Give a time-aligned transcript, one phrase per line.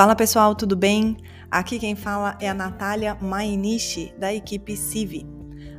[0.00, 1.18] Fala pessoal, tudo bem?
[1.50, 5.26] Aqui quem fala é a Natália Mainichi, da equipe CIVI.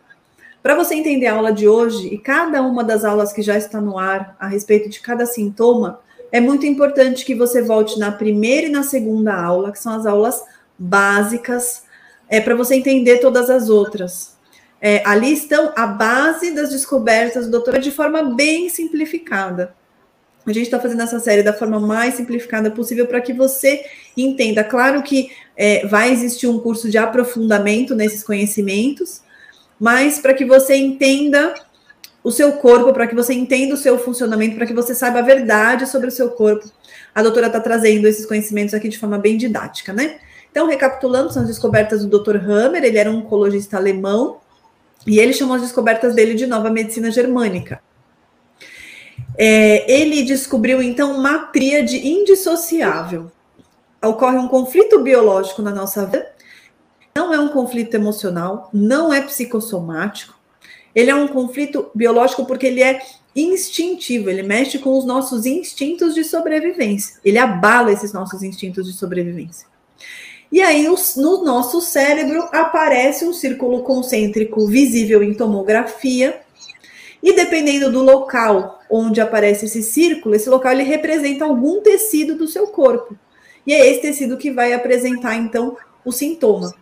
[0.62, 3.82] Para você entender a aula de hoje e cada uma das aulas que já está
[3.82, 6.00] no ar a respeito de cada sintoma,
[6.32, 10.06] é muito importante que você volte na primeira e na segunda aula, que são as
[10.06, 10.42] aulas
[10.78, 11.84] básicas,
[12.30, 14.38] é para você entender todas as outras.
[14.82, 19.76] É, ali estão a base das descobertas do doutor de forma bem simplificada.
[20.46, 23.86] A gente está fazendo essa série da forma mais simplificada possível para que você
[24.18, 24.64] entenda.
[24.64, 29.22] Claro que é, vai existir um curso de aprofundamento nesses conhecimentos,
[29.80, 31.54] mas para que você entenda
[32.24, 35.24] o seu corpo, para que você entenda o seu funcionamento, para que você saiba a
[35.24, 36.70] verdade sobre o seu corpo.
[37.14, 40.20] A doutora está trazendo esses conhecimentos aqui de forma bem didática, né?
[40.52, 42.38] Então, recapitulando, são as descobertas do Dr.
[42.38, 44.40] Hammer, ele era um oncologista alemão,
[45.08, 47.82] e ele chamou as descobertas dele de nova medicina germânica.
[49.38, 53.32] É, ele descobriu, então, uma tríade indissociável.
[54.04, 56.32] Ocorre um conflito biológico na nossa vida,
[57.16, 60.41] não é um conflito emocional, não é psicossomático,
[60.94, 63.02] ele é um conflito biológico porque ele é
[63.36, 67.16] instintivo, ele mexe com os nossos instintos de sobrevivência.
[67.24, 69.68] Ele abala esses nossos instintos de sobrevivência.
[70.52, 70.86] E aí,
[71.16, 76.42] no nosso cérebro, aparece um círculo concêntrico visível em tomografia.
[77.24, 82.48] E dependendo do local onde aparece esse círculo, esse local ele representa algum tecido do
[82.48, 83.16] seu corpo.
[83.66, 86.74] E é esse tecido que vai apresentar, então, o sintoma.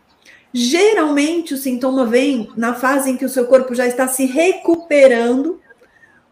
[0.54, 5.60] Geralmente o sintoma vem na fase em que o seu corpo já está se recuperando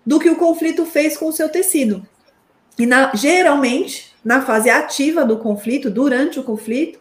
[0.05, 2.05] do que o conflito fez com o seu tecido.
[2.79, 6.99] E na, geralmente, na fase ativa do conflito, durante o conflito,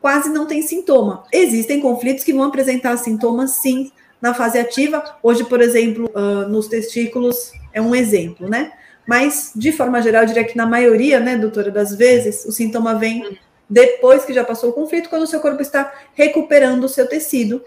[0.00, 1.24] quase não tem sintoma.
[1.32, 3.90] Existem conflitos que vão apresentar sintomas, sim,
[4.20, 5.02] na fase ativa.
[5.22, 8.72] Hoje, por exemplo, uh, nos testículos é um exemplo, né?
[9.06, 12.94] Mas, de forma geral, eu diria que na maioria, né, doutora, das vezes, o sintoma
[12.94, 17.06] vem depois que já passou o conflito, quando o seu corpo está recuperando o seu
[17.06, 17.62] tecido,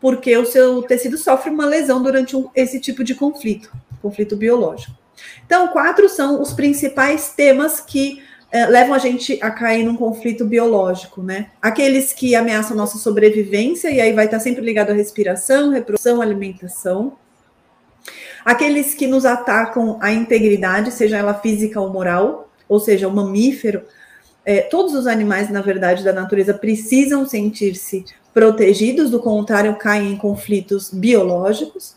[0.00, 4.92] porque o seu tecido sofre uma lesão durante um, esse tipo de conflito, conflito biológico.
[5.44, 8.22] Então, quatro são os principais temas que
[8.52, 11.50] eh, levam a gente a cair num conflito biológico, né?
[11.60, 17.16] Aqueles que ameaçam nossa sobrevivência, e aí vai estar sempre ligado à respiração, reprodução, alimentação.
[18.44, 23.82] Aqueles que nos atacam a integridade, seja ela física ou moral, ou seja, o mamífero
[24.48, 30.16] é, todos os animais, na verdade, da natureza precisam sentir-se protegidos, do contrário, caem em
[30.16, 31.94] conflitos biológicos.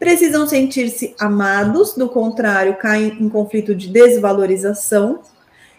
[0.00, 5.20] Precisam sentir-se amados, do contrário, caem em conflito de desvalorização.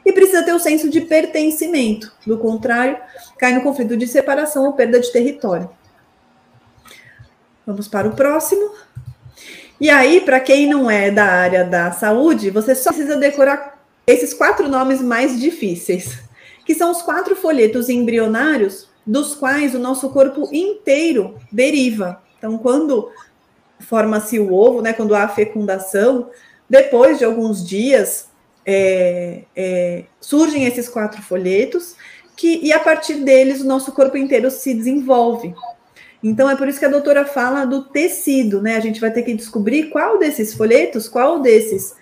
[0.05, 2.97] E precisa ter o senso de pertencimento, do contrário,
[3.37, 5.69] cai no conflito de separação ou perda de território.
[7.67, 8.71] Vamos para o próximo.
[9.77, 13.72] E aí, para quem não é da área da saúde, você só precisa decorar
[14.05, 16.19] esses quatro nomes mais difíceis,
[16.65, 22.21] que são os quatro folhetos embrionários dos quais o nosso corpo inteiro deriva.
[22.37, 23.09] Então, quando
[23.79, 26.29] forma-se o ovo, né, quando há a fecundação,
[26.69, 28.29] depois de alguns dias
[28.65, 31.95] é, é, surgem esses quatro folhetos
[32.35, 35.53] que, e a partir deles o nosso corpo inteiro se desenvolve.
[36.23, 38.77] Então é por isso que a doutora fala do tecido, né?
[38.77, 41.95] A gente vai ter que descobrir qual desses folhetos, qual desses,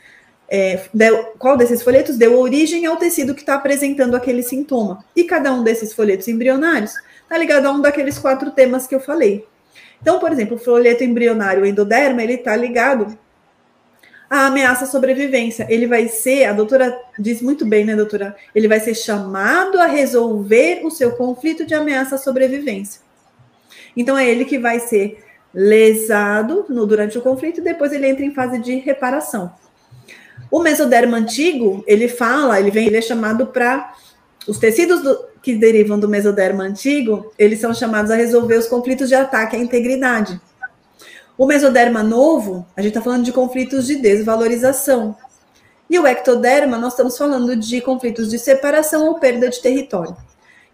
[0.54, 5.02] é, deu, qual desses folhetos deu origem ao tecido que está apresentando aquele sintoma.
[5.16, 6.94] E cada um desses folhetos embrionários
[7.24, 9.48] está ligado a um daqueles quatro temas que eu falei.
[10.02, 13.18] Então, por exemplo, o folheto embrionário endoderma, ele está ligado
[14.30, 15.66] à ameaça à sobrevivência.
[15.70, 18.36] Ele vai ser, a doutora diz muito bem, né, doutora?
[18.54, 23.00] Ele vai ser chamado a resolver o seu conflito de ameaça à sobrevivência.
[23.96, 25.24] Então é ele que vai ser
[25.54, 29.54] lesado no, durante o conflito e depois ele entra em fase de reparação.
[30.52, 33.94] O mesoderma antigo, ele fala, ele vem, ele é chamado para
[34.46, 39.08] os tecidos do, que derivam do mesoderma antigo, eles são chamados a resolver os conflitos
[39.08, 40.40] de ataque à integridade.
[41.38, 45.16] O mesoderma novo, a gente está falando de conflitos de desvalorização.
[45.90, 50.16] E o ectoderma, nós estamos falando de conflitos de separação ou perda de território.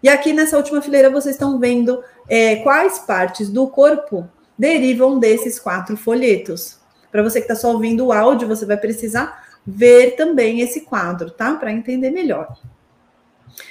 [0.02, 4.28] E aqui nessa última fileira vocês estão vendo é, quais partes do corpo
[4.58, 6.78] derivam desses quatro folhetos.
[7.10, 11.30] Para você que está só ouvindo o áudio, você vai precisar ver também esse quadro,
[11.30, 11.54] tá?
[11.54, 12.56] Para entender melhor.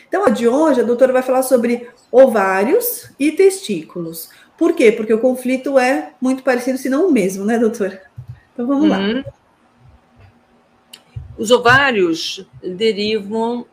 [0.08, 4.30] Então, a de hoje, a doutora vai falar sobre ovários e testículos.
[4.56, 4.92] Por quê?
[4.92, 8.04] Porque o conflito é muito parecido, se não o mesmo, né, doutora?
[8.54, 8.90] Então, vamos uhum.
[8.90, 9.26] lá.
[11.36, 13.66] Os ovários derivam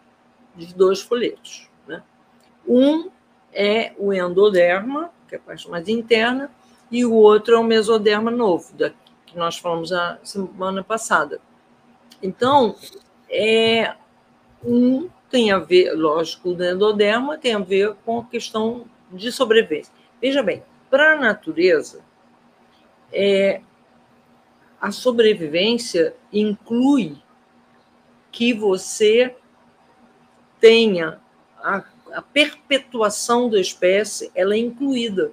[0.56, 1.68] de dois folhetos.
[1.86, 2.02] Né?
[2.66, 3.10] Um
[3.52, 6.50] é o endoderma, que é a parte mais interna,
[6.90, 8.90] e o outro é o mesoderma novo, da,
[9.26, 11.38] que nós falamos a semana passada.
[12.24, 12.74] Então,
[13.30, 13.94] é,
[14.64, 19.92] um tem a ver, lógico, o endoderma tem a ver com a questão de sobrevivência.
[20.20, 22.04] Veja bem, para a natureza,
[23.12, 23.60] é,
[24.80, 27.16] a sobrevivência inclui
[28.32, 29.36] que você
[30.60, 31.20] tenha
[31.58, 31.84] a
[32.14, 35.32] a perpetuação da espécie ela é incluída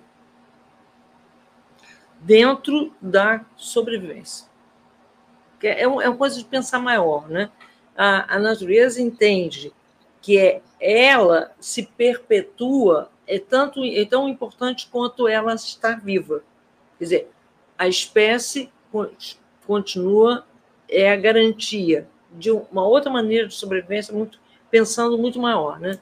[2.20, 4.48] dentro da sobrevivência.
[5.68, 7.50] É, é uma coisa de pensar maior, né?
[7.96, 9.72] A, a natureza entende
[10.22, 16.44] que é, ela se perpetua é tanto é tão importante quanto ela estar viva.
[16.98, 17.32] Quer dizer,
[17.78, 18.70] a espécie
[19.66, 20.46] continua
[20.90, 26.00] é a garantia de uma outra maneira de sobrevivência muito pensando muito maior, né?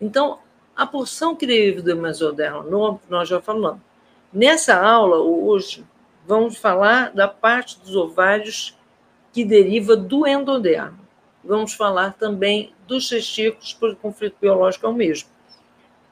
[0.00, 0.38] Então,
[0.76, 2.64] a porção que deriva do mesoderma,
[3.08, 3.80] nós já falamos.
[4.32, 5.84] Nessa aula, hoje,
[6.26, 8.76] vamos falar da parte dos ovários
[9.36, 10.98] que deriva do endoderma.
[11.44, 15.28] Vamos falar também dos testículos, porque o conflito biológico é o mesmo.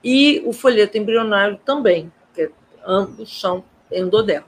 [0.04, 2.50] E o folheto embrionário também, que
[2.86, 4.46] ambos são endoderma.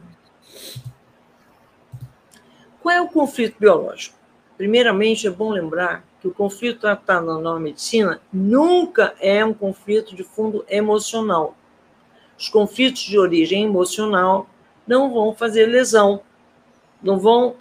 [2.82, 4.14] Qual é o conflito biológico?
[4.58, 10.22] Primeiramente, é bom lembrar que o conflito tratado na medicina nunca é um conflito de
[10.22, 11.56] fundo emocional.
[12.38, 14.46] Os conflitos de origem emocional
[14.86, 16.20] não vão fazer lesão,
[17.02, 17.56] não vão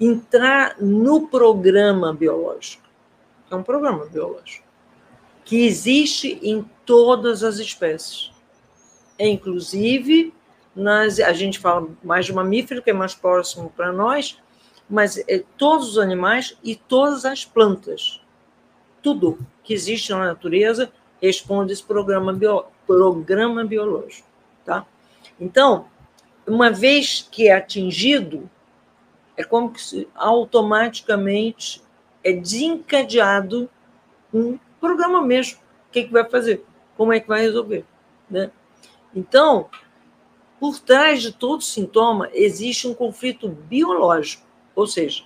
[0.00, 2.84] entrar no programa biológico.
[3.50, 4.64] É um programa biológico
[5.44, 8.32] que existe em todas as espécies.
[9.18, 10.32] É, inclusive,
[10.74, 14.38] nas, a gente fala mais de mamífero, que é mais próximo para nós,
[14.88, 18.20] mas é, todos os animais e todas as plantas.
[19.02, 20.90] Tudo que existe na natureza
[21.20, 24.26] responde esse programa, bio, programa biológico.
[24.64, 24.86] Tá?
[25.38, 25.86] Então,
[26.46, 28.48] uma vez que é atingido,
[29.36, 31.82] é como que automaticamente
[32.22, 33.68] é desencadeado
[34.32, 35.58] um programa mesmo.
[35.88, 36.64] O que, é que vai fazer?
[36.96, 37.84] Como é que vai resolver?
[38.30, 38.50] Né?
[39.14, 39.68] Então,
[40.58, 45.24] por trás de todo sintoma existe um conflito biológico ou seja,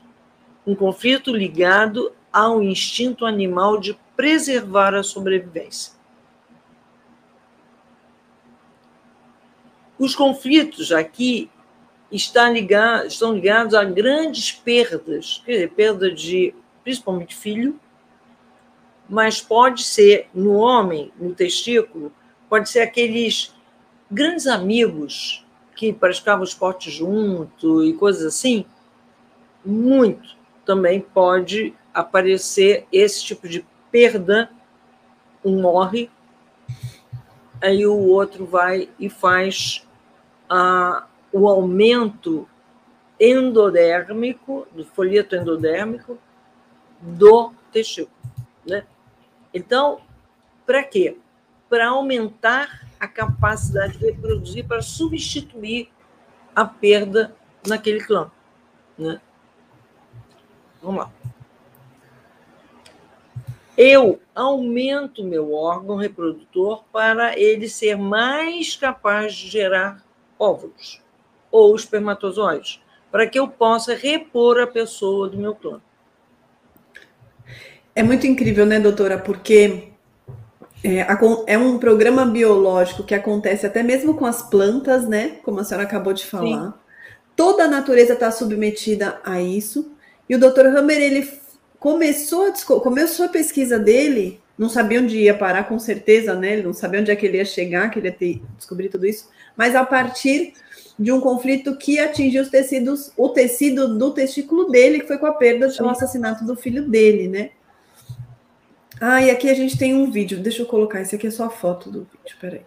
[0.66, 5.94] um conflito ligado ao instinto animal de preservar a sobrevivência.
[9.98, 11.50] Os conflitos aqui
[12.10, 17.78] estão ligados, estão ligados a grandes perdas, quer dizer, perda de principalmente filho,
[19.08, 22.12] mas pode ser no homem, no testículo,
[22.48, 23.54] pode ser aqueles
[24.10, 28.64] grandes amigos que praticavam esporte junto e coisas assim,
[29.64, 34.50] muito também pode aparecer esse tipo de perda,
[35.44, 36.10] um morre,
[37.60, 39.86] aí o outro vai e faz
[40.48, 42.48] a, o aumento
[43.20, 46.18] endodérmico, do folheto endodérmico
[47.00, 48.16] do testículo.
[48.66, 48.84] Né?
[49.52, 50.00] Então,
[50.66, 51.16] para quê?
[51.68, 55.90] Para aumentar a capacidade de reproduzir, para substituir
[56.54, 57.34] a perda
[57.66, 58.30] naquele clã.
[58.96, 59.20] Né?
[60.82, 61.10] Vamos lá.
[63.76, 70.04] eu aumento meu órgão reprodutor para ele ser mais capaz de gerar
[70.38, 71.00] óvulos
[71.50, 75.80] ou espermatozoides, para que eu possa repor a pessoa do meu clã.
[77.94, 79.18] É muito incrível, né, doutora?
[79.18, 79.88] Porque
[80.84, 81.06] é,
[81.46, 85.38] é, um programa biológico que acontece até mesmo com as plantas, né?
[85.42, 86.66] Como a senhora acabou de falar.
[86.66, 86.74] Sim.
[87.34, 89.92] Toda a natureza está submetida a isso.
[90.28, 90.66] E o Dr.
[90.66, 91.28] Hammer, ele
[91.78, 96.54] começou a, começou a pesquisa dele, não sabia onde ia parar, com certeza, né?
[96.54, 99.06] Ele não sabia onde é que ele ia chegar, que ele ia ter, descobrir tudo
[99.06, 99.28] isso.
[99.56, 100.52] Mas a partir
[100.98, 105.26] de um conflito que atingiu os tecidos, o tecido do testículo dele, que foi com
[105.26, 107.50] a perda, o assassinato do filho dele, né?
[109.00, 110.40] Ah, e aqui a gente tem um vídeo.
[110.40, 111.00] Deixa eu colocar.
[111.00, 112.36] Esse aqui é só a foto do vídeo.
[112.40, 112.62] Peraí.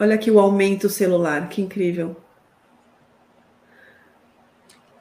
[0.00, 1.50] Olha aqui o aumento celular.
[1.50, 2.16] Que incrível.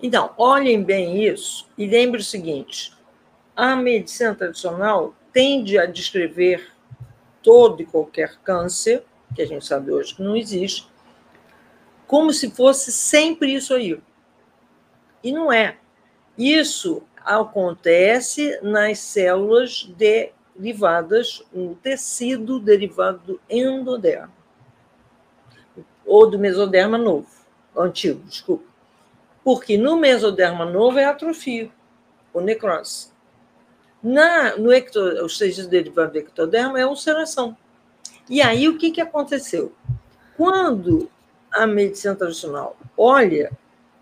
[0.02, 2.92] Então, olhem bem isso e lembre o seguinte:
[3.56, 6.72] a medicina tradicional tende a descrever
[7.42, 9.04] todo e qualquer câncer,
[9.36, 10.88] que a gente sabe hoje que não existe,
[12.08, 14.00] como se fosse sempre isso aí.
[15.24, 15.78] E não é.
[16.38, 24.32] Isso acontece nas células derivadas, no tecido derivado do endoderma,
[26.06, 27.28] ou do mesoderma novo,
[27.76, 28.66] antigo, desculpa.
[29.44, 31.70] Porque no mesoderma novo é atrofia,
[32.34, 33.12] ou necrose.
[34.02, 37.58] Na, no ecto, os tecidos derivados do ectoderma é ulceração.
[38.30, 39.74] E aí o que, que aconteceu?
[40.36, 41.10] Quando
[41.52, 43.52] a medicina tradicional olha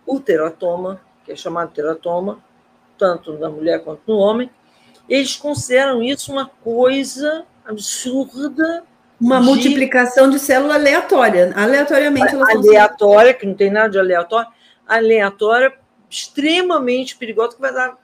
[0.06, 2.44] o teratoma, que é chamado teratoma,
[2.98, 4.50] tanto na mulher quanto no homem,
[5.08, 8.84] eles consideram isso uma coisa absurda.
[9.20, 9.46] Uma de...
[9.46, 11.54] multiplicação de célula aleatória.
[11.56, 14.50] Aleatoriamente Aleatória, que não tem nada de aleatório,
[14.88, 15.74] aleatória,
[16.10, 17.98] extremamente perigosa, que vai dar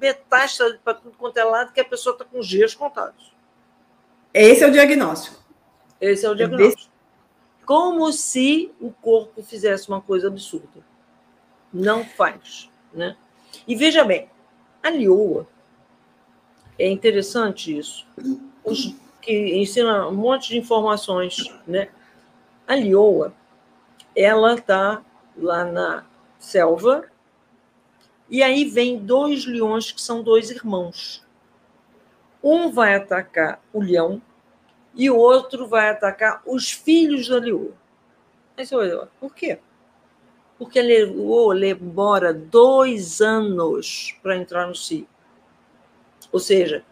[0.00, 3.32] metástase para tudo quanto é lado, que a pessoa está com os dias contados.
[4.32, 5.43] Esse é o diagnóstico.
[6.00, 6.90] Esse é o diagnóstico.
[7.62, 10.84] É Como se o corpo fizesse uma coisa absurda.
[11.72, 13.16] Não faz, né?
[13.66, 14.28] E veja bem,
[14.82, 15.46] a Lioa,
[16.78, 18.06] é interessante isso,
[18.64, 21.36] os, que ensina um monte de informações,
[21.66, 21.88] né?
[22.66, 23.32] A Lioa,
[24.14, 25.02] ela está
[25.36, 26.04] lá na
[26.38, 27.04] selva,
[28.28, 31.24] e aí vem dois leões que são dois irmãos.
[32.42, 34.20] Um vai atacar o leão
[34.94, 37.72] e o outro vai atacar os filhos da leoa.
[38.56, 39.58] Aí você olha, por quê?
[40.58, 45.06] porque levou, demora dois anos para entrar no cio.
[46.32, 46.84] Ou seja,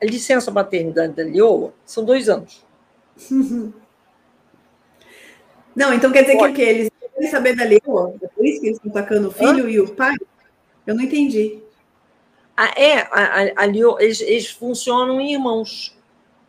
[0.00, 2.64] a licença maternidade da Lioa são dois anos.
[5.74, 6.52] Não, então quer dizer Pode.
[6.54, 6.70] que o quê?
[6.70, 7.64] Eles querem saber da?
[7.64, 9.70] É por isso que eles estão atacando o filho Hã?
[9.70, 10.16] e o pai?
[10.86, 11.62] Eu não entendi.
[12.56, 15.96] Ah, é, a, a, a Lioa, eles, eles funcionam em irmãos.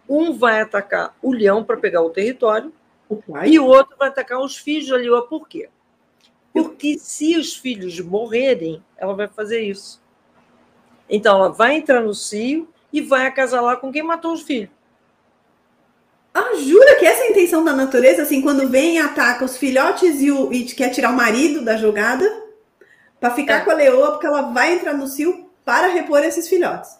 [0.07, 2.71] Um vai atacar o leão para pegar o território,
[3.45, 5.27] e o outro vai atacar os filhos de Lioa.
[5.27, 5.69] Por quê?
[6.53, 10.01] Porque se os filhos morrerem, ela vai fazer isso.
[11.09, 14.69] Então, ela vai entrar no cio e vai acasalar com quem matou os filhos.
[16.33, 18.21] Ah, jura que essa é a intenção da natureza?
[18.21, 21.75] Assim, quando vem e ataca os filhotes e, o, e quer tirar o marido da
[21.75, 22.25] jogada,
[23.19, 23.65] para ficar é.
[23.65, 26.97] com a leoa, porque ela vai entrar no cio para repor esses filhotes.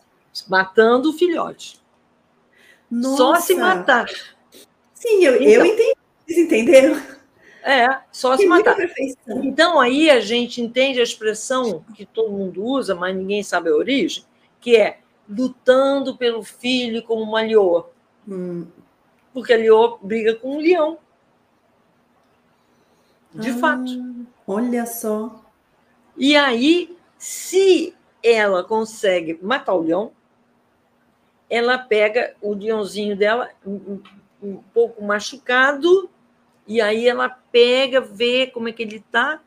[0.48, 1.81] Matando o filhote.
[2.92, 3.18] Nossa.
[3.18, 4.08] Só se matar.
[4.94, 5.96] Sim, eu, então, eu entendi.
[6.28, 7.02] Vocês entenderam?
[7.64, 8.76] É, só se matar.
[9.28, 13.76] Então aí a gente entende a expressão que todo mundo usa, mas ninguém sabe a
[13.76, 14.26] origem,
[14.60, 17.90] que é lutando pelo filho como uma leoa.
[18.28, 18.68] Hum.
[19.34, 20.98] Porque a leoa briga com um leão.
[23.34, 24.26] De ah, fato.
[24.46, 25.46] Olha só.
[26.18, 30.12] E aí, se ela consegue matar o leão,
[31.52, 34.00] ela pega o leãozinho dela um,
[34.42, 36.10] um pouco machucado
[36.66, 39.42] e aí ela pega, vê como é que ele está,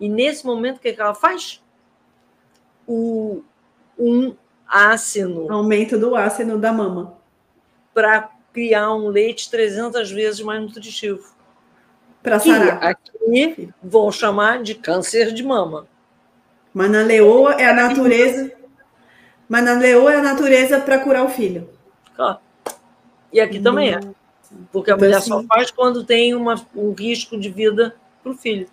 [0.00, 1.62] e nesse momento, o que, é que ela faz?
[2.86, 3.42] O,
[3.96, 4.34] um
[4.66, 5.50] ácido.
[5.52, 7.16] Aumento do ácido da mama.
[7.92, 11.32] Para criar um leite 300 vezes mais nutritivo.
[12.22, 12.82] Para sarar.
[12.82, 15.86] Aqui vão chamar de câncer de mama.
[16.72, 18.52] Mas na leoa é a natureza.
[19.54, 21.70] Mas na leoa é a natureza para curar o filho.
[23.32, 24.00] E aqui também é.
[24.72, 28.36] Porque a então, mulher só faz quando tem uma, um risco de vida para o
[28.36, 28.68] filho.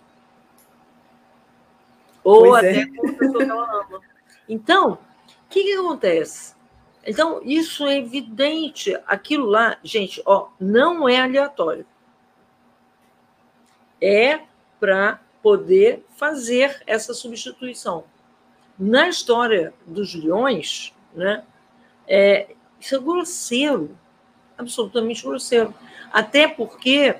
[2.24, 2.86] Ou pois até é.
[2.86, 4.00] com a pessoa que ela ama.
[4.48, 4.98] Então, o
[5.48, 6.56] que, que acontece?
[7.06, 8.98] Então, isso é evidente.
[9.06, 11.86] Aquilo lá, gente, ó, não é aleatório.
[14.00, 14.40] É
[14.80, 18.02] para poder fazer essa substituição.
[18.82, 21.44] Na história dos leões, né,
[22.06, 22.48] é,
[22.80, 23.96] isso é grosseiro,
[24.58, 25.72] absolutamente grosseiro.
[26.12, 27.14] Até porque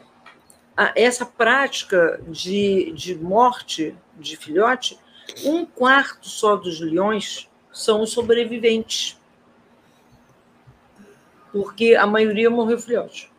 [0.76, 4.98] a, essa prática de, de morte de filhote,
[5.44, 9.16] um quarto só dos leões são os sobreviventes.
[11.52, 13.30] Porque a maioria morreu filhote.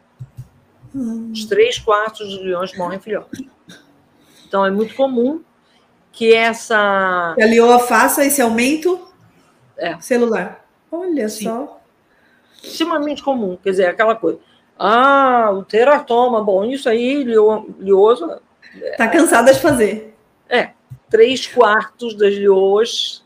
[1.31, 3.45] Os três quartos dos leões morrem filhotes.
[4.47, 5.43] Então é muito comum
[6.13, 7.33] que essa.
[7.35, 9.05] Que a leoa faça esse aumento
[9.75, 9.99] é.
[9.99, 10.65] celular.
[10.89, 11.45] Olha Sim.
[11.45, 11.81] só.
[12.63, 13.57] Extremamente comum.
[13.61, 14.39] Quer dizer, aquela coisa.
[14.79, 18.39] Ah, o teratoma, bom, isso aí, lioso.
[18.75, 20.15] Está cansada de fazer.
[20.47, 20.71] É,
[21.09, 23.23] três quartos das leoas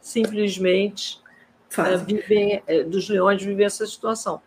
[0.00, 1.20] simplesmente
[1.78, 4.42] é, vivem, é, dos leões vivem essa situação.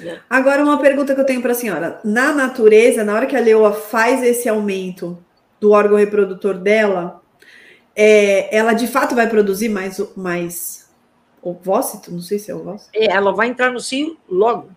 [0.00, 0.20] Né?
[0.28, 2.00] Agora, uma pergunta que eu tenho para a senhora.
[2.04, 5.18] Na natureza, na hora que a leoa faz esse aumento
[5.60, 7.22] do órgão reprodutor dela,
[7.96, 10.88] é, ela de fato vai produzir mais, mais
[11.42, 12.10] ovócito?
[12.10, 12.90] Não sei se é ovócito.
[12.94, 14.70] É, ela vai entrar no cio logo.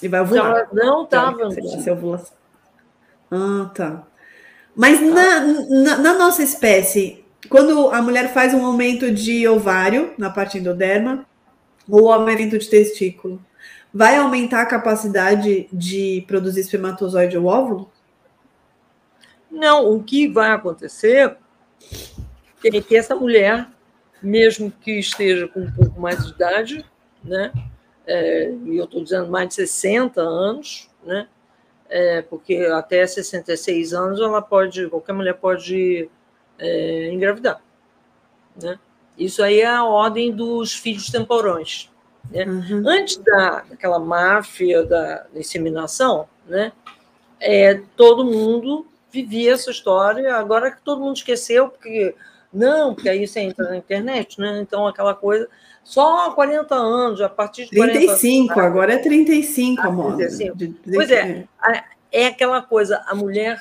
[0.00, 0.46] E vai ovular.
[0.46, 1.92] Ela não estava cio.
[1.92, 2.36] ovulação.
[3.30, 4.06] Ah, tá.
[4.76, 5.04] Mas ah.
[5.04, 10.58] Na, na, na, nossa espécie, quando a mulher faz um aumento de ovário na parte
[10.58, 11.26] endoderma,
[11.88, 13.44] ou aumento de testículo,
[13.92, 17.90] vai aumentar a capacidade de produzir espermatozoide ou óvulo?
[19.50, 21.36] Não, o que vai acontecer
[22.68, 23.66] é que essa mulher,
[24.22, 26.84] mesmo que esteja com um pouco mais de idade,
[27.22, 27.52] né,
[28.06, 31.28] é, e eu estou dizendo mais de 60 anos, né,
[31.88, 36.08] é, porque até 66 anos ela pode, qualquer mulher pode
[36.58, 37.60] é, engravidar,
[38.60, 38.78] né?
[39.18, 41.90] Isso aí é a ordem dos filhos temporões.
[42.30, 42.44] Né?
[42.46, 42.82] Uhum.
[42.88, 46.72] Antes da, daquela máfia da inseminação, né,
[47.38, 52.14] é, todo mundo vivia essa história, agora que todo mundo esqueceu, porque
[52.52, 54.60] não, porque aí você entra na internet, né?
[54.60, 55.48] Então aquela coisa,
[55.82, 60.16] só 40 anos, a partir de 35, 40 anos, agora é 35, amor.
[60.16, 60.56] 35.
[60.56, 61.46] De, de, pois é,
[62.10, 63.60] é aquela coisa, a mulher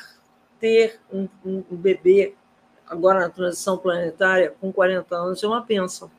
[0.60, 2.36] ter um, um, bebê
[2.88, 6.12] agora na transição planetária com 40 anos é uma bênção,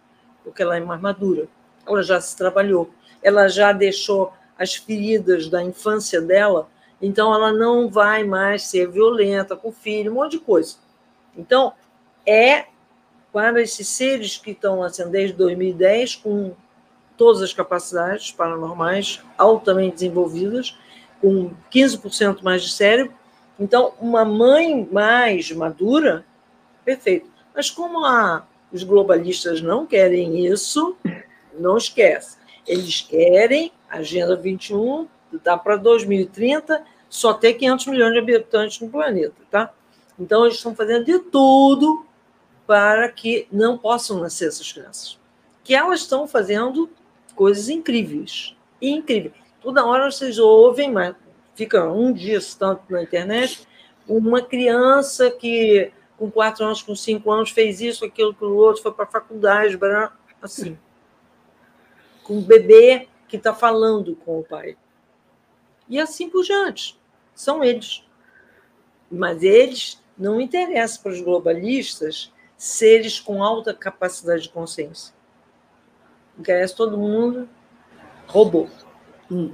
[0.43, 1.47] porque ela é mais madura,
[1.87, 2.91] ela já se trabalhou,
[3.23, 6.69] ela já deixou as feridas da infância dela
[7.03, 10.77] então, ela não vai mais ser violenta com o filho, um monte de coisa.
[11.37, 11.73] Então,
[12.25, 12.67] é
[13.33, 16.53] para esses seres que estão nascendo desde 2010, com
[17.17, 20.77] todas as capacidades paranormais altamente desenvolvidas,
[21.21, 23.15] com 15% mais de cérebro.
[23.59, 26.25] Então, uma mãe mais madura,
[26.85, 27.31] perfeito.
[27.55, 30.97] Mas como a, os globalistas não querem isso,
[31.59, 32.37] não esquece.
[32.67, 35.07] Eles querem Agenda 21,
[35.45, 39.73] dá para 2030 só ter 500 milhões de habitantes no planeta, tá?
[40.19, 42.07] Então, eles estão fazendo de tudo
[42.73, 45.21] para que não possam nascer essas crianças.
[45.63, 46.89] Que elas estão fazendo
[47.35, 48.57] coisas incríveis.
[48.81, 49.35] Incríveis.
[49.61, 51.15] Toda hora vocês ouvem, mas
[51.55, 53.69] fica um dia tanto na internet,
[54.09, 58.93] uma criança que com quatro anos, com cinco anos, fez isso, aquilo, aquilo outro, foi
[58.93, 59.79] para a faculdade,
[60.41, 60.79] assim.
[62.25, 64.79] Com um bebê que está falando com o pai.
[65.91, 66.99] E assim por diante
[67.35, 68.03] são eles.
[69.11, 72.32] Mas eles não interessam para os globalistas
[72.63, 75.13] seres com alta capacidade de consciência.
[76.39, 77.49] Interessa todo mundo
[78.29, 78.69] robô.
[79.29, 79.53] Hum.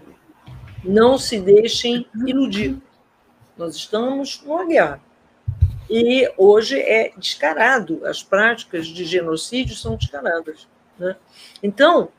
[0.85, 2.77] Não se deixem iludir.
[3.57, 5.01] Nós estamos numa guerra.
[5.88, 10.68] E hoje é descarado, as práticas de genocídio são descaradas.
[10.99, 11.16] Né?
[11.62, 12.11] Então,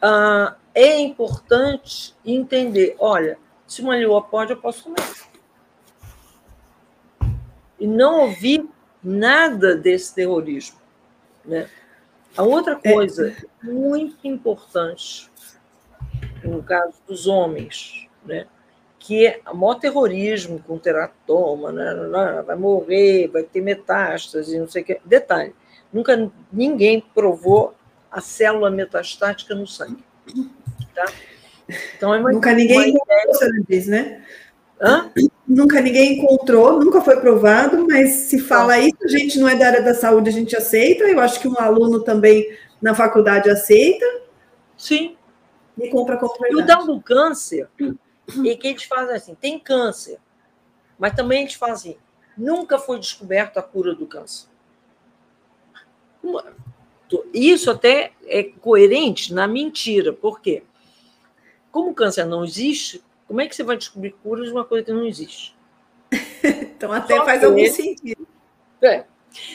[0.00, 5.02] ah, é importante entender: olha, se uma leoa pode, eu posso comer.
[7.80, 8.68] E não ouvir
[9.02, 10.78] nada desse terrorismo.
[11.44, 11.68] Né?
[12.36, 12.92] A outra é.
[12.92, 13.66] coisa é.
[13.66, 15.30] muito importante,
[16.44, 18.46] no caso dos homens, né?
[18.98, 22.42] que é o maior terrorismo com teratoma, né?
[22.44, 25.00] vai morrer, vai ter metástase, não sei o que.
[25.04, 25.54] Detalhe,
[25.92, 27.74] nunca ninguém provou
[28.10, 30.04] a célula metastática no sangue.
[30.94, 31.06] Tá?
[31.96, 32.94] Então é uma, Nunca ninguém
[33.68, 34.24] diz, né?
[34.80, 35.10] Hã?
[35.48, 39.66] Nunca ninguém encontrou, nunca foi provado, mas se fala isso, a gente não é da
[39.66, 41.04] área da saúde, a gente aceita.
[41.04, 44.04] Eu acho que um aluno também na faculdade aceita.
[44.76, 45.16] Sim.
[45.80, 46.20] E compra.
[46.50, 50.18] E o tal do câncer, e que eles fazem assim, tem câncer,
[50.98, 52.00] mas também eles fazem, assim,
[52.36, 54.48] nunca foi descoberta a cura do câncer.
[57.32, 60.62] Isso até é coerente na mentira, por quê?
[61.70, 64.86] Como o câncer não existe, como é que você vai descobrir cura de uma coisa
[64.86, 65.54] que não existe?
[66.42, 68.26] então, até Só faz que, algum sentido.
[68.82, 69.04] É.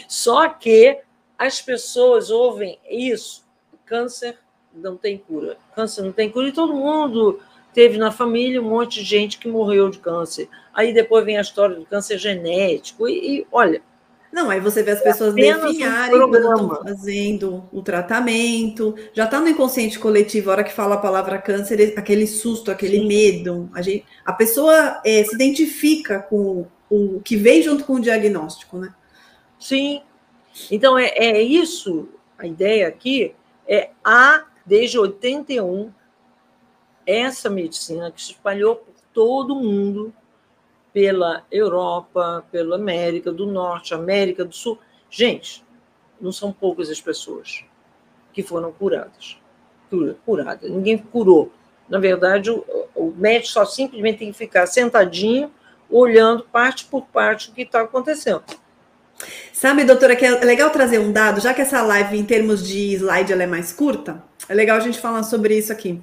[0.08, 1.00] Só que
[1.38, 3.44] as pessoas ouvem isso,
[3.84, 4.38] câncer
[4.72, 7.42] não tem cura, câncer não tem cura, e todo mundo
[7.74, 10.48] teve na família um monte de gente que morreu de câncer.
[10.72, 13.82] Aí depois vem a história do câncer genético, e, e olha,
[14.34, 18.96] não, aí você vê as pessoas definharem um quando estão fazendo o tratamento.
[19.14, 22.98] Já está no inconsciente coletivo, a hora que fala a palavra câncer, aquele susto, aquele
[22.98, 23.08] Sim.
[23.08, 23.70] medo.
[23.76, 28.80] A, gente, a pessoa é, se identifica com o que vem junto com o diagnóstico,
[28.80, 28.92] né?
[29.60, 30.02] Sim.
[30.72, 33.36] Então, é, é isso, a ideia aqui
[33.68, 35.92] é a, desde 81,
[37.06, 40.12] essa medicina que se espalhou por todo o mundo,
[40.94, 44.80] pela Europa, pela América do Norte, América do Sul.
[45.10, 45.66] Gente,
[46.22, 47.66] não são poucas as pessoas
[48.32, 49.38] que foram curadas.
[50.26, 50.70] Curadas.
[50.70, 51.52] Ninguém curou.
[51.90, 52.64] Na verdade, o,
[52.96, 55.52] o médico só simplesmente tem que ficar sentadinho,
[55.90, 58.44] olhando parte por parte o que está acontecendo.
[59.52, 62.94] Sabe, doutora, que é legal trazer um dado, já que essa live, em termos de
[62.94, 66.02] slide, ela é mais curta, é legal a gente falar sobre isso aqui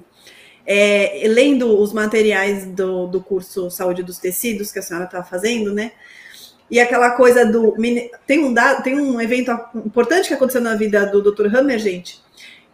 [0.65, 5.73] é, lendo os materiais do, do curso Saúde dos Tecidos que a senhora está fazendo,
[5.73, 5.91] né?
[6.69, 7.75] E aquela coisa do.
[8.25, 11.53] Tem um, tem um evento importante que aconteceu na vida do Dr.
[11.53, 12.21] Hammer, gente,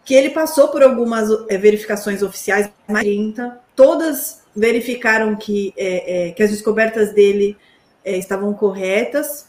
[0.04, 6.30] que ele passou por algumas é, verificações oficiais, mais 30, todas verificaram que, é, é,
[6.30, 7.56] que as descobertas dele
[8.04, 9.48] é, estavam corretas,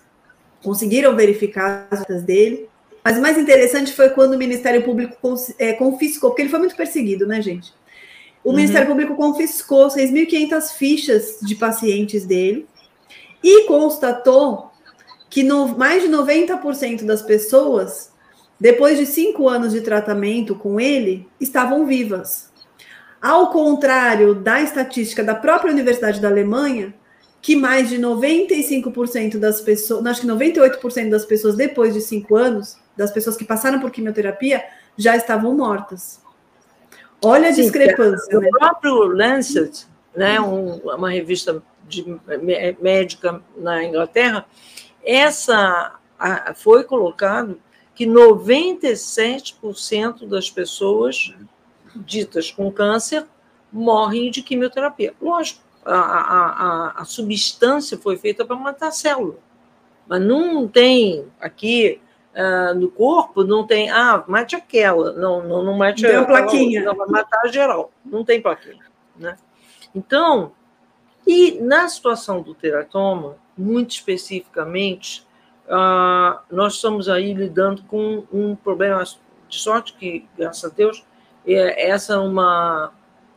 [0.64, 2.70] conseguiram verificar as descobertas dele.
[3.04, 5.16] Mas o mais interessante foi quando o Ministério Público
[5.58, 7.72] é, confiscou, porque ele foi muito perseguido, né, gente?
[8.50, 8.56] O uhum.
[8.56, 12.68] Ministério Público confiscou 6.500 fichas de pacientes dele
[13.44, 14.72] e constatou
[15.30, 18.12] que no, mais de 90% das pessoas,
[18.60, 22.50] depois de cinco anos de tratamento com ele, estavam vivas.
[23.22, 26.96] Ao contrário da estatística da própria Universidade da Alemanha,
[27.44, 32.80] que mais de 95% das pessoas, acho que 98% das pessoas depois de cinco anos,
[32.98, 34.66] das pessoas que passaram por quimioterapia,
[34.98, 36.28] já estavam mortas.
[37.22, 38.38] Olha a discrepância.
[38.38, 38.50] O né?
[38.58, 42.06] próprio Lancet, né, um, uma revista de,
[42.82, 44.46] médica na Inglaterra,
[45.04, 47.60] essa a, foi colocado
[47.96, 51.34] que 97% das pessoas
[51.96, 53.26] ditas com câncer
[53.72, 55.14] morrem de quimioterapia.
[55.22, 59.36] Lógico, a, a, a substância foi feita para matar a célula,
[60.08, 62.02] mas não tem aqui
[62.34, 66.84] uh, no corpo, não tem, ah, mate aquela, não, não, não mate não aquela, plaquinha.
[66.84, 68.86] Não, vai matar geral, não tem plaquinha.
[69.16, 69.38] Né?
[69.94, 70.52] Então,
[71.28, 75.26] e na situação do teratoma, muito especificamente,
[75.66, 81.06] uh, nós estamos aí lidando com um problema de sorte que, graças a Deus,
[81.46, 82.92] é, essa é uma,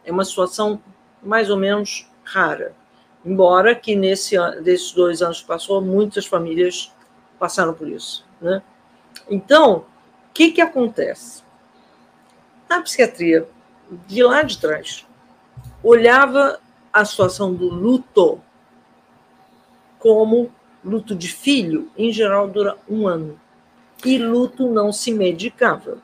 [0.05, 0.81] é uma situação
[1.23, 2.75] mais ou menos rara.
[3.25, 6.93] Embora que nesse desses dois anos que passou, muitas famílias
[7.39, 8.27] passaram por isso.
[8.41, 8.63] Né?
[9.31, 11.43] Então, o que, que acontece?
[12.69, 13.47] A psiquiatria,
[14.07, 15.07] de lá de trás,
[15.83, 16.61] olhava
[16.93, 18.41] a situação do luto
[19.99, 20.51] como
[20.85, 23.39] luto de filho, em geral dura um ano.
[24.05, 25.99] E luto não se medicava.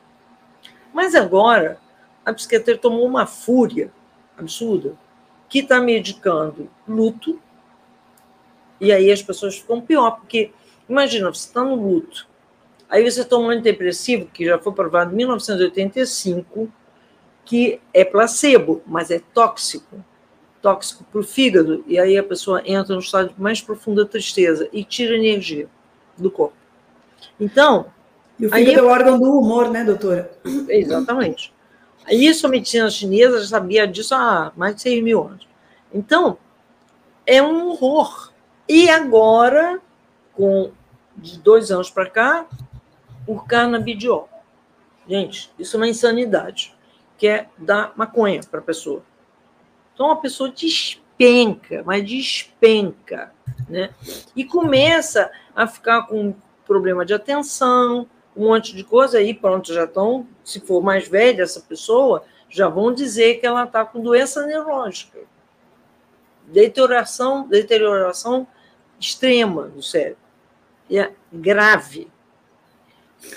[0.93, 1.81] Mas agora,
[2.25, 3.91] a psiquiatria tomou uma fúria
[4.37, 4.95] absurda
[5.49, 7.41] que está medicando luto,
[8.81, 10.53] e aí as pessoas ficam pior, porque
[10.89, 12.28] imagina, você está no luto,
[12.89, 16.71] Aí você toma um antidepressivo, que já foi provado em 1985,
[17.45, 20.03] que é placebo, mas é tóxico
[20.61, 24.69] tóxico para o fígado, e aí a pessoa entra no estado de mais profunda tristeza
[24.73, 25.69] e tira energia
[26.17, 26.57] do corpo.
[27.39, 27.87] Então.
[28.39, 30.31] E o fígado aí, é o órgão do humor, né, doutora?
[30.69, 31.53] Exatamente.
[32.11, 35.47] Isso a medicina chinesa já sabia disso há mais de 6 mil anos.
[35.93, 36.39] Então,
[37.27, 38.33] é um horror.
[38.69, 39.81] E agora,
[40.35, 40.71] com
[41.17, 42.47] de dois anos para cá,
[43.29, 44.27] por canabidiol.
[45.07, 46.75] Gente, isso é uma insanidade,
[47.19, 49.03] que é dar maconha para a pessoa.
[49.93, 53.31] Então a pessoa despenca, mas despenca,
[53.69, 53.91] né?
[54.35, 56.35] E começa a ficar com
[56.67, 61.43] problema de atenção, um monte de coisa aí, pronto, já estão, se for mais velha
[61.43, 65.19] essa pessoa, já vão dizer que ela está com doença neurológica.
[66.47, 68.47] Deterioração, deterioração
[68.99, 70.17] extrema do cérebro.
[70.89, 72.11] E é grave.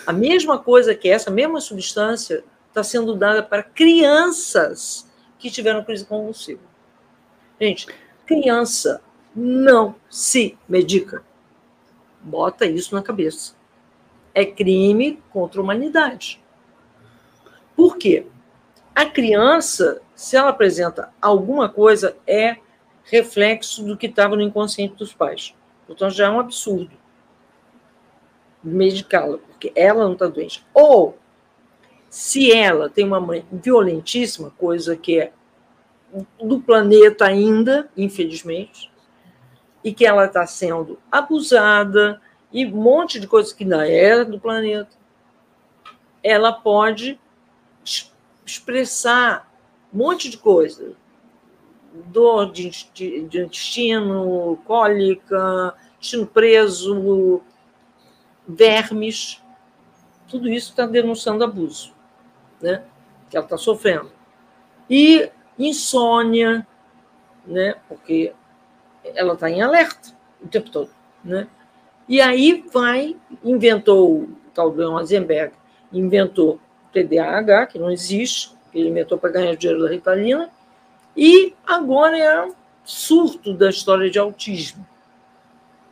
[0.05, 6.05] A mesma coisa que essa mesma substância está sendo dada para crianças que tiveram crise
[6.05, 6.61] convulsiva.
[7.59, 7.87] Gente,
[8.25, 9.01] criança
[9.35, 11.23] não se medica.
[12.21, 13.55] Bota isso na cabeça.
[14.33, 16.41] É crime contra a humanidade.
[17.75, 18.27] Por quê?
[18.93, 22.57] A criança, se ela apresenta alguma coisa, é
[23.03, 25.55] reflexo do que estava no inconsciente dos pais.
[25.87, 26.91] Portanto, já é um absurdo.
[28.63, 30.65] medicá-la, porque ela não está doente.
[30.73, 31.15] Ou,
[32.09, 35.31] se ela tem uma mãe violentíssima, coisa que é
[36.41, 38.91] do planeta ainda, infelizmente,
[39.83, 42.19] e que ela está sendo abusada
[42.51, 44.89] e um monte de coisas que ainda é do planeta,
[46.23, 47.19] ela pode
[48.43, 49.49] expressar
[49.93, 50.93] um monte de coisa.
[52.05, 57.41] Dor de, de intestino, cólica, intestino preso,
[58.47, 59.41] vermes,
[60.31, 61.93] tudo isso está denunciando abuso,
[62.61, 62.83] né?
[63.29, 64.09] Que ela está sofrendo.
[64.89, 66.65] E insônia,
[67.45, 67.75] né?
[67.89, 68.33] Porque
[69.03, 70.89] ela está em alerta o tempo todo,
[71.23, 71.47] né?
[72.07, 75.53] E aí vai, inventou, o tal do Eisenberg,
[75.91, 76.59] inventou
[76.93, 80.49] TDAH, que não existe, ele inventou para ganhar dinheiro da Ritalina,
[81.15, 84.85] e agora é um surto da história de autismo,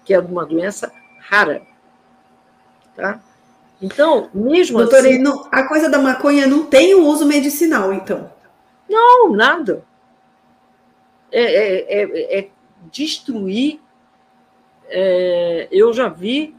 [0.05, 1.61] que é uma doença rara.
[2.95, 3.21] Tá?
[3.81, 5.19] Então, mesmo Doutora, assim.
[5.19, 8.31] Não, a coisa da maconha não tem o uso medicinal, então?
[8.89, 9.83] Não, nada.
[11.31, 12.49] É, é, é, é
[12.91, 13.79] destruir.
[14.87, 16.55] É, eu já vi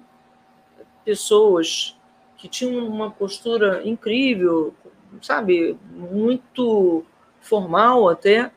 [1.04, 1.98] pessoas
[2.36, 4.72] que tinham uma postura incrível,
[5.20, 7.04] sabe, muito
[7.40, 8.50] formal até,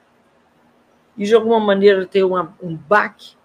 [1.18, 3.36] e de alguma maneira ter uma, um baque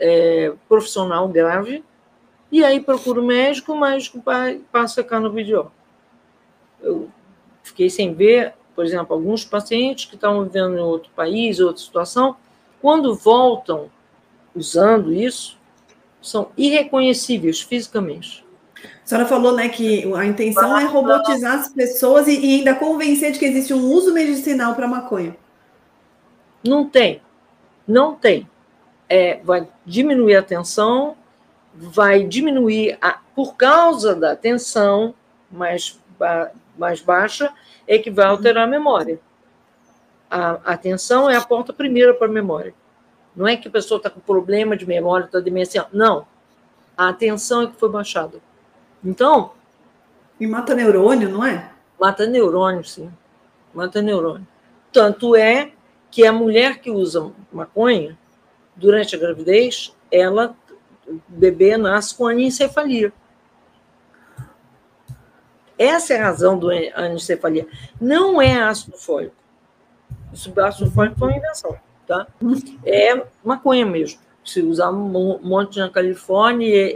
[0.00, 1.84] é, profissional grave,
[2.50, 4.22] e aí procura o médico, o médico
[4.72, 5.70] passa cá no vídeo.
[6.80, 7.08] Eu
[7.62, 12.36] fiquei sem ver, por exemplo, alguns pacientes que estavam vivendo em outro país, outra situação,
[12.80, 13.90] quando voltam
[14.54, 15.58] usando isso,
[16.22, 18.44] são irreconhecíveis fisicamente.
[19.04, 23.32] A senhora falou né, que a intenção é robotizar as pessoas e, e ainda convencer
[23.32, 25.36] de que existe um uso medicinal para maconha.
[26.62, 27.20] Não tem.
[27.86, 28.48] Não tem.
[29.08, 31.16] É, vai diminuir a tensão,
[31.74, 35.14] vai diminuir, a, por causa da tensão
[35.50, 35.98] mais,
[36.76, 37.52] mais baixa,
[37.86, 39.20] é que vai alterar a memória.
[40.30, 42.74] A, a atenção é a porta primeira para a memória.
[43.34, 45.88] Não é que a pessoa está com problema de memória, está demencial.
[45.92, 46.26] Não.
[46.96, 48.38] A atenção é que foi baixada.
[49.04, 49.52] Então.
[50.40, 51.70] E mata neurônio, não é?
[51.98, 53.10] Mata neurônio, sim.
[53.72, 54.46] Mata neurônio.
[54.92, 55.72] Tanto é
[56.10, 58.18] que a mulher que usa maconha,
[58.74, 60.56] durante a gravidez, ela,
[61.28, 63.12] bebê nasce com anencefalia.
[65.78, 67.66] Essa é a razão do anencefalia.
[68.00, 69.34] Não é ácido fólico.
[70.32, 72.26] Esse ácido fólico foi uma invenção, tá?
[72.84, 74.20] É maconha mesmo.
[74.44, 76.94] Se usar um monte na Califórnia,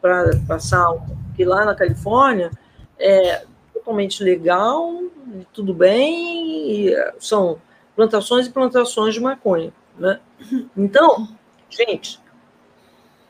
[0.00, 0.88] para passar,
[1.36, 2.50] que lá na Califórnia
[2.98, 5.02] é totalmente legal,
[5.52, 7.60] tudo bem, são
[7.94, 9.72] plantações e plantações de maconha.
[9.98, 10.18] Né?
[10.76, 11.28] Então,
[11.68, 12.21] gente, é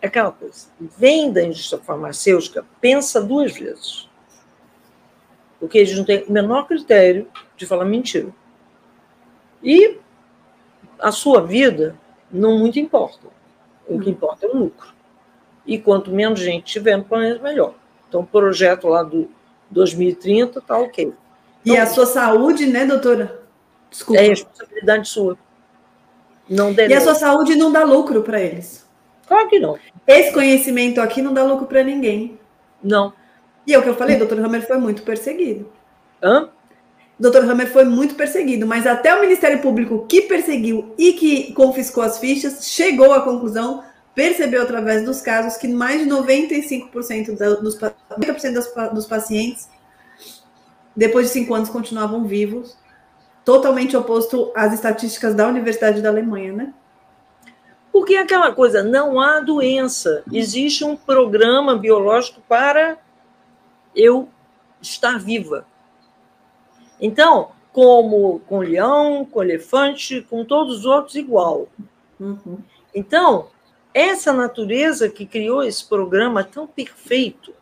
[0.07, 4.09] aquela coisa, vem da indústria farmacêutica, pensa duas vezes.
[5.61, 8.35] Porque eles não têm o menor critério de falar mentira.
[9.63, 9.99] E
[10.99, 11.97] a sua vida
[12.31, 13.29] não muito importa.
[13.87, 14.93] O que importa é o lucro.
[15.65, 17.75] E quanto menos gente tiver no planeta, melhor.
[18.09, 19.31] Então, o projeto lá do
[19.71, 21.07] 2030 está ok.
[21.07, 21.17] Então,
[21.65, 23.43] e a sua saúde, né, doutora?
[23.89, 24.21] Desculpa.
[24.21, 25.39] É responsabilidade sua.
[26.49, 28.85] Não e a sua saúde não dá lucro para eles.
[29.33, 29.79] Claro que não.
[30.07, 32.39] Esse conhecimento aqui não dá lucro para ninguém.
[32.85, 33.15] Não.
[33.67, 35.73] E é o que eu falei, doutor Hammer foi muito perseguido.
[36.23, 36.51] Hã?
[37.19, 37.51] Dr.
[37.51, 42.19] Hammer foi muito perseguido, mas até o Ministério Público que perseguiu e que confiscou as
[42.19, 43.83] fichas chegou à conclusão
[44.15, 47.29] percebeu através dos casos que mais de 95%
[47.63, 49.67] dos, 90% dos, dos pacientes,
[50.95, 52.77] depois de cinco anos, continuavam vivos,
[53.47, 56.75] totalmente oposto às estatísticas da Universidade da Alemanha, né?
[57.93, 62.99] Porque aquela coisa, não há doença, existe um programa biológico para
[63.95, 64.29] eu
[64.81, 65.67] estar viva.
[66.99, 71.69] Então, como com leão, com elefante, com todos os outros igual.
[72.19, 72.59] Uhum.
[72.95, 73.49] Então,
[73.93, 77.53] essa natureza que criou esse programa tão perfeito,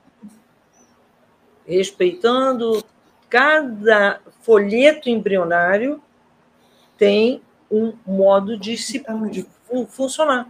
[1.67, 2.85] respeitando
[3.29, 6.03] cada folheto embrionário
[6.97, 7.41] tem
[7.71, 9.47] um modo de se de
[9.89, 10.49] funcionar.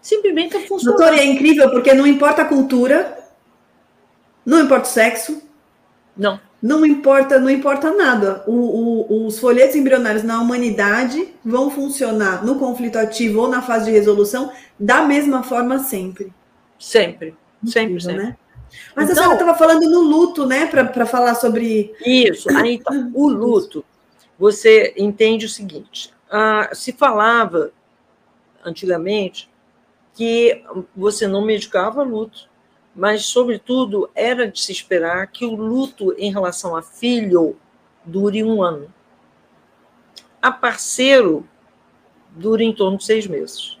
[0.00, 0.96] Simplesmente funciona.
[0.96, 3.18] Doutor, é incrível porque não importa a cultura,
[4.44, 5.42] não importa o sexo.
[6.16, 8.44] Não não importa, não importa nada.
[8.46, 13.86] O, o, os folhetos embrionários na humanidade vão funcionar no conflito ativo ou na fase
[13.86, 16.32] de resolução da mesma forma sempre.
[16.78, 17.34] Sempre,
[17.64, 18.22] sempre, Incrível, sempre.
[18.24, 18.36] Né?
[18.94, 21.92] Mas então, a senhora estava falando no luto, né, para falar sobre.
[22.04, 22.92] Isso, aí tá.
[23.12, 23.84] o luto,
[24.38, 27.72] você entende o seguinte: ah, se falava
[28.64, 29.50] antigamente
[30.14, 32.48] que você não medicava luto,
[32.94, 37.56] mas, sobretudo, era de se esperar que o luto em relação a filho
[38.04, 38.92] dure um ano.
[40.42, 41.48] A parceiro
[42.30, 43.78] dura em torno de seis meses.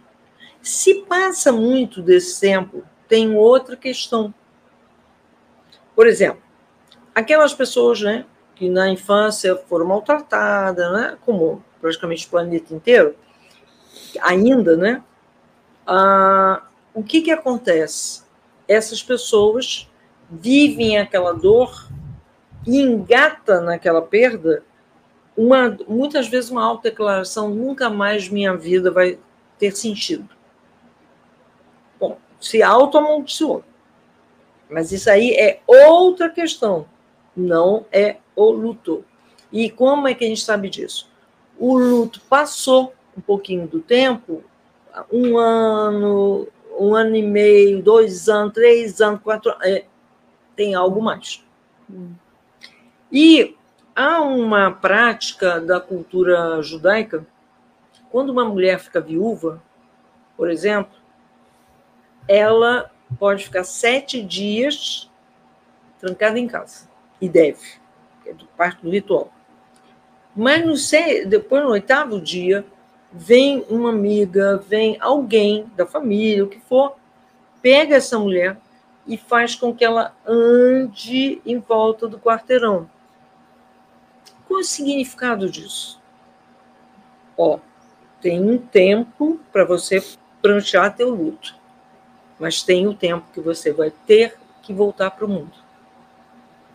[0.62, 4.32] Se passa muito desse tempo, tem outra questão.
[5.96, 6.42] Por exemplo,
[7.14, 13.16] aquelas pessoas né, que na infância foram maltratadas, né, como praticamente o planeta inteiro,
[14.20, 15.02] ainda, né?
[15.86, 16.62] Ah,
[16.94, 18.22] o que, que acontece?
[18.66, 19.88] Essas pessoas
[20.30, 21.88] vivem aquela dor
[22.66, 24.62] e engata naquela perda
[25.36, 29.18] uma, muitas vezes uma autodeclaração, nunca mais minha vida vai
[29.58, 30.28] ter sentido.
[31.98, 33.64] Bom, se auto-amaldiçoou.
[34.68, 36.86] Mas isso aí é outra questão,
[37.36, 39.04] não é o luto.
[39.52, 41.10] E como é que a gente sabe disso?
[41.58, 44.42] O luto passou um pouquinho do tempo,
[45.12, 49.84] um ano, um ano e meio, dois anos, três anos, quatro anos, é,
[50.56, 51.44] tem algo mais.
[53.12, 53.54] E
[53.94, 57.26] há uma prática da cultura judaica,
[58.10, 59.62] quando uma mulher fica viúva,
[60.36, 60.98] por exemplo,
[62.26, 65.10] ela pode ficar sete dias
[65.98, 66.88] trancada em casa,
[67.20, 67.78] e deve,
[68.24, 69.30] é parte do ritual.
[70.34, 72.64] Mas no, depois, no oitavo dia,
[73.12, 76.96] vem uma amiga, vem alguém da família, o que for,
[77.60, 78.56] pega essa mulher
[79.06, 82.88] e faz com que ela ande em volta do quarteirão.
[84.46, 86.00] Qual é o significado disso?
[87.36, 87.58] Ó,
[88.20, 90.02] tem um tempo para você
[90.42, 91.54] pranchear teu luto,
[92.38, 95.52] mas tem o tempo que você vai ter que voltar para o mundo.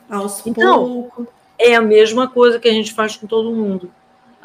[0.10, 1.28] Aos então, poucos.
[1.58, 3.92] É a mesma coisa que a gente faz com todo mundo.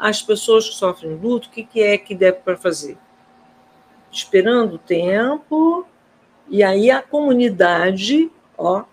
[0.01, 2.97] As pessoas que sofrem luto, o que, que é que deve para fazer?
[4.11, 5.85] Esperando o tempo,
[6.49, 8.83] e aí a comunidade, ó,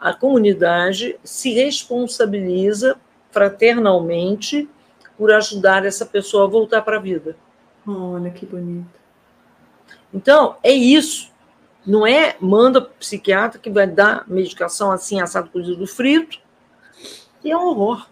[0.00, 2.98] a comunidade se responsabiliza
[3.30, 4.68] fraternalmente
[5.16, 7.36] por ajudar essa pessoa a voltar para a vida.
[7.86, 8.98] Olha que bonito.
[10.12, 11.30] Então, é isso.
[11.86, 16.40] Não é manda para o psiquiatra que vai dar medicação assim, assado cozido frito.
[17.44, 18.08] E é um horror.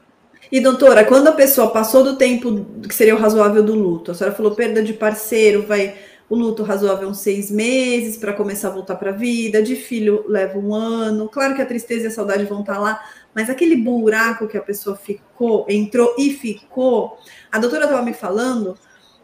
[0.50, 4.14] E, doutora, quando a pessoa passou do tempo que seria o razoável do luto, a
[4.14, 5.94] senhora falou perda de parceiro, vai
[6.28, 10.24] o luto razoável uns seis meses para começar a voltar para a vida, de filho
[10.28, 11.28] leva um ano.
[11.28, 13.04] Claro que a tristeza e a saudade vão estar tá lá,
[13.34, 17.18] mas aquele buraco que a pessoa ficou, entrou e ficou,
[17.50, 18.76] a doutora estava me falando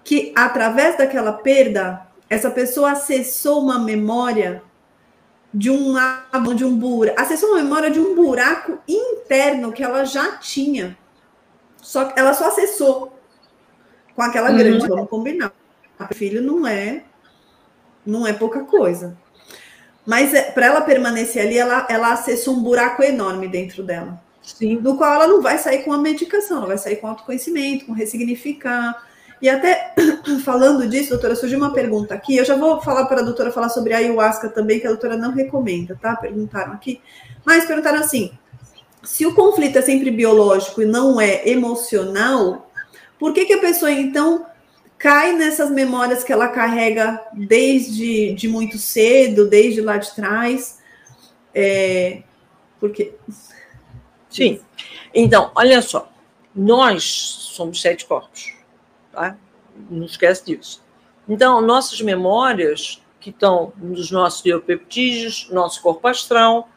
[0.05, 4.63] que através daquela perda, essa pessoa acessou uma memória
[5.55, 5.95] de um
[6.57, 10.97] de um buraco, acessou uma memória de um buraco interno que ela já tinha.
[11.83, 13.19] Só ela só acessou
[14.15, 14.57] com aquela uhum.
[14.57, 15.53] grande, vamos combinar.
[16.01, 17.03] O filho não é
[18.07, 19.17] não é pouca coisa.
[20.07, 24.21] Mas é, para ela permanecer ali, ela, ela acessou um buraco enorme dentro dela.
[24.43, 24.77] Sim.
[24.79, 27.93] Do qual ela não vai sair com a medicação, ela vai sair com autoconhecimento, com
[27.93, 29.07] ressignificar.
[29.41, 29.95] E até
[30.45, 32.37] falando disso, doutora, surgiu uma pergunta aqui.
[32.37, 35.17] Eu já vou falar para a doutora falar sobre a ayahuasca também, que a doutora
[35.17, 36.17] não recomenda, tá?
[36.17, 37.01] Perguntaram aqui.
[37.45, 38.33] Mas perguntaram assim:
[39.03, 42.71] se o conflito é sempre biológico e não é emocional,
[43.19, 44.47] por que, que a pessoa então
[45.03, 50.79] cai nessas memórias que ela carrega desde de muito cedo, desde lá de trás.
[51.53, 52.23] É,
[52.79, 53.13] porque.
[54.31, 54.61] Sim.
[55.13, 56.09] Então, olha só.
[56.55, 58.53] Nós somos sete corpos.
[59.11, 59.37] Tá?
[59.91, 60.85] Não esquece disso.
[61.29, 66.69] Então, nossas memórias, que estão nos nossos biopeptídeos, nosso corpo astral,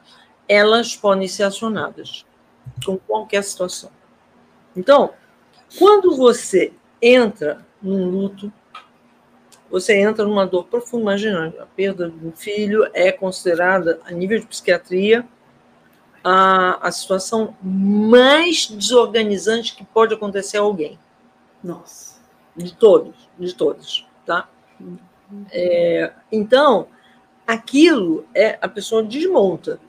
[0.47, 2.25] elas podem ser acionadas
[2.85, 3.89] com qualquer situação.
[4.75, 5.13] Então,
[5.77, 8.51] quando você entra num luto,
[9.69, 11.03] você entra numa dor profunda.
[11.03, 15.27] Imagina, a perda de um filho é considerada, a nível de psiquiatria,
[16.23, 20.97] a, a situação mais desorganizante que pode acontecer a alguém.
[21.63, 22.15] Nossa.
[22.55, 24.49] De todos, de todos, tá?
[25.51, 26.87] É, então,
[27.45, 29.79] aquilo é a pessoa desmonta.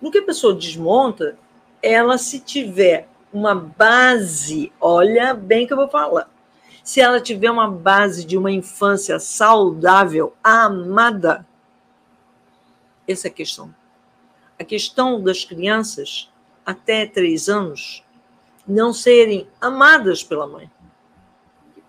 [0.00, 1.36] No que a pessoa desmonta,
[1.82, 6.28] ela se tiver uma base, olha bem que eu vou falar,
[6.82, 11.46] se ela tiver uma base de uma infância saudável, amada.
[13.06, 13.74] Essa é a questão.
[14.58, 16.30] A questão das crianças
[16.64, 18.04] até três anos
[18.66, 20.70] não serem amadas pela mãe.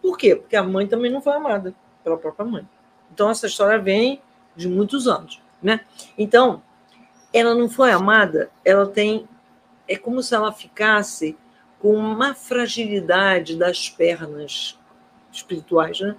[0.01, 0.36] Por quê?
[0.36, 2.68] Porque a mãe também não foi amada pela própria mãe.
[3.14, 4.22] Então, essa história vem
[4.55, 5.39] de muitos anos.
[5.62, 5.82] Né?
[6.18, 6.64] Então,
[7.34, 9.27] ela não foi amada, ela tem.
[9.88, 11.38] É como se ela ficasse
[11.79, 14.77] com uma fragilidade das pernas
[15.32, 16.15] espirituais, né?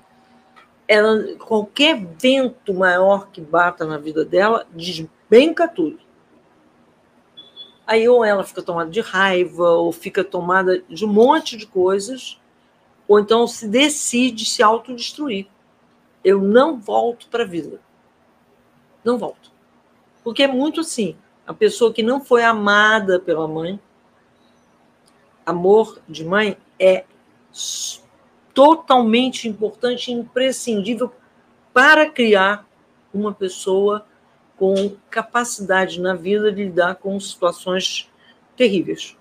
[0.88, 6.00] Ela, qualquer vento maior que bata na vida dela despenca tudo.
[7.86, 12.40] Aí ou ela fica tomada de raiva, ou fica tomada de um monte de coisas,
[13.06, 15.46] ou então se decide se autodestruir.
[16.24, 17.80] Eu não volto para a vida.
[19.04, 19.51] Não volto.
[20.22, 21.16] Porque é muito assim.
[21.46, 23.80] A pessoa que não foi amada pela mãe,
[25.44, 27.04] amor de mãe é
[28.54, 31.12] totalmente importante e imprescindível
[31.72, 32.66] para criar
[33.12, 34.06] uma pessoa
[34.56, 38.08] com capacidade na vida de lidar com situações
[38.56, 39.16] terríveis,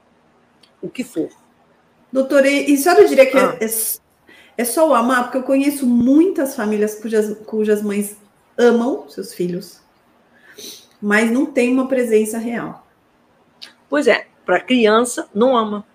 [0.82, 1.30] o que for.
[2.12, 3.58] Doutora, e a senhora diria que ah.
[3.60, 3.66] é,
[4.58, 5.24] é, só o amar?
[5.24, 8.18] Porque eu conheço muitas famílias cujas, cujas mães
[8.58, 9.81] amam seus filhos,
[11.02, 12.86] mas não tem uma presença real.
[13.90, 15.86] Pois é, para criança, não ama.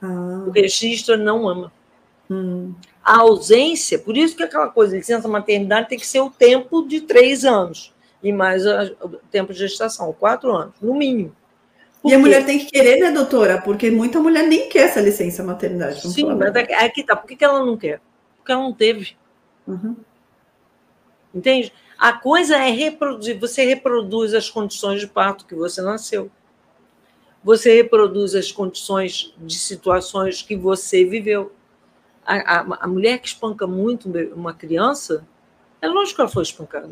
[0.00, 0.44] Ah.
[0.46, 1.72] O registro não ama.
[2.30, 2.74] Hum.
[3.04, 7.00] A ausência, por isso que aquela coisa, licença maternidade tem que ser o tempo de
[7.00, 11.34] três anos, e mais o tempo de gestação, quatro anos, no mínimo.
[12.00, 13.60] Por e a mulher tem que querer, né, doutora?
[13.62, 16.00] Porque muita mulher nem quer essa licença maternidade.
[16.08, 17.14] Sim, mas aqui é, é tá.
[17.14, 18.00] Por que ela não quer?
[18.38, 19.16] Porque ela não teve.
[19.66, 19.94] Uhum.
[21.32, 21.72] Entende?
[22.02, 23.38] A coisa é reproduzir.
[23.38, 26.32] Você reproduz as condições de parto que você nasceu.
[27.44, 31.52] Você reproduz as condições de situações que você viveu.
[32.26, 35.24] A, a, a mulher que espanca muito uma criança,
[35.80, 36.90] é lógico que ela foi espancada.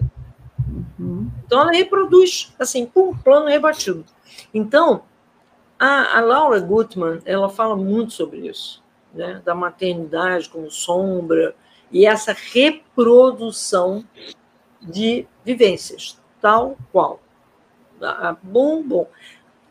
[1.00, 1.28] Uhum.
[1.44, 4.04] Então ela reproduz, assim, pum, plano rebatido.
[4.54, 5.02] Então,
[5.76, 8.80] a, a Laura Gutman, ela fala muito sobre isso,
[9.12, 9.42] né?
[9.44, 11.52] da maternidade como sombra,
[11.90, 14.04] e essa reprodução
[14.80, 17.20] de vivências, tal qual.
[18.00, 19.06] Ah, bom, bom.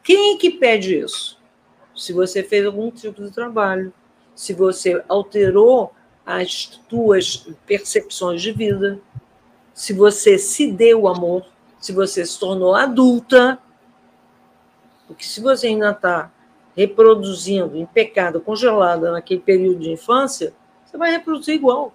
[0.03, 1.39] Quem é que pede isso?
[1.95, 3.93] Se você fez algum tipo de trabalho,
[4.35, 5.93] se você alterou
[6.25, 8.99] as tuas percepções de vida,
[9.73, 11.45] se você se deu amor,
[11.79, 13.59] se você se tornou adulta,
[15.07, 16.31] porque se você ainda está
[16.75, 20.53] reproduzindo em pecado, congelada naquele período de infância,
[20.85, 21.93] você vai reproduzir igual.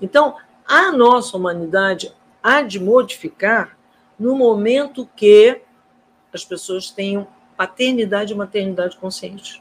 [0.00, 0.36] Então,
[0.70, 3.76] a nossa humanidade há de modificar
[4.16, 5.60] no momento que
[6.32, 9.60] as pessoas tenham paternidade e maternidade consciente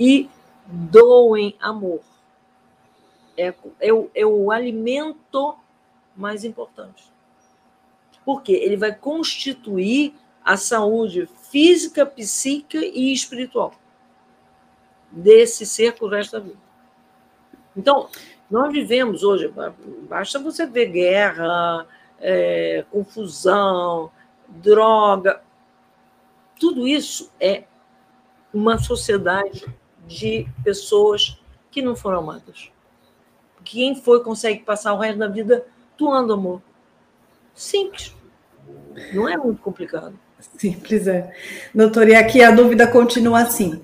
[0.00, 0.30] e
[0.66, 2.00] doem amor.
[3.36, 5.54] É, é, o, é o alimento
[6.16, 7.04] mais importante.
[8.24, 13.74] Porque ele vai constituir a saúde física, psíquica e espiritual
[15.12, 16.58] desse ser por resto da vida.
[17.76, 18.08] Então,
[18.50, 19.52] nós vivemos hoje,
[20.08, 21.86] basta você ver guerra,
[22.20, 24.10] é, confusão,
[24.48, 25.42] droga,
[26.58, 27.64] tudo isso é
[28.52, 29.66] uma sociedade
[30.06, 31.38] de pessoas
[31.70, 32.70] que não foram amadas.
[33.64, 35.66] Quem foi consegue passar o resto da vida
[35.98, 36.62] doando amor.
[37.54, 38.14] Simples.
[39.12, 40.18] Não é muito complicado.
[40.56, 41.34] Simples, é.
[41.74, 43.82] Doutor, e aqui a dúvida continua assim.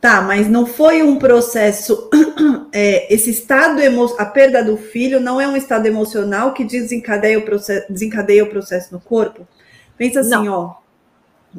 [0.00, 2.08] Tá, mas não foi um processo.
[2.70, 7.38] É, esse estado, emo, a perda do filho não é um estado emocional que desencadeia
[7.38, 9.48] o processo, desencadeia o processo no corpo?
[9.96, 10.52] Pensa assim, não.
[10.52, 10.74] ó.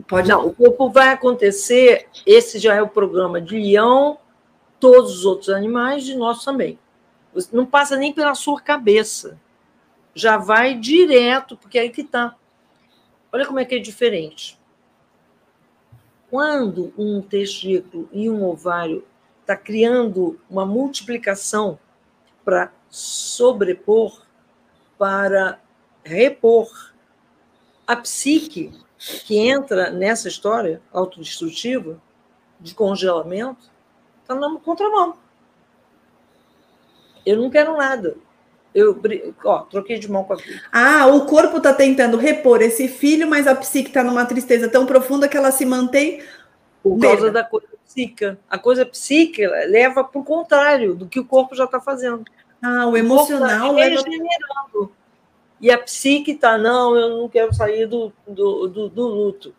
[0.07, 0.29] Pode...
[0.29, 2.05] Não, o corpo vai acontecer.
[2.27, 4.19] Esse já é o programa de leão,
[4.79, 6.77] todos os outros animais, de nós também.
[7.51, 9.39] Não passa nem pela sua cabeça.
[10.13, 12.35] Já vai direto, porque é aí que está.
[13.33, 14.58] Olha como é que é diferente.
[16.29, 19.05] Quando um testículo e um ovário
[19.41, 21.79] está criando uma multiplicação
[22.45, 24.21] para sobrepor,
[24.97, 25.59] para
[26.03, 26.93] repor,
[27.87, 28.71] a psique
[29.25, 31.99] que entra nessa história autodestrutiva
[32.59, 33.71] de congelamento
[34.21, 35.17] está na contramão.
[37.25, 38.17] Eu não quero nada.
[38.73, 38.99] Eu,
[39.43, 40.61] ó, troquei de mão com a vida.
[40.71, 44.85] Ah, o corpo está tentando repor esse filho, mas a psique está numa tristeza tão
[44.85, 46.21] profunda que ela se mantém.
[46.83, 48.39] Por causa da coisa psíquica.
[48.49, 52.23] A coisa psíquica leva para o contrário do que o corpo já está fazendo.
[52.61, 54.91] Ah, o emocional o tá regenerando.
[55.59, 59.53] E a psique está, não, eu não quero sair do, do, do, do luto.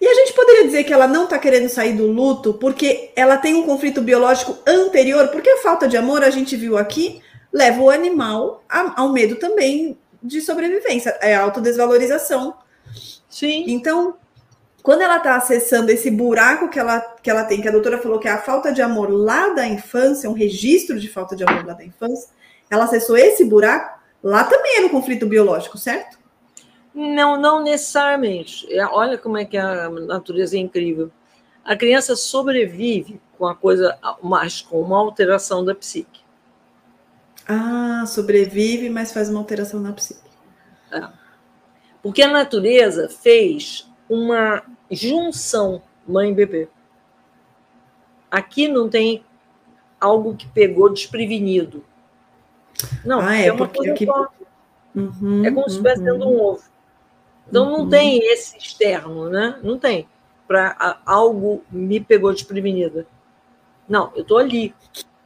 [0.00, 3.36] E a gente poderia dizer que ela não está querendo sair do luto porque ela
[3.36, 7.20] tem um conflito biológico anterior, porque a falta de amor, a gente viu aqui,
[7.52, 12.54] leva o animal ao medo também de sobrevivência, é a autodesvalorização.
[13.28, 13.64] Sim.
[13.68, 14.16] Então,
[14.82, 18.18] quando ela está acessando esse buraco que ela, que ela tem, que a doutora falou
[18.18, 21.64] que é a falta de amor lá da infância, um registro de falta de amor
[21.66, 22.30] lá da infância,
[22.70, 26.18] ela acessou esse buraco, lá também era um conflito biológico, certo?
[26.94, 28.70] Não, não necessariamente.
[28.72, 31.10] É, olha como é que a natureza é incrível.
[31.64, 36.20] A criança sobrevive com a coisa, mas com uma alteração da psique.
[37.46, 40.20] Ah, sobrevive, mas faz uma alteração na psique.
[40.92, 41.08] É.
[42.02, 46.68] Porque a natureza fez uma junção mãe-bebê.
[48.30, 49.24] Aqui não tem
[50.00, 51.84] algo que pegou desprevenido.
[53.04, 54.06] Não, ah, é, é uma coisa aqui...
[54.94, 56.62] Uhum, é como se estivesse dentro de um ovo.
[57.48, 57.88] Então não uhum.
[57.88, 59.58] tem esse externo, né?
[59.62, 60.06] Não tem.
[60.46, 63.06] Para algo me pegou desprevenida.
[63.88, 64.74] Não, eu estou ali,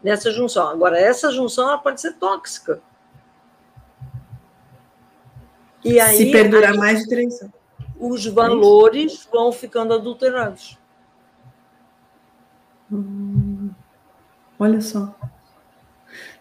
[0.02, 0.68] nessa junção.
[0.68, 2.80] Agora, essa junção ela pode ser tóxica.
[5.84, 7.54] E aí, Se perdurar aí, mais de três anos.
[7.98, 10.78] Os valores vão ficando adulterados.
[12.90, 13.70] Hum,
[14.58, 15.14] olha só.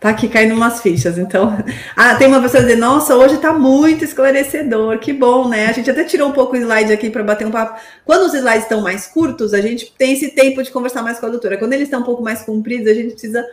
[0.05, 1.57] Tá aqui caindo umas fichas, então.
[1.97, 5.65] Ah, tem uma pessoa dizendo, nossa, hoje tá muito esclarecedor, que bom, né?
[5.65, 7.81] A gente até tirou um pouco o slide aqui para bater um papo.
[8.05, 11.25] Quando os slides estão mais curtos, a gente tem esse tempo de conversar mais com
[11.25, 11.57] a doutora.
[11.57, 13.43] Quando eles estão um pouco mais compridos, a gente precisa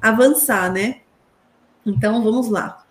[0.00, 0.98] avançar, né?
[1.84, 2.84] Então, vamos lá.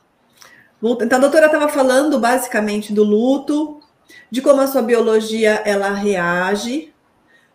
[0.83, 3.79] Então, a doutora estava falando basicamente do luto,
[4.29, 6.93] de como a sua biologia ela reage.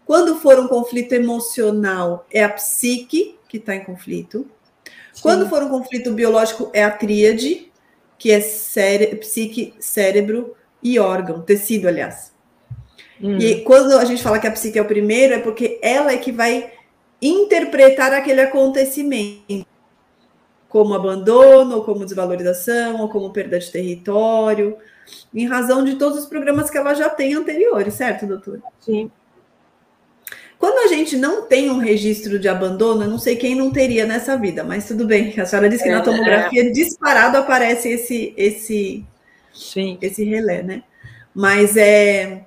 [0.07, 4.49] Quando for um conflito emocional, é a psique que está em conflito.
[5.21, 5.23] Sim.
[5.23, 7.71] Quando for um conflito biológico, é a tríade,
[8.19, 12.33] que é cére psique, cérebro e órgão, tecido, aliás.
[13.23, 13.37] Hum.
[13.39, 16.17] E quando a gente fala que a psique é o primeiro, é porque ela é
[16.17, 16.73] que vai
[17.21, 19.67] interpretar aquele acontecimento
[20.71, 24.77] como abandono, ou como desvalorização, ou como perda de território,
[25.35, 28.63] em razão de todos os programas que ela já tem anteriores, certo, doutora?
[28.79, 29.11] Sim.
[30.61, 34.05] Quando a gente não tem um registro de abandono, eu não sei quem não teria
[34.05, 35.33] nessa vida, mas tudo bem.
[35.41, 36.69] A senhora disse que é, na tomografia é.
[36.69, 39.03] disparado aparece esse esse
[39.55, 39.97] Sim.
[40.03, 40.83] esse relé, né?
[41.35, 42.43] Mas é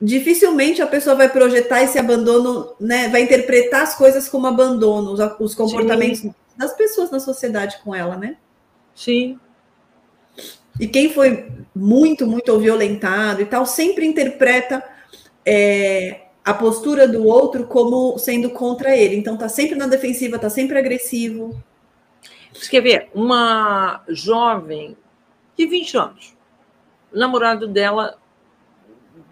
[0.00, 3.08] dificilmente a pessoa vai projetar esse abandono, né?
[3.08, 6.32] Vai interpretar as coisas como abandono, os, os comportamentos Sim.
[6.56, 8.36] das pessoas na sociedade com ela, né?
[8.94, 9.36] Sim.
[10.78, 14.80] E quem foi muito, muito violentado e tal, sempre interpreta
[15.44, 19.16] é, a postura do outro como sendo contra ele.
[19.16, 21.62] Então tá sempre na defensiva, tá sempre agressivo.
[22.52, 23.10] Você quer ver?
[23.14, 24.96] Uma jovem
[25.56, 26.36] de 20 anos,
[27.12, 28.18] o namorado dela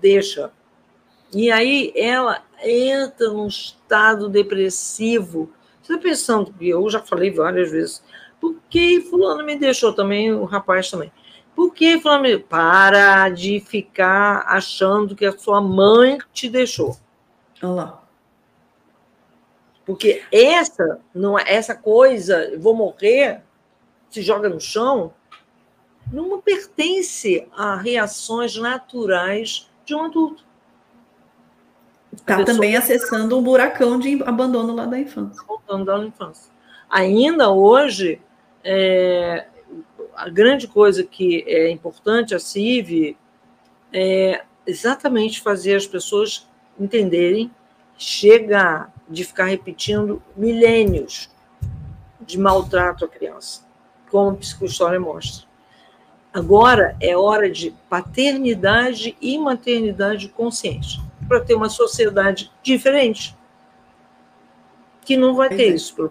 [0.01, 0.53] deixa.
[1.33, 5.53] E aí ela entra num estado depressivo.
[5.83, 8.03] Você está pensando, eu já falei várias vezes,
[8.41, 11.13] por que fulano me deixou também, o rapaz também?
[11.55, 12.45] Por que Flamengo?
[12.49, 16.97] Para de ficar achando que a sua mãe te deixou.
[17.63, 18.03] Olha lá.
[19.85, 23.43] Porque essa, não é essa coisa, vou morrer,
[24.09, 25.13] se joga no chão,
[26.13, 30.45] não pertence a reações naturais de um adulto.
[32.13, 35.43] Está também acessando um buracão de abandono lá da infância.
[35.69, 36.53] Abandono da infância.
[36.89, 38.21] Ainda hoje,
[38.65, 39.47] é,
[40.21, 43.17] a grande coisa que é importante a CIV
[43.91, 46.47] é exatamente fazer as pessoas
[46.79, 47.51] entenderem,
[47.97, 51.31] chega de ficar repetindo milênios
[52.21, 53.67] de maltrato à criança,
[54.11, 55.49] como a psicohistória mostra.
[56.35, 63.35] Agora é hora de paternidade e maternidade consciente, para ter uma sociedade diferente,
[65.03, 66.11] que não vai ter isso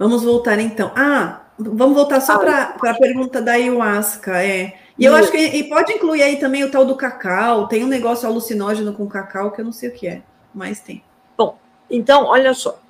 [0.00, 0.90] Vamos voltar então.
[0.96, 4.42] Ah, vamos voltar só para a pergunta da ayahuasca.
[4.42, 4.78] É.
[4.98, 7.68] E eu acho que e pode incluir aí também o tal do cacau.
[7.68, 10.22] Tem um negócio alucinógeno com cacau que eu não sei o que é,
[10.54, 11.04] mas tem.
[11.36, 11.58] Bom,
[11.90, 12.80] então, olha só.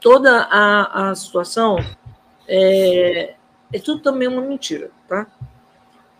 [0.00, 1.78] Toda a, a situação
[2.46, 3.34] é,
[3.72, 5.26] é tudo também uma mentira, tá?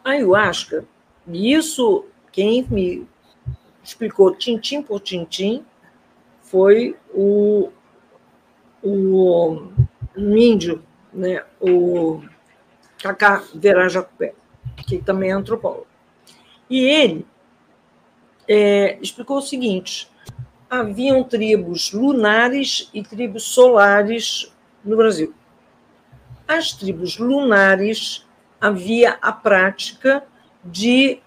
[0.05, 0.85] A ayahuasca,
[1.29, 3.07] e isso quem me
[3.85, 5.65] explicou tintim por tintim
[6.43, 7.71] foi o
[8.83, 9.69] o,
[10.17, 12.23] um índio, né, o
[12.99, 14.35] Cacá Verajacupé,
[14.87, 15.87] que também é antropólogo.
[16.69, 17.27] E ele
[18.49, 20.11] é, explicou o seguinte:
[20.69, 24.53] haviam tribos lunares e tribos solares
[24.85, 25.35] no Brasil.
[26.47, 28.27] As tribos lunares
[28.61, 30.25] havia a prática
[30.65, 31.21] de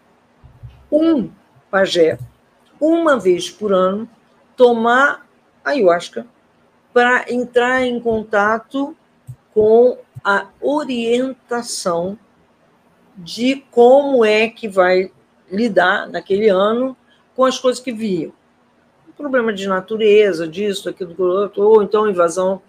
[0.91, 1.31] um
[1.71, 2.19] pajé,
[2.79, 4.07] uma vez por ano,
[4.55, 5.25] tomar
[5.63, 6.27] ayahuasca
[6.93, 8.95] para entrar em contato
[9.53, 12.17] com a orientação
[13.17, 15.11] de como é que vai
[15.51, 16.95] lidar naquele ano
[17.35, 18.31] com as coisas que viam.
[19.17, 21.15] Problema de natureza, disso, aquilo,
[21.55, 22.61] ou então invasão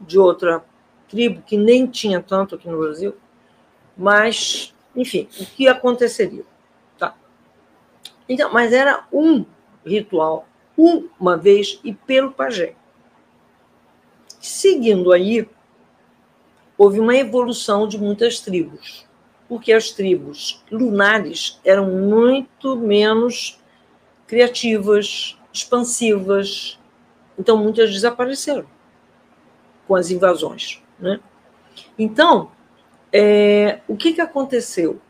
[0.00, 0.64] de outra
[1.08, 3.14] tribo que nem tinha tanto aqui no Brasil.
[3.96, 6.44] Mas, enfim, o que aconteceria?
[6.98, 7.14] Tá.
[8.28, 9.44] Então, mas era um
[9.84, 12.74] ritual, uma vez e pelo pajé.
[14.46, 15.48] Seguindo aí,
[16.78, 19.04] houve uma evolução de muitas tribos.
[19.48, 23.60] porque as tribos lunares eram muito menos
[24.26, 26.78] criativas, expansivas,
[27.38, 28.66] então muitas desapareceram
[29.86, 30.82] com as invasões.
[30.98, 31.20] Né?
[31.98, 32.50] Então,
[33.12, 35.00] é, o que, que aconteceu?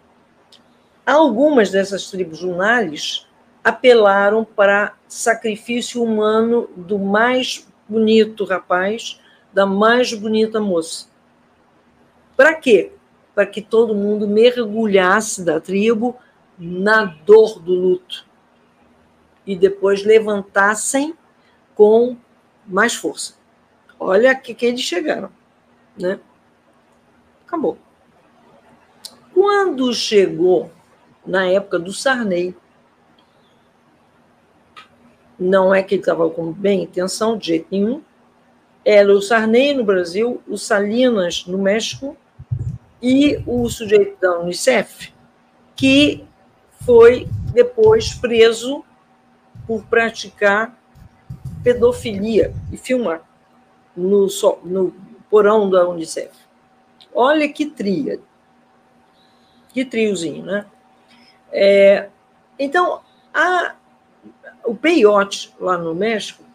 [1.04, 3.26] Algumas dessas tribos lunares
[3.64, 9.18] apelaram para sacrifício humano do mais bonito rapaz,
[9.56, 11.06] da mais bonita moça.
[12.36, 12.92] Para quê?
[13.34, 16.14] Para que todo mundo mergulhasse da tribo
[16.58, 18.26] na dor do luto
[19.46, 21.16] e depois levantassem
[21.74, 22.18] com
[22.66, 23.34] mais força.
[23.98, 25.30] Olha que que eles chegaram,
[25.98, 26.20] né?
[27.46, 27.78] Acabou.
[29.32, 30.70] Quando chegou
[31.24, 32.54] na época do Sarney,
[35.40, 38.02] não é que ele estava com bem intenção de jeito nenhum.
[38.88, 42.16] Era o Sarney no Brasil, o Salinas no México
[43.02, 45.12] e o sujeito da Unicef,
[45.74, 46.24] que
[46.84, 48.84] foi depois preso
[49.66, 50.78] por praticar
[51.64, 53.22] pedofilia e filmar
[53.96, 54.28] no,
[54.62, 54.94] no
[55.28, 56.30] porão da Unicef.
[57.12, 58.20] Olha que tria,
[59.70, 60.64] que triozinho, né?
[61.50, 62.08] É,
[62.56, 63.00] então,
[63.34, 63.74] a,
[64.64, 66.45] o peiote lá no México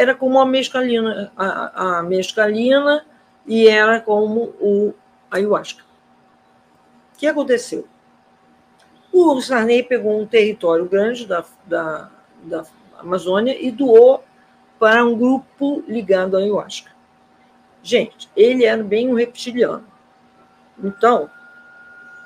[0.00, 3.04] era como a mescalina, a, a mescalina
[3.46, 4.94] e era como o
[5.30, 5.82] ayahuasca.
[7.14, 7.86] O que aconteceu?
[9.12, 12.10] O Sarney pegou um território grande da, da,
[12.44, 12.64] da
[12.98, 14.24] Amazônia e doou
[14.78, 16.90] para um grupo ligado à ayahuasca.
[17.82, 19.86] Gente, ele era bem um reptiliano.
[20.82, 21.28] Então,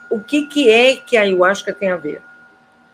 [0.08, 2.22] o que, que é que a ayahuasca tem a ver?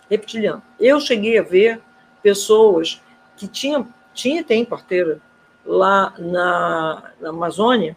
[0.08, 0.62] Reptiliano.
[0.78, 1.82] Eu cheguei a ver
[2.22, 3.02] pessoas
[3.36, 5.20] que tinham, tinha tem parteira
[5.64, 7.96] lá na, na Amazônia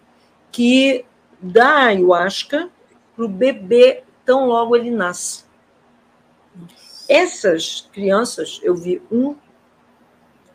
[0.52, 1.06] que
[1.42, 2.70] dá ayahuasca
[3.16, 5.46] para o bebê tão logo ele nasce.
[7.10, 9.36] Essas crianças, eu vi um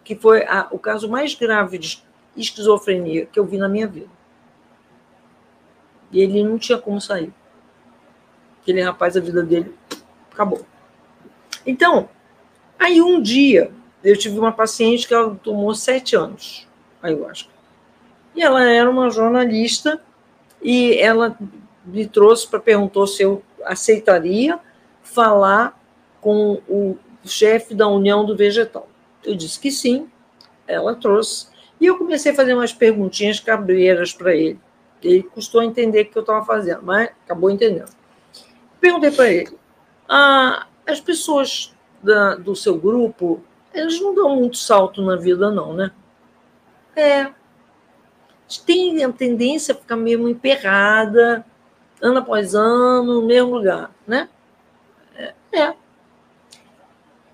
[0.03, 2.03] que foi a, o caso mais grave de
[2.35, 4.09] esquizofrenia que eu vi na minha vida.
[6.11, 7.33] E ele não tinha como sair.
[8.63, 9.75] Aquele rapaz, a vida dele
[10.33, 10.65] acabou.
[11.67, 12.09] Então,
[12.79, 13.71] aí um dia,
[14.03, 16.67] eu tive uma paciente que ela tomou sete anos
[17.03, 17.51] ayahuasca.
[18.35, 20.01] E ela era uma jornalista
[20.63, 21.37] e ela
[21.85, 24.59] me trouxe para perguntou se eu aceitaria
[25.03, 25.79] falar
[26.21, 28.89] com o chefe da União do Vegetal.
[29.25, 30.09] Eu disse que sim,
[30.67, 31.49] ela trouxe.
[31.81, 34.59] E eu comecei a fazer umas perguntinhas cabreiras para ele.
[35.03, 37.91] Ele custou entender o que eu estava fazendo, mas acabou entendendo.
[38.81, 39.57] Perguntei para ele:
[40.09, 43.43] ah, as pessoas da, do seu grupo,
[43.79, 45.91] elas não dão muito salto na vida, não, né?
[46.97, 47.31] É.
[48.65, 51.45] Tem a tendência a ficar meio emperrada,
[52.01, 54.29] ano após ano, no mesmo lugar, né?
[55.15, 55.35] É.
[55.53, 55.75] é.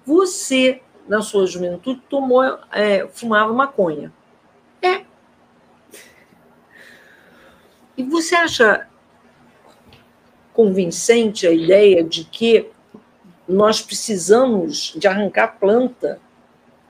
[0.05, 2.43] Você, na sua juventude, tomou,
[2.73, 4.13] é, fumava maconha.
[4.83, 5.05] É.
[7.97, 8.89] E você acha
[10.53, 12.71] convincente a ideia de que
[13.49, 16.21] nós precisamos de arrancar planta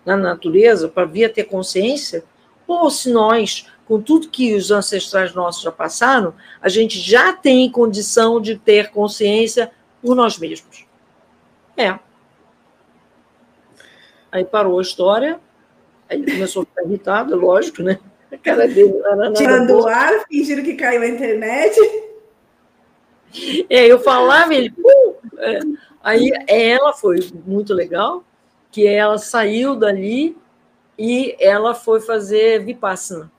[0.04, 2.24] na natureza para vir a ter consciência?
[2.66, 7.70] Ou se nós, com tudo que os ancestrais nossos já passaram, a gente já tem
[7.70, 10.86] condição de ter consciência por nós mesmos?
[11.76, 11.98] É.
[14.30, 15.40] Aí parou a história,
[16.08, 17.98] aí começou a ficar irritado, lógico, né?
[18.32, 18.94] A cara dele
[19.36, 21.78] Tirando o ar, fingindo que caiu a internet.
[23.68, 24.72] É, eu falava, ele.
[24.76, 25.60] Uh, é.
[26.02, 28.24] Aí ela foi muito legal,
[28.74, 30.36] que ela saiu dali
[30.98, 33.30] e ela foi fazer Vipassana.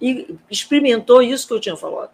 [0.00, 2.10] E experimentou isso que eu tinha falado.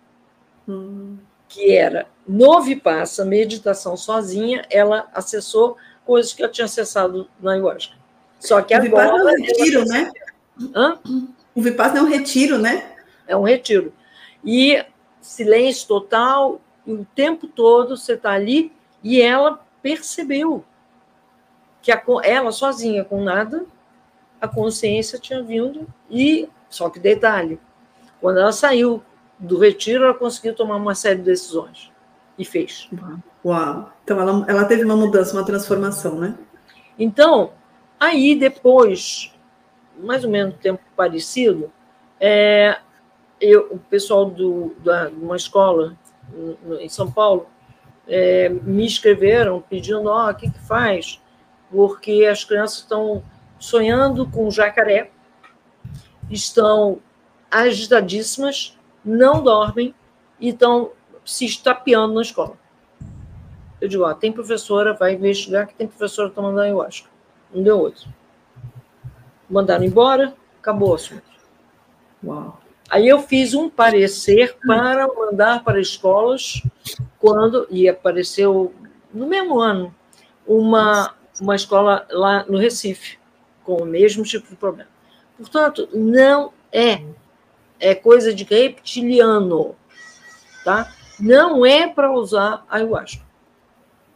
[0.68, 1.16] Hum.
[1.48, 7.94] Que era no Vipassana, meditação sozinha, ela acessou coisas que eu tinha acessado na ayahuasca.
[8.38, 9.06] Só que o agora.
[9.06, 10.10] Vipassana é um retiro, né?
[10.74, 10.98] Hã?
[11.54, 12.96] O Vipassana é um retiro, né?
[13.26, 13.94] É um retiro.
[14.44, 14.84] E
[15.22, 18.70] silêncio total, o tempo todo você está ali,
[19.02, 20.62] e ela percebeu
[21.82, 23.66] que a, ela sozinha, com nada,
[24.40, 27.60] a consciência tinha vindo, e só que detalhe,
[28.20, 29.02] quando ela saiu
[29.38, 31.90] do retiro, ela conseguiu tomar uma série de decisões.
[32.38, 32.88] E fez.
[33.44, 33.92] Uau!
[34.02, 36.38] Então ela, ela teve uma mudança, uma transformação, né?
[36.98, 37.52] Então,
[38.00, 39.32] aí depois,
[39.98, 41.70] mais ou menos tempo parecido,
[42.18, 42.78] é,
[43.40, 45.96] eu, o pessoal do, da, de uma escola
[46.80, 47.46] em São Paulo
[48.08, 51.20] é, me escreveram pedindo: ó, oh, o que, que faz?
[51.72, 53.24] Porque as crianças estão
[53.58, 55.10] sonhando com jacaré,
[56.30, 57.00] estão
[57.50, 59.94] agitadíssimas, não dormem
[60.38, 60.92] e estão
[61.24, 62.56] se estapeando na escola.
[63.80, 67.08] Eu digo, ó, tem professora, vai investigar que tem professora tomando ayahuasca.
[67.52, 68.08] Não deu outro.
[69.50, 71.24] Mandaram embora, acabou o assunto.
[72.24, 72.60] Uau.
[72.88, 76.62] Aí eu fiz um parecer para mandar para escolas
[77.18, 78.72] quando, e apareceu
[79.12, 79.94] no mesmo ano,
[80.46, 83.18] uma, uma escola lá no Recife,
[83.64, 84.88] com o mesmo tipo de problema.
[85.36, 87.02] Portanto, não é.
[87.80, 89.74] É coisa de reptiliano,
[90.64, 90.94] tá?
[91.18, 93.24] Não é para usar ayahuasca.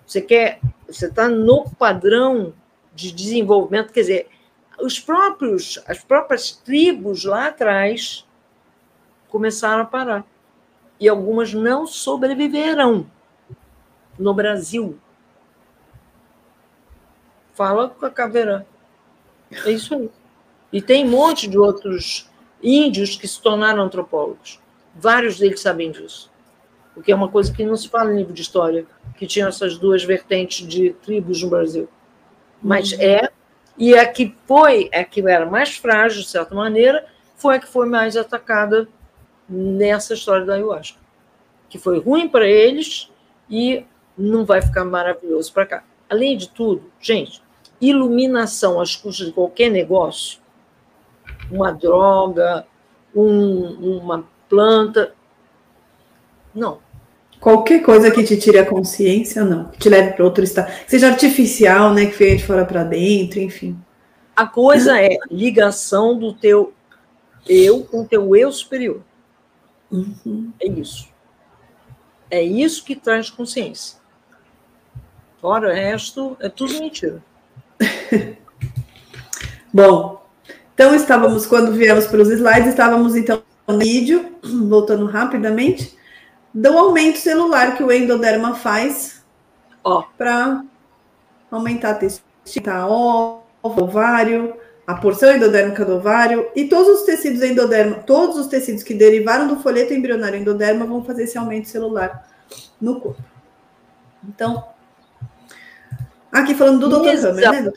[0.06, 2.54] Você quer, você está no padrão
[2.94, 4.28] de desenvolvimento, quer dizer,
[4.80, 8.24] os próprios, as próprias tribos lá atrás
[9.28, 10.24] começaram a parar.
[11.00, 13.10] E algumas não sobreviveram
[14.16, 14.96] no Brasil.
[17.56, 18.66] Fala com a caveira.
[19.64, 20.10] É isso aí.
[20.70, 22.30] E tem um monte de outros
[22.62, 24.60] índios que se tornaram antropólogos.
[24.94, 26.30] Vários deles sabem disso.
[26.94, 28.86] O que é uma coisa que não se fala em livro de história,
[29.16, 31.88] que tinha essas duas vertentes de tribos no Brasil.
[32.62, 33.00] Mas uhum.
[33.00, 33.30] é,
[33.78, 37.66] e a que foi, a que era mais frágil, de certa maneira, foi a que
[37.66, 38.86] foi mais atacada
[39.48, 40.98] nessa história da ayahuasca.
[41.70, 43.10] Que foi ruim para eles
[43.48, 43.82] e
[44.16, 45.84] não vai ficar maravilhoso para cá.
[46.08, 47.42] Além de tudo, gente,
[47.80, 50.38] iluminação às custas de qualquer negócio,
[51.50, 52.66] uma droga,
[53.14, 55.14] um, uma planta,
[56.54, 56.78] não.
[57.38, 59.66] Qualquer coisa que te tire a consciência, não.
[59.66, 60.72] Que te leve para outro estado.
[60.84, 62.06] Que seja artificial, né?
[62.06, 63.78] Que venha de fora para dentro, enfim.
[64.34, 66.72] A coisa é ligação do teu
[67.46, 69.02] eu com o teu eu superior.
[69.90, 70.52] Uhum.
[70.60, 71.08] É isso.
[72.30, 73.98] É isso que traz consciência.
[75.40, 77.22] Fora o resto, é tudo mentira.
[79.72, 80.24] Bom,
[80.74, 84.32] então estávamos, quando viemos para os slides, estávamos então no vídeo,
[84.68, 85.96] voltando rapidamente,
[86.52, 89.22] do aumento celular que o endoderma faz
[90.16, 90.64] para
[91.50, 94.54] aumentar a testícula, ovário,
[94.86, 99.48] a porção endodérmica do ovário e todos os tecidos endoderma, todos os tecidos que derivaram
[99.48, 102.28] do folheto embrionário endoderma vão fazer esse aumento celular
[102.80, 103.22] no corpo.
[104.28, 104.64] Então,
[106.30, 107.26] aqui falando do Dr.
[107.26, 107.72] Hammer, né,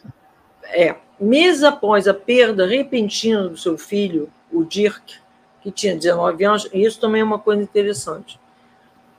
[0.70, 5.16] É, mês após a perda repentina do seu filho, o Dirk,
[5.62, 8.40] que tinha 19 anos, e isso também é uma coisa interessante.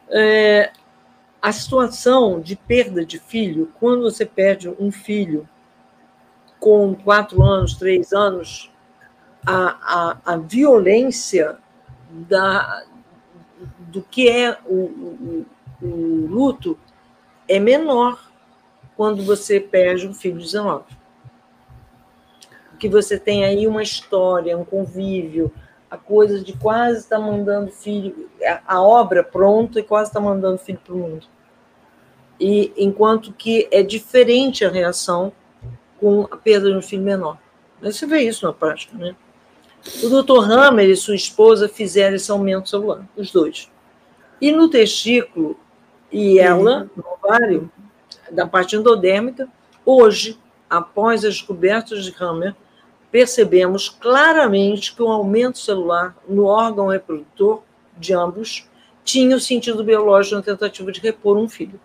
[0.09, 0.71] É,
[1.41, 5.49] a situação de perda de filho, quando você perde um filho
[6.59, 8.71] com quatro anos, três anos,
[9.47, 11.57] a, a, a violência
[12.11, 12.85] da,
[13.79, 15.47] do que é o, o,
[15.83, 16.79] o, luto
[17.49, 18.31] é menor
[18.97, 20.85] quando você perde um filho de 19.
[22.81, 25.53] Que você tem aí uma história, um convívio,
[25.89, 28.29] a coisa de quase estar tá mandando filho,
[28.67, 31.27] a, obra pronta e quase estar tá mandando filho para o mundo.
[32.41, 35.33] E enquanto que é diferente a reação
[36.01, 37.37] com a perda de um filho menor.
[37.83, 39.15] Você vê isso na prática, né?
[40.03, 40.51] O Dr.
[40.51, 43.71] Hammer e sua esposa fizeram esse aumento celular, os dois.
[44.41, 45.59] E no testículo,
[46.11, 47.71] e ela, no ovário,
[48.31, 49.49] da parte endodérmica,
[49.85, 52.55] hoje, após as descobertas de Hammer,
[53.11, 57.63] percebemos claramente que o aumento celular no órgão reprodutor
[57.97, 58.69] de ambos
[59.05, 61.81] tinha o sentido biológico na tentativa de repor um filho.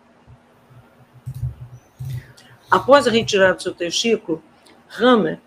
[2.70, 4.44] Após a retirada do seu testículo,
[5.00, 5.40] Hammer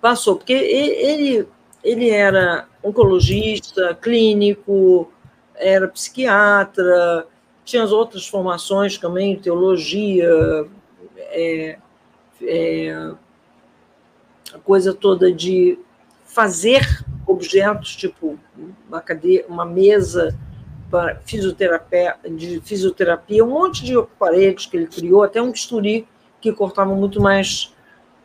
[0.00, 1.46] passou, porque ele,
[1.82, 5.10] ele era oncologista, clínico,
[5.54, 7.26] era psiquiatra,
[7.64, 10.30] tinha as outras formações também, teologia,
[11.16, 11.78] é,
[12.42, 13.12] é,
[14.56, 15.78] coisa toda de
[16.24, 18.38] fazer objetos, tipo
[18.88, 20.38] uma, cadeira, uma mesa
[20.90, 26.06] para fisioterapia, de fisioterapia, um monte de aparelhos que ele criou, até um bisturi
[26.40, 27.74] que cortavam muito mais,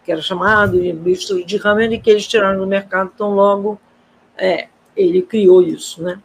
[0.04, 3.80] que era chamado de de Hammer, e que eles tiraram do mercado tão logo
[4.38, 6.02] é, ele criou isso.
[6.04, 6.20] Né?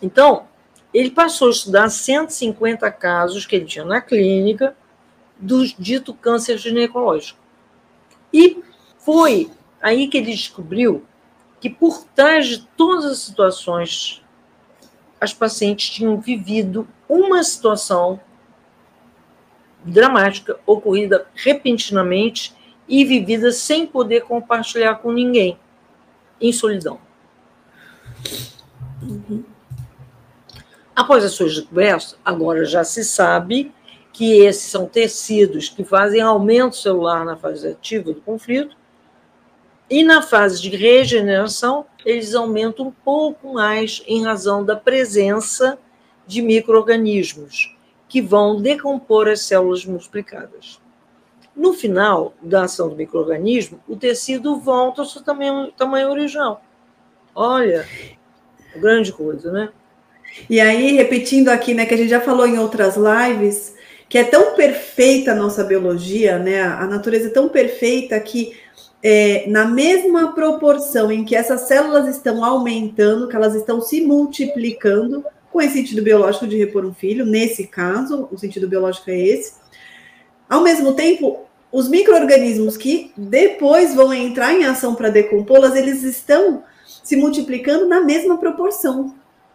[0.00, 0.44] Então,
[0.92, 4.76] ele passou a estudar 150 casos que ele tinha na clínica
[5.38, 7.38] do dito câncer ginecológico.
[8.32, 8.62] E
[9.04, 9.50] foi
[9.80, 11.04] aí que ele descobriu
[11.60, 14.22] que por trás de todas as situações,
[15.20, 18.20] as pacientes tinham vivido uma situação
[19.84, 22.54] dramática ocorrida repentinamente
[22.88, 25.58] e vivida sem poder compartilhar com ninguém,
[26.40, 27.00] em solidão.
[29.02, 29.44] Uhum.
[30.94, 33.72] Após as suas descobertas, agora já se sabe
[34.12, 38.76] que esses são tecidos que fazem aumento celular na fase ativa do conflito,
[39.92, 45.78] e na fase de regeneração, eles aumentam um pouco mais em razão da presença
[46.26, 47.76] de micro-organismos
[48.08, 50.80] que vão decompor as células multiplicadas.
[51.54, 56.64] No final da ação do microorganismo, o tecido volta ao seu tamanho, tamanho original.
[57.34, 57.86] Olha,
[58.74, 59.68] grande coisa, né?
[60.48, 63.74] E aí, repetindo aqui, né, que a gente já falou em outras lives,
[64.08, 66.62] que é tão perfeita a nossa biologia, né?
[66.62, 68.61] A natureza é tão perfeita que
[69.02, 75.24] é, na mesma proporção em que essas células estão aumentando, que elas estão se multiplicando,
[75.50, 79.54] com esse sentido biológico de repor um filho, nesse caso, o sentido biológico é esse,
[80.48, 86.62] ao mesmo tempo, os micro-organismos que depois vão entrar em ação para decompô-las, eles estão
[87.02, 89.14] se multiplicando na mesma proporção.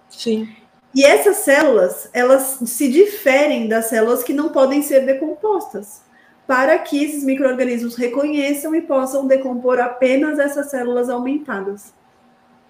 [0.10, 0.50] Sim.
[0.96, 6.02] E essas células, elas se diferem das células que não podem ser decompostas,
[6.48, 11.94] para que esses micro-organismos reconheçam e possam decompor apenas essas células aumentadas.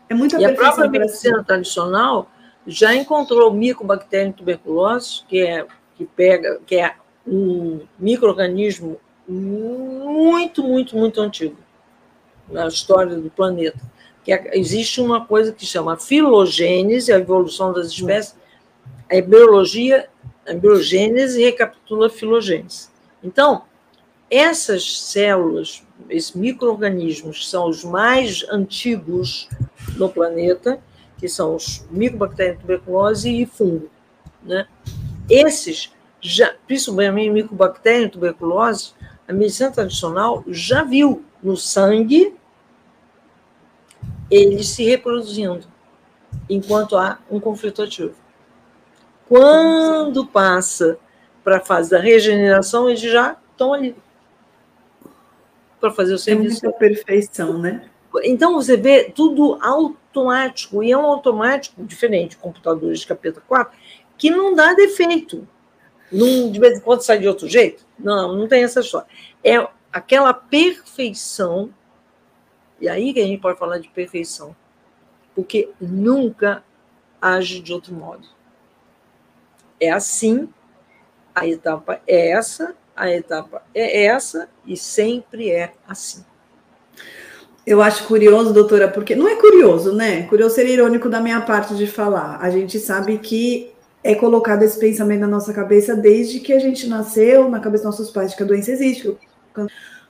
[0.10, 2.30] É muita E a própria medicina tradicional
[2.66, 5.66] já encontrou micobactéria tuberculose, que é
[5.96, 11.58] que pega, que é um microorganismo muito, muito, muito antigo
[12.50, 13.80] na história do planeta.
[14.24, 18.36] Que é, existe uma coisa que chama filogênese, a evolução das espécies.
[19.12, 20.08] A biologia,
[20.48, 22.90] a biogênese recapitula a filogênese.
[23.24, 23.64] Então,
[24.30, 29.50] essas células, esses micro-organismos, são os mais antigos
[29.96, 30.80] no planeta,
[31.18, 33.90] que são os micobactérias tuberculose e fungo.
[34.44, 34.68] Né?
[35.30, 38.94] Esses já, principalmente micobactéria e tuberculose,
[39.28, 42.36] a medicina tradicional já viu no sangue
[44.30, 45.66] eles se reproduzindo
[46.50, 48.16] enquanto há um conflito ativo.
[49.28, 50.98] Quando passa
[51.44, 53.96] para a fase da regeneração, eles já estão ali
[55.80, 56.66] para fazer o serviço.
[56.66, 57.90] É muita perfeição, né?
[58.24, 63.78] Então você vê tudo automático, e é um automático diferente, computadores de capeta 4,
[64.18, 65.48] que não dá defeito.
[66.12, 67.86] Não, de vez em quando sai de outro jeito?
[68.00, 69.08] Não, não tem essa história.
[69.44, 71.72] É aquela perfeição,
[72.80, 74.56] e aí que a gente pode falar de perfeição,
[75.36, 76.64] porque nunca
[77.22, 78.28] age de outro modo.
[79.80, 80.50] É assim,
[81.36, 86.26] a etapa é essa, a etapa é essa, e sempre é assim.
[87.66, 90.24] Eu acho curioso, doutora, porque não é curioso, né?
[90.24, 92.40] Curioso seria irônico da minha parte de falar.
[92.42, 93.72] A gente sabe que
[94.04, 97.98] é colocado esse pensamento na nossa cabeça desde que a gente nasceu, na cabeça dos
[97.98, 99.16] nossos pais, de que a doença existe,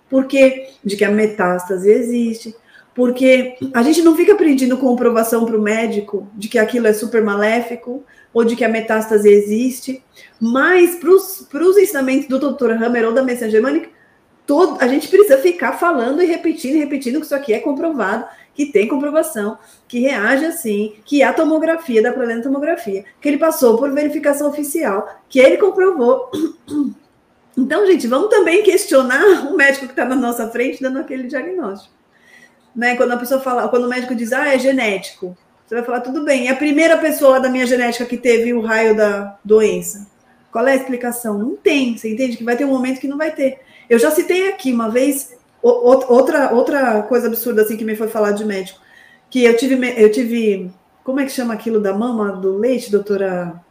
[0.10, 2.56] porque de que a metástase existe,
[2.94, 7.24] porque a gente não fica pedindo comprovação para o médico de que aquilo é super
[7.24, 8.04] maléfico
[8.38, 10.04] ou de que a metástase existe,
[10.40, 12.72] mas para os ensinamentos do Dr.
[12.72, 13.90] Hammer ou da medicina germânica,
[14.46, 18.28] todo, a gente precisa ficar falando e repetindo e repetindo que isso aqui é comprovado
[18.54, 19.58] que tem comprovação,
[19.88, 25.40] que reage assim, que a tomografia da tomografia, que ele passou por verificação oficial, que
[25.40, 26.30] ele comprovou.
[27.60, 31.92] Então, gente, vamos também questionar o médico que está na nossa frente dando aquele diagnóstico.
[32.76, 32.96] Né?
[32.96, 35.36] Quando a pessoa fala, quando o médico diz, ah, é genético,
[35.68, 36.46] você vai falar, tudo bem.
[36.46, 40.08] E a primeira pessoa da minha genética que teve o raio da doença?
[40.50, 41.38] Qual é a explicação?
[41.38, 42.38] Não tem, você entende?
[42.38, 43.60] Que vai ter um momento que não vai ter.
[43.90, 48.32] Eu já citei aqui uma vez outra, outra coisa absurda assim que me foi falar
[48.32, 48.80] de médico,
[49.30, 50.72] que eu tive, eu tive,
[51.04, 53.62] como é que chama aquilo da mama do leite, doutora?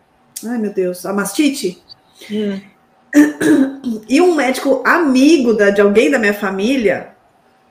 [0.44, 1.82] Ai, meu Deus, a mastite?
[2.30, 2.61] Hum.
[4.09, 7.14] E um médico amigo da, de alguém da minha família,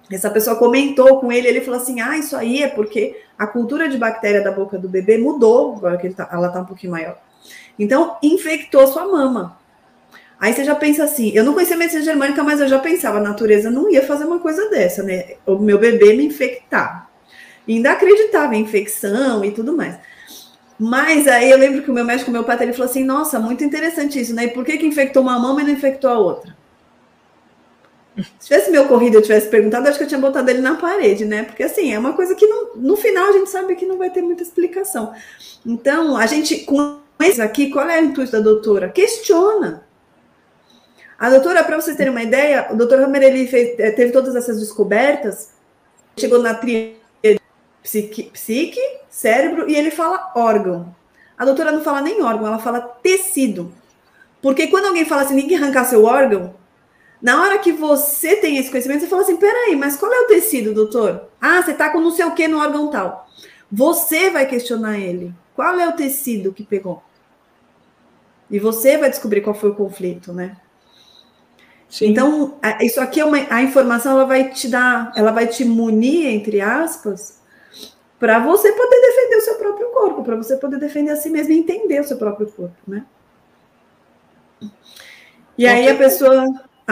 [0.10, 3.90] essa pessoa comentou com ele, ele falou assim: ah, isso aí é porque a cultura
[3.90, 7.18] de bactéria da boca do bebê mudou, agora que tá, ela está um pouquinho maior.
[7.78, 9.58] Então, infectou sua mama.
[10.40, 13.22] Aí você já pensa assim, eu não conhecia medicina germânica, mas eu já pensava, a
[13.22, 15.36] natureza não ia fazer uma coisa dessa, né?
[15.46, 17.10] O meu bebê me infectar.
[17.68, 19.98] E ainda acreditava em infecção e tudo mais.
[20.78, 23.64] Mas aí eu lembro que o meu médico, meu pai, ele falou assim, nossa, muito
[23.64, 24.46] interessante isso, né?
[24.46, 26.56] E por que, que infectou uma mama e não infectou a outra?
[28.40, 31.26] Se tivesse me ocorrido, eu tivesse perguntado, acho que eu tinha botado ele na parede,
[31.26, 31.44] né?
[31.44, 34.10] Porque assim, é uma coisa que não, no final a gente sabe que não vai
[34.10, 35.14] ter muita explicação.
[35.66, 38.90] Então, a gente, com isso aqui, qual é o intuito da doutora?
[38.90, 39.84] Questiona.
[41.18, 44.36] A doutora, para vocês terem uma ideia, o doutor Hammer ele fez, eh, teve todas
[44.36, 45.52] essas descobertas,
[46.18, 46.96] chegou na tríade
[47.82, 50.94] psique, psique, cérebro, e ele fala órgão.
[51.38, 53.72] A doutora não fala nem órgão, ela fala tecido.
[54.42, 56.54] Porque quando alguém fala assim, ninguém arrancar seu órgão,
[57.26, 60.28] na hora que você tem esse conhecimento, você fala assim: peraí, mas qual é o
[60.28, 61.24] tecido, doutor?
[61.42, 63.28] Ah, você tá com não sei o que no órgão tal.
[63.72, 65.34] Você vai questionar ele.
[65.56, 67.02] Qual é o tecido que pegou?
[68.48, 70.56] E você vai descobrir qual foi o conflito, né?
[71.90, 72.10] Sim.
[72.10, 76.28] Então, isso aqui é uma a informação, ela vai te dar, ela vai te munir,
[76.28, 77.42] entre aspas,
[78.20, 81.54] para você poder defender o seu próprio corpo, para você poder defender a si mesmo
[81.54, 83.04] e entender o seu próprio corpo, né?
[85.58, 86.46] E aí a pessoa,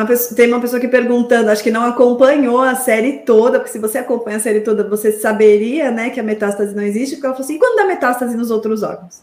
[0.05, 3.79] pessoa, tem uma pessoa que perguntando, acho que não acompanhou a série toda, porque se
[3.79, 7.35] você acompanha a série toda, você saberia, né, que a metástase não existe, porque ela
[7.35, 9.21] falou assim, quando dá metástase nos outros órgãos?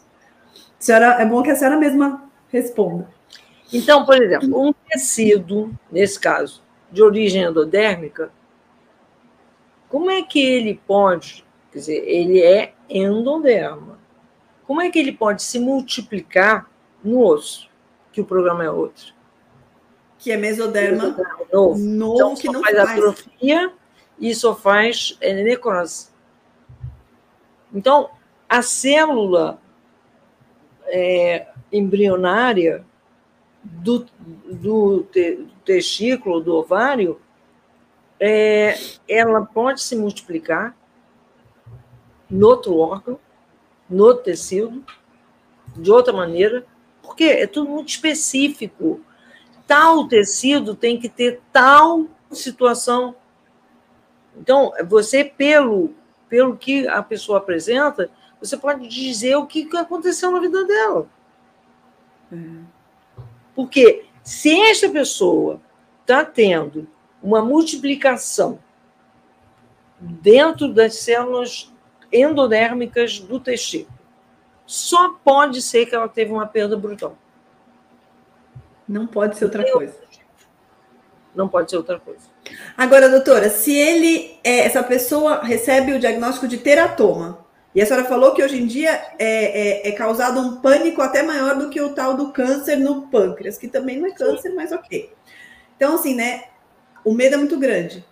[0.78, 3.08] Senhora, é bom que a senhora mesma responda.
[3.72, 8.30] Então, por exemplo, um tecido, nesse caso, de origem endodérmica,
[9.88, 13.98] como é que ele pode, quer dizer, ele é endoderma.
[14.66, 16.70] Como é que ele pode se multiplicar
[17.02, 17.68] no osso?
[18.12, 19.12] Que o programa é outro.
[20.20, 21.16] Que é mesoderma,
[21.52, 21.78] novo.
[21.78, 23.72] novo então, que não faz, faz atrofia
[24.18, 26.08] e só faz é, necrose.
[27.72, 28.10] Então,
[28.48, 29.60] a célula
[30.86, 32.84] é, embrionária
[33.62, 34.06] do,
[34.44, 37.20] do, te, do testículo, do ovário,
[38.18, 38.74] é,
[39.08, 40.76] ela pode se multiplicar
[42.28, 43.18] no outro órgão,
[43.88, 44.84] no tecido,
[45.76, 46.66] de outra maneira,
[47.02, 49.00] porque é tudo muito específico.
[49.70, 53.14] Tal tecido tem que ter tal situação.
[54.36, 55.94] Então, você, pelo,
[56.28, 58.10] pelo que a pessoa apresenta,
[58.40, 61.06] você pode dizer o que aconteceu na vida dela.
[62.32, 62.64] Uhum.
[63.54, 65.60] Porque se esta pessoa
[66.00, 66.88] está tendo
[67.22, 68.58] uma multiplicação
[70.00, 71.72] dentro das células
[72.12, 73.96] endodérmicas do testículo,
[74.66, 77.16] só pode ser que ela teve uma perda brutal.
[78.90, 79.94] Não pode ser outra coisa.
[81.32, 82.22] Não pode ser outra coisa.
[82.76, 88.04] Agora, doutora, se ele, é, essa pessoa recebe o diagnóstico de teratoma, e a senhora
[88.04, 91.80] falou que hoje em dia é, é, é, causado um pânico até maior do que
[91.80, 95.12] o tal do câncer no pâncreas, que também não é câncer, mas ok.
[95.76, 96.46] Então, assim, né?
[97.04, 98.04] O medo é muito grande.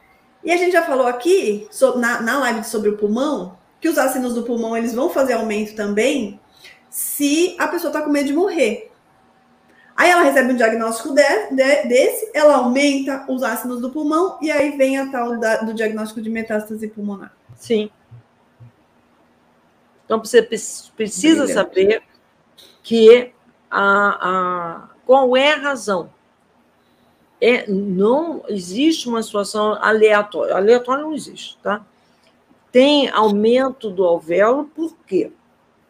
[0.44, 4.32] E a gente já falou aqui, na, na live sobre o pulmão, que os ácidos
[4.32, 6.38] do pulmão eles vão fazer aumento também
[6.88, 8.87] se a pessoa está com medo de morrer.
[9.98, 14.48] Aí ela recebe um diagnóstico de, de, desse, ela aumenta os ácidos do pulmão e
[14.48, 17.32] aí vem a tal da, do diagnóstico de metástase pulmonar.
[17.56, 17.90] Sim.
[20.04, 21.52] Então, você precisa Brilhante.
[21.52, 22.02] saber
[22.80, 23.34] que
[23.68, 26.10] a, a, qual é a razão.
[27.40, 30.54] É, não existe uma situação aleatória.
[30.54, 31.84] Aleatória não existe, tá?
[32.70, 35.32] Tem aumento do alvéolo, por quê?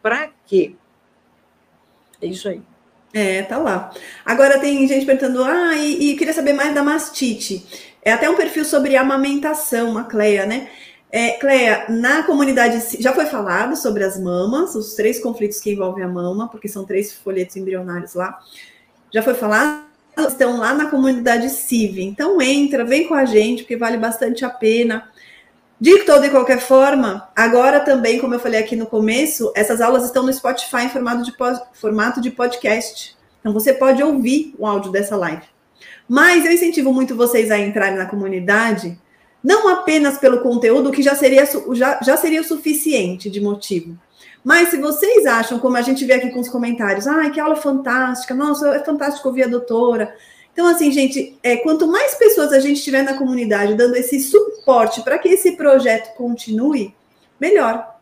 [0.01, 0.75] Para quê?
[2.19, 2.63] É isso aí.
[3.13, 3.91] É, tá lá.
[4.23, 7.65] Agora tem gente perguntando, ah, e, e queria saber mais da mastite.
[8.03, 10.69] É até um perfil sobre amamentação, a Cleia, né?
[11.11, 16.03] É, Cleia, na comunidade já foi falado sobre as mamas, os três conflitos que envolvem
[16.03, 18.39] a mama, porque são três folhetos embrionários lá.
[19.11, 19.83] Já foi falado,
[20.27, 22.03] estão lá na comunidade CIV.
[22.03, 25.09] Então entra, vem com a gente, porque vale bastante a pena.
[25.79, 30.03] De toda e qualquer forma, agora também, como eu falei aqui no começo, essas aulas
[30.03, 31.33] estão no Spotify em formato de,
[31.73, 33.15] formato de podcast.
[33.39, 35.43] Então você pode ouvir o áudio dessa live.
[36.07, 38.99] Mas eu incentivo muito vocês a entrarem na comunidade
[39.43, 43.97] não apenas pelo conteúdo, que já seria, já, já seria o suficiente de motivo.
[44.43, 47.55] Mas se vocês acham, como a gente vê aqui com os comentários, ah, que aula
[47.55, 50.13] fantástica, nossa, é fantástico ouvir a doutora.
[50.53, 55.01] Então, assim, gente, é, quanto mais pessoas a gente tiver na comunidade dando esse suporte
[55.01, 56.93] para que esse projeto continue,
[57.39, 57.97] melhor.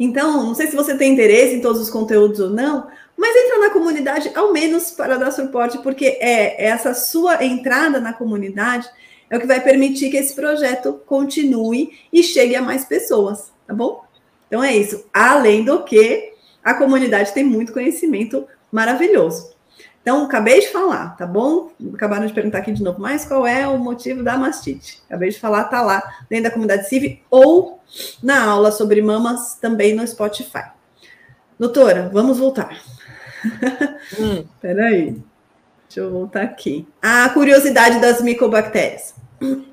[0.00, 2.86] Então, não sei se você tem interesse em todos os conteúdos ou não,
[3.16, 8.12] mas entra na comunidade ao menos para dar suporte, porque é essa sua entrada na
[8.12, 8.88] comunidade
[9.30, 13.74] é o que vai permitir que esse projeto continue e chegue a mais pessoas, tá
[13.74, 14.02] bom?
[14.46, 15.04] Então é isso.
[15.12, 16.32] Além do que
[16.64, 19.52] a comunidade tem muito conhecimento maravilhoso.
[20.08, 21.70] Então, acabei de falar, tá bom?
[21.92, 25.02] Acabaram de perguntar aqui de novo, mas qual é o motivo da mastite?
[25.06, 27.78] Acabei de falar, tá lá dentro da comunidade CIV ou
[28.22, 30.70] na aula sobre mamas também no Spotify.
[31.58, 32.80] Doutora, vamos voltar.
[34.18, 34.46] Hum.
[34.62, 35.22] Peraí.
[35.86, 36.88] Deixa eu voltar aqui.
[37.02, 39.14] A curiosidade das micobactérias.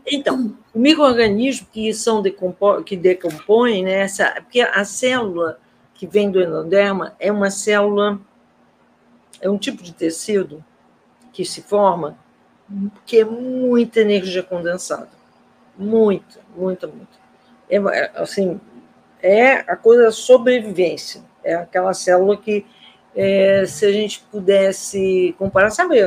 [0.06, 5.58] Então, o microorganismo que são decompo que decompõem, né, essa, porque a célula
[5.94, 8.20] que vem do endoderma é uma célula,
[9.42, 10.64] é um tipo de tecido
[11.34, 12.18] que se forma
[13.06, 15.10] que é muita energia condensada.
[15.78, 17.26] Muita, muita, muita.
[17.70, 18.60] É, é, assim,
[19.22, 21.22] é a coisa da sobrevivência.
[21.44, 22.66] É aquela célula que
[23.16, 25.98] é, se a gente pudesse comparar, sabe,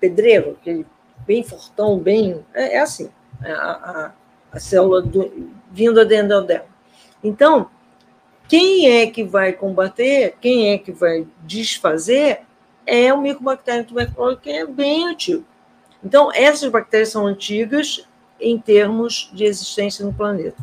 [0.00, 0.86] pedreiro, aquele
[1.26, 2.44] bem fortão, bem.
[2.54, 3.10] É, é assim,
[3.42, 4.12] a, a,
[4.52, 6.66] a, célula do, vinda do endodel.
[7.22, 7.70] Então,
[8.52, 12.40] quem é que vai combater, quem é que vai desfazer,
[12.84, 15.42] é o micobactério tuberculose, que é bem antigo.
[16.04, 18.06] Então, essas bactérias são antigas
[18.38, 20.58] em termos de existência no planeta.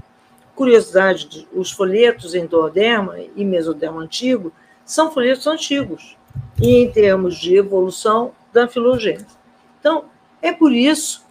[0.56, 4.54] curiosidade, os folhetos endoderma e mesoderma antigo
[4.86, 6.16] são folhetos antigos,
[6.62, 9.36] e em termos de evolução da filogênese.
[9.80, 10.06] Então,
[10.44, 11.26] é por isso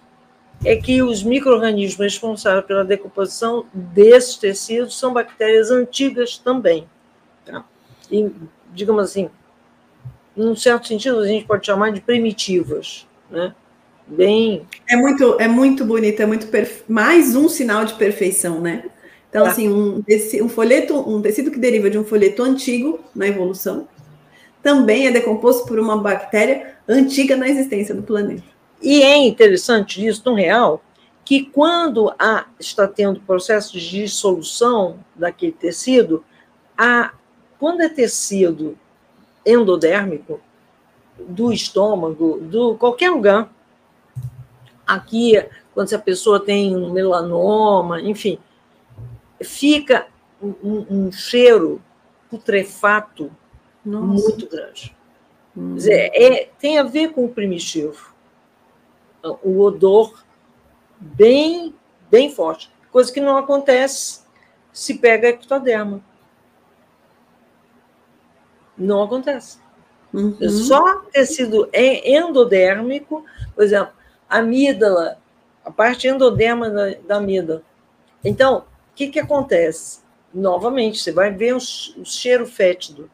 [0.64, 6.86] é que os micro-organismos responsáveis pela decomposição desses tecidos são bactérias antigas também.
[7.44, 7.64] Tá?
[8.10, 8.30] E,
[8.72, 9.30] digamos assim,
[10.36, 13.54] num certo sentido, a gente pode chamar de primitivas, né?
[14.06, 14.66] Bem.
[14.88, 16.82] É muito, é muito bonito, é muito perfe...
[16.88, 18.84] mais um sinal de perfeição, né?
[19.28, 19.50] Então, tá.
[19.50, 20.02] assim, um,
[20.42, 23.86] um folheto, um tecido que deriva de um folheto antigo na evolução,
[24.62, 28.57] também é decomposto por uma bactéria antiga na existência do planeta.
[28.80, 30.82] E é interessante isso, no real,
[31.24, 36.24] que quando há, está tendo processo de dissolução daquele tecido,
[36.76, 37.12] a,
[37.58, 38.78] quando é tecido
[39.44, 40.40] endodérmico,
[41.18, 43.52] do estômago, do qualquer lugar,
[44.86, 45.34] aqui,
[45.74, 48.38] quando a pessoa tem um melanoma, enfim,
[49.42, 50.06] fica
[50.40, 51.82] um, um cheiro
[52.30, 53.30] putrefato
[53.84, 54.06] Nossa.
[54.06, 54.96] muito grande.
[55.56, 55.74] Hum.
[55.74, 58.14] Dizer, é, tem a ver com o primitivo
[59.42, 60.24] o odor
[60.98, 61.74] bem,
[62.10, 64.20] bem forte, coisa que não acontece
[64.72, 66.02] se pega ectoderma.
[68.76, 69.58] Não acontece.
[70.12, 70.36] Uhum.
[70.48, 73.24] Só tecido endodérmico,
[73.54, 73.92] por exemplo,
[74.28, 75.18] amígdala,
[75.64, 77.62] a parte endoderma da, da amígdala.
[78.24, 80.00] Então, o que, que acontece?
[80.32, 83.10] Novamente, você vai ver o, o cheiro fétido.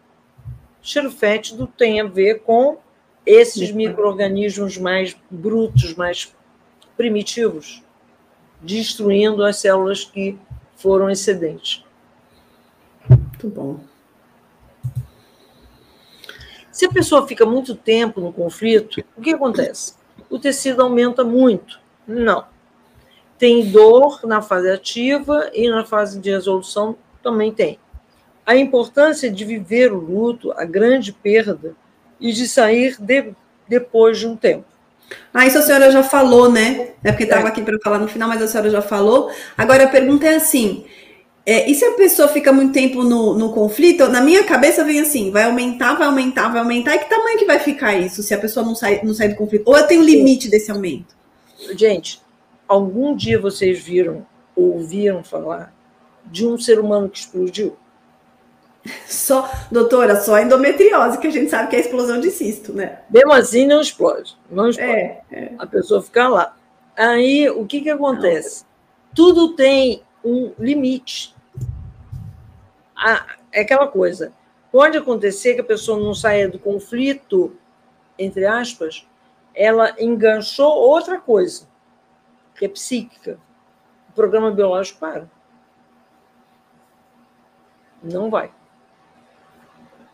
[0.83, 2.79] O cheiro fétido tem a ver com
[3.27, 6.35] esses micro-organismos mais brutos, mais
[6.97, 7.83] primitivos,
[8.61, 10.39] destruindo as células que
[10.77, 11.85] foram excedentes.
[13.09, 13.81] Muito bom.
[16.71, 19.95] Se a pessoa fica muito tempo no conflito, o que acontece?
[20.29, 21.81] O tecido aumenta muito?
[22.07, 22.47] Não.
[23.39, 27.79] Tem dor na fase ativa e na fase de resolução também tem.
[28.45, 31.75] A importância de viver o luto, a grande perda,
[32.25, 33.35] e de sair de,
[33.69, 34.65] depois de um tempo.
[35.33, 36.93] Ah, isso a senhora já falou, né?
[37.05, 37.49] É porque estava é.
[37.49, 39.31] aqui para falar no final, mas a senhora já falou.
[39.59, 40.87] Agora a pergunta é assim:
[41.45, 44.09] é, e se a pessoa fica muito tempo no, no conflito?
[44.09, 46.95] Na minha cabeça vem assim: vai aumentar, vai aumentar, vai aumentar.
[46.95, 49.37] E que tamanho que vai ficar isso se a pessoa não sai, não sai do
[49.37, 49.69] conflito?
[49.69, 51.15] Ou eu tenho limite desse aumento?
[51.77, 52.23] Gente,
[52.67, 55.75] algum dia vocês viram ou ouviram falar
[56.25, 57.77] de um ser humano que explodiu?
[59.07, 62.73] Só, doutora, só a endometriose, que a gente sabe que é a explosão de cisto,
[62.73, 63.01] né?
[63.09, 64.37] Mesmo assim, não explode.
[64.51, 64.91] Não explode.
[64.91, 65.53] É, é.
[65.59, 66.57] A pessoa fica lá.
[66.97, 68.63] Aí, o que, que acontece?
[68.63, 69.15] Não.
[69.15, 71.35] Tudo tem um limite.
[73.53, 74.33] é aquela coisa.
[74.71, 77.57] Pode acontecer que a pessoa não saia do conflito,
[78.19, 79.07] entre aspas,
[79.55, 81.67] ela enganchou outra coisa,
[82.57, 83.39] que é psíquica.
[84.11, 85.31] O programa biológico para.
[88.03, 88.53] Não vai.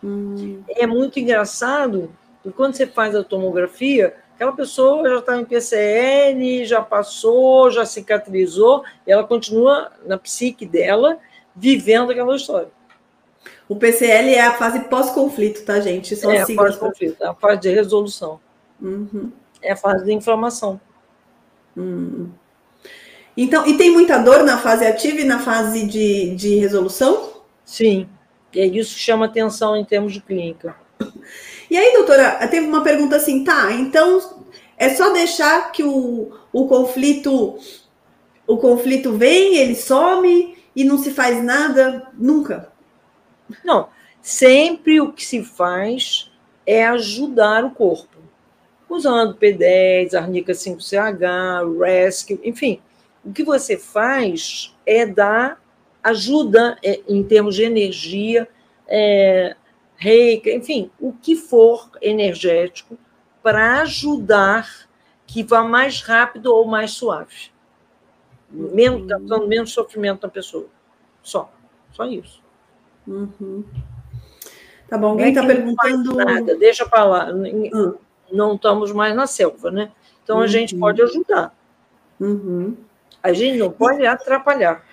[0.02, 0.62] Hum.
[0.68, 2.10] É muito engraçado
[2.42, 7.84] que quando você faz a tomografia, aquela pessoa já está em PCN, já passou, já
[7.84, 11.18] cicatrizou, e ela continua na psique dela,
[11.54, 12.68] vivendo aquela história.
[13.68, 16.14] O PCL é a fase pós-conflito, tá, gente?
[16.26, 18.40] É a fase conflito, é a fase de resolução.
[18.80, 19.30] Uhum.
[19.62, 20.80] É a fase de inflamação.
[21.76, 22.30] Hum.
[23.36, 27.42] Então, e tem muita dor na fase ativa e na fase de, de resolução?
[27.64, 28.08] Sim.
[28.52, 30.76] E é isso que chama atenção em termos de clínica.
[31.70, 34.42] E aí, doutora, teve uma pergunta assim, tá, então
[34.76, 37.58] é só deixar que o, o conflito
[38.50, 42.72] o conflito vem, ele some e não se faz nada nunca?
[43.64, 43.88] Não,
[44.20, 46.32] sempre o que se faz
[46.66, 48.18] é ajudar o corpo.
[48.88, 52.82] Usando P10, Arnica 5CH, Rescue, enfim.
[53.24, 55.59] O que você faz é dar
[56.02, 58.48] ajuda é, em termos de energia,
[58.86, 59.56] é,
[59.96, 62.98] reiki, enfim, o que for energético
[63.42, 64.88] para ajudar
[65.26, 67.50] que vá mais rápido ou mais suave.
[68.50, 69.46] Menos, uhum.
[69.46, 70.66] menos sofrimento na pessoa.
[71.22, 71.52] Só.
[71.92, 72.42] Só isso.
[73.06, 73.64] Uhum.
[74.88, 76.16] Tá bom, alguém está perguntando.
[76.16, 77.30] Nada, deixa para lá.
[77.30, 77.94] Uhum.
[78.32, 79.92] Não estamos mais na selva, né?
[80.24, 80.80] Então a gente uhum.
[80.80, 81.54] pode ajudar.
[82.18, 82.76] Uhum.
[83.22, 84.84] A gente não pode atrapalhar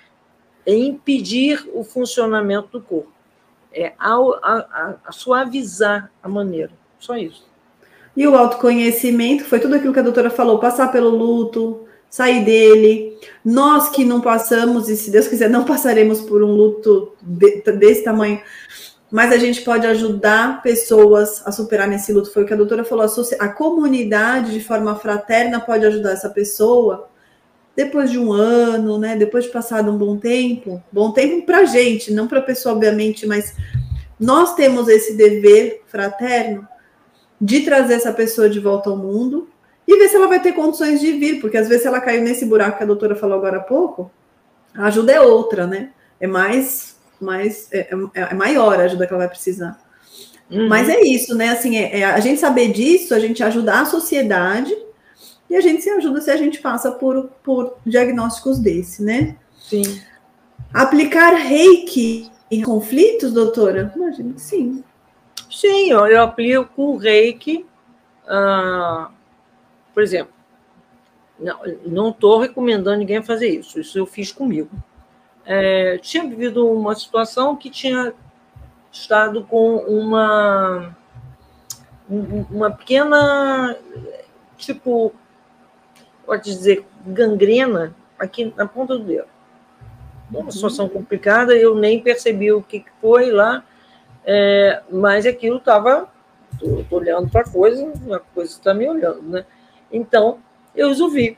[0.68, 3.14] é impedir o funcionamento do corpo,
[3.72, 7.48] é a, a, suavizar a maneira, só isso.
[8.15, 13.18] E o autoconhecimento foi tudo aquilo que a doutora falou: passar pelo luto, sair dele.
[13.45, 18.03] Nós que não passamos, e se Deus quiser, não passaremos por um luto de, desse
[18.03, 18.41] tamanho,
[19.10, 22.34] mas a gente pode ajudar pessoas a superar nesse luto.
[22.34, 26.30] Foi o que a doutora falou: a, a comunidade, de forma fraterna, pode ajudar essa
[26.30, 27.07] pessoa
[27.78, 29.16] depois de um ano, né?
[29.16, 33.28] Depois de passado um bom tempo, bom tempo para gente, não para a pessoa, obviamente,
[33.28, 33.56] mas
[34.20, 36.68] nós temos esse dever fraterno
[37.40, 39.48] de trazer essa pessoa de volta ao mundo
[39.88, 42.48] e ver se ela vai ter condições de vir, porque às vezes ela caiu nesse
[42.48, 44.12] buraco que a doutora falou agora há pouco,
[44.76, 45.91] a ajuda é outra, né?
[46.20, 49.80] É mais, mais é, é, é maior a ajuda que ela vai precisar.
[50.49, 50.68] Uhum.
[50.68, 51.49] Mas é isso, né?
[51.49, 54.76] Assim, é, é, a gente saber disso, a gente ajudar a sociedade
[55.49, 59.38] e a gente se ajuda se a gente passa por, por diagnósticos desse, né?
[59.57, 60.02] Sim.
[60.74, 63.91] Aplicar reiki em conflitos, doutora?
[63.95, 64.84] Imagino que sim.
[65.49, 67.65] Sim, eu, eu aplico o reiki,
[68.28, 69.10] ah,
[69.94, 70.34] por exemplo,
[71.86, 74.69] não estou recomendando ninguém fazer isso, isso eu fiz comigo.
[75.45, 78.14] É, tinha vivido uma situação que tinha
[78.91, 80.95] estado com uma,
[82.10, 83.78] uma pequena,
[84.57, 85.14] tipo,
[86.28, 89.30] pode dizer, gangrena aqui na ponta do dedo.
[90.30, 90.52] Uma uhum.
[90.52, 93.64] situação complicada, eu nem percebi o que foi lá,
[94.26, 96.12] é, mas aquilo estava.
[96.62, 99.45] Estou olhando para a coisa, a coisa está me olhando, né?
[99.91, 100.40] Então,
[100.76, 101.38] eu resolvi.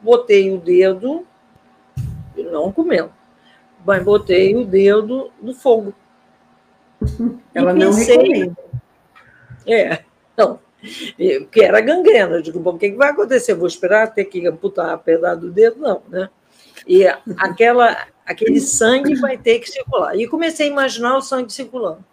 [0.00, 1.26] Botei o dedo,
[2.36, 3.12] não comendo,
[3.84, 5.92] mas botei o dedo no fogo.
[7.54, 8.56] Ela não pensei, recomenda.
[9.66, 10.02] É,
[10.36, 10.58] não.
[11.50, 12.36] Que era gangrena.
[12.36, 13.54] Eu digo, bom, o que vai acontecer?
[13.54, 15.80] vou esperar ter que amputar a pedaço do dedo?
[15.80, 16.28] Não, né?
[16.86, 20.16] E aquela, aquele sangue vai ter que circular.
[20.16, 22.04] E comecei a imaginar o sangue circulando.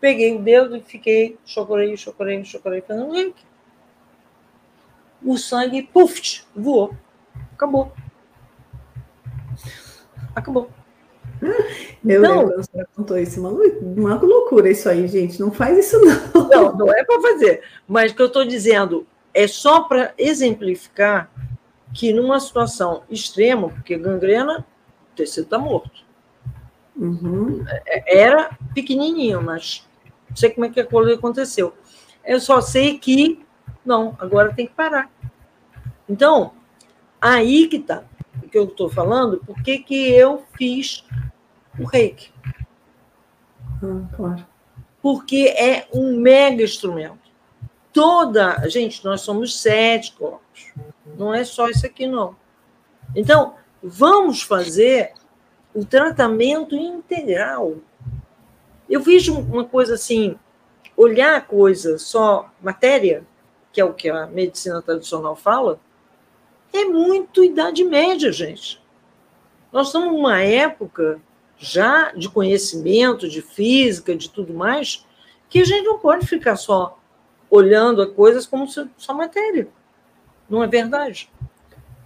[0.00, 3.36] Peguei o dedo e fiquei, chocorei, chocorei, chocorei, fazendo link.
[5.24, 6.94] O sangue, puf, voou.
[7.52, 7.92] Acabou.
[10.34, 10.70] Acabou.
[11.42, 15.40] Eu então, lembro quando você contou isso, uma, uma loucura isso aí, gente.
[15.40, 16.48] Não faz isso, não.
[16.48, 17.62] Não, não é para fazer.
[17.86, 21.30] Mas o que eu estou dizendo é só para exemplificar
[21.92, 24.64] que numa situação extrema, porque gangrena,
[25.12, 26.04] o tecido está morto.
[26.96, 27.64] Uhum.
[27.86, 29.86] É, era pequenininho, mas
[30.28, 31.74] não sei como é que a aconteceu.
[32.24, 33.44] Eu só sei que,
[33.84, 35.10] não, agora tem que parar.
[36.08, 36.52] Então,
[37.20, 38.04] aí que está
[38.56, 41.04] que eu estou falando, por que eu fiz
[41.78, 42.32] o reiki.
[43.82, 44.46] Ah, claro.
[45.02, 47.18] Porque é um mega instrumento.
[47.92, 48.66] Toda.
[48.68, 50.72] Gente, nós somos sete corpos.
[51.18, 52.34] Não é só isso aqui, não.
[53.14, 55.12] Então, vamos fazer
[55.74, 57.76] o tratamento integral.
[58.88, 60.38] Eu fiz uma coisa assim,
[60.96, 63.22] olhar a coisa só matéria,
[63.70, 65.78] que é o que a medicina tradicional fala,
[66.72, 68.82] é muito idade média, gente.
[69.72, 71.20] Nós estamos numa época
[71.58, 75.06] já de conhecimento, de física, de tudo mais,
[75.48, 76.98] que a gente não pode ficar só
[77.50, 79.68] olhando a coisas como só matéria.
[80.48, 81.30] Não é verdade?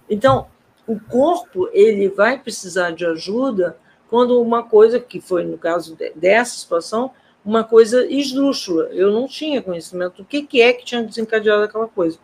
[0.09, 0.47] Então,
[0.87, 3.77] o corpo ele vai precisar de ajuda
[4.09, 7.11] quando uma coisa que foi no caso dessa situação
[7.43, 8.89] uma coisa esdrúxula.
[8.91, 12.19] Eu não tinha conhecimento do que, que é que tinha desencadeado aquela coisa.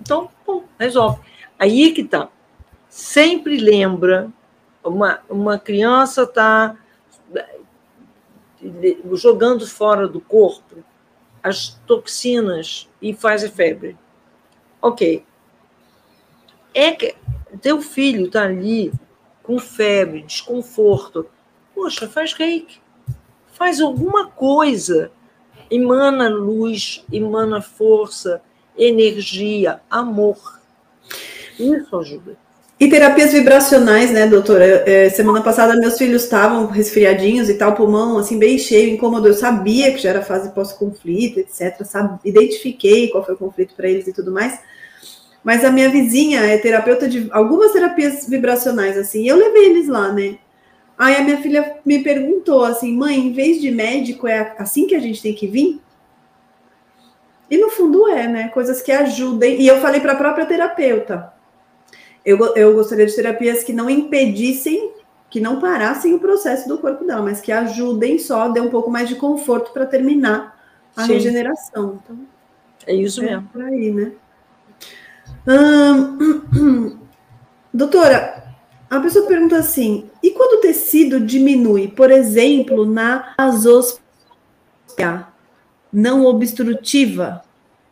[0.00, 0.30] Então,
[0.78, 1.20] resolve.
[1.58, 2.28] Aí que tá.
[2.88, 4.30] Sempre lembra
[4.82, 6.76] uma, uma criança está
[9.14, 10.84] jogando fora do corpo
[11.44, 13.98] as toxinas e faz a febre.
[14.80, 15.22] Ok.
[16.72, 17.14] É que
[17.60, 18.90] teu filho está ali
[19.42, 21.28] com febre, desconforto.
[21.74, 22.80] Poxa, faz reiki.
[23.52, 25.12] Faz alguma coisa.
[25.70, 28.40] Emana luz, emana força,
[28.76, 30.60] energia, amor.
[31.58, 32.36] Isso ajuda.
[32.78, 34.64] E terapias vibracionais, né, doutora?
[34.64, 39.28] É, semana passada meus filhos estavam resfriadinhos e tal, pulmão assim bem cheio, incômodo.
[39.28, 41.84] Eu sabia que já era fase pós-conflito, etc.
[41.84, 42.18] Sabe?
[42.24, 44.58] Identifiquei qual foi o conflito para eles e tudo mais.
[45.44, 49.88] Mas a minha vizinha é terapeuta de algumas terapias vibracionais, assim, e eu levei eles
[49.88, 50.38] lá, né?
[50.98, 54.94] Aí a minha filha me perguntou assim, mãe, em vez de médico, é assim que
[54.94, 55.80] a gente tem que vir?
[57.50, 58.48] E no fundo é, né?
[58.48, 59.60] Coisas que ajudem.
[59.60, 61.34] E eu falei para a própria terapeuta
[62.24, 64.92] eu, eu gostaria de terapias que não impedissem,
[65.28, 68.90] que não parassem o processo do corpo dela, mas que ajudem só, dê um pouco
[68.90, 70.58] mais de conforto para terminar
[70.96, 71.12] a Sim.
[71.12, 72.00] regeneração.
[72.02, 72.18] Então,
[72.86, 73.48] é isso é mesmo.
[73.52, 74.12] Por aí, né?
[75.46, 76.98] Hum,
[77.74, 78.44] doutora,
[78.88, 85.26] a pessoa pergunta assim: e quando o tecido diminui, por exemplo, na azospia
[85.94, 87.42] não obstrutiva,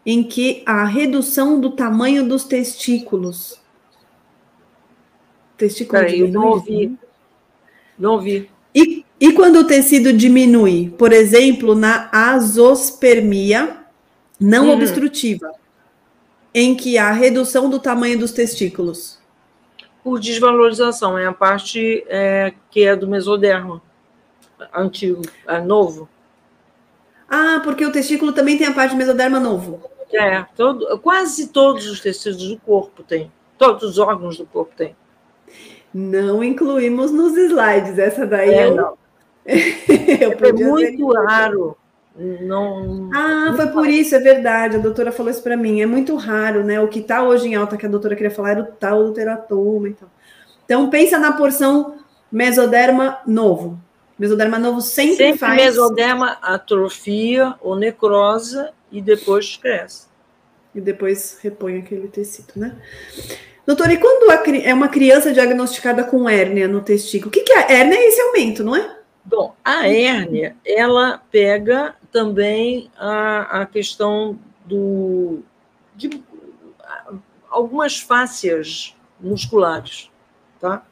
[0.04, 3.62] em que a redução do tamanho dos testículos
[5.56, 6.88] Testículo Peraí, não ouvi.
[6.88, 6.98] Né?
[7.96, 8.50] Não ouvi.
[8.74, 13.76] E, e quando o tecido diminui, por exemplo, na azospermia
[14.40, 14.72] não hum.
[14.72, 15.52] obstrutiva?
[16.54, 19.18] em que há redução do tamanho dos testículos?
[20.04, 23.80] Por desvalorização, é a parte é, que é do mesoderma,
[24.74, 26.08] antigo, é novo.
[27.34, 29.80] Ah, porque o testículo também tem a parte do mesoderma novo.
[30.12, 34.94] É, todo, quase todos os tecidos do corpo têm, todos os órgãos do corpo têm.
[35.94, 38.98] Não incluímos nos slides, essa daí é, eu, não.
[39.48, 41.74] eu é muito raro.
[42.14, 43.08] Não.
[43.14, 44.76] Ah, foi por isso, é verdade.
[44.76, 45.80] A doutora falou isso para mim.
[45.80, 46.78] É muito raro, né?
[46.78, 49.12] O que está hoje em alta que a doutora queria falar era o tal do
[49.14, 50.10] teratoma e tal.
[50.66, 51.94] Então, pensa na porção
[52.30, 53.80] mesoderma novo.
[54.22, 55.60] Mesoderma novo sempre, sempre faz.
[55.60, 60.06] mesoderma atrofia ou necrosa e depois cresce.
[60.72, 62.80] E depois repõe aquele tecido, né?
[63.66, 67.30] Doutora, e quando é uma criança diagnosticada com hérnia no testículo?
[67.30, 67.72] O que, que é?
[67.72, 68.96] Hérnia é esse aumento, não é?
[69.24, 75.40] Bom, a hérnia, ela pega também a, a questão do,
[75.96, 76.22] de
[77.50, 80.12] algumas fáscias musculares,
[80.60, 80.86] tá?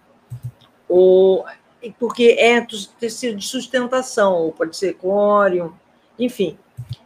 [0.89, 1.47] Ou,
[1.98, 2.61] porque é
[2.98, 5.74] tecido de sustentação, pode ser córeo,
[6.19, 6.59] enfim,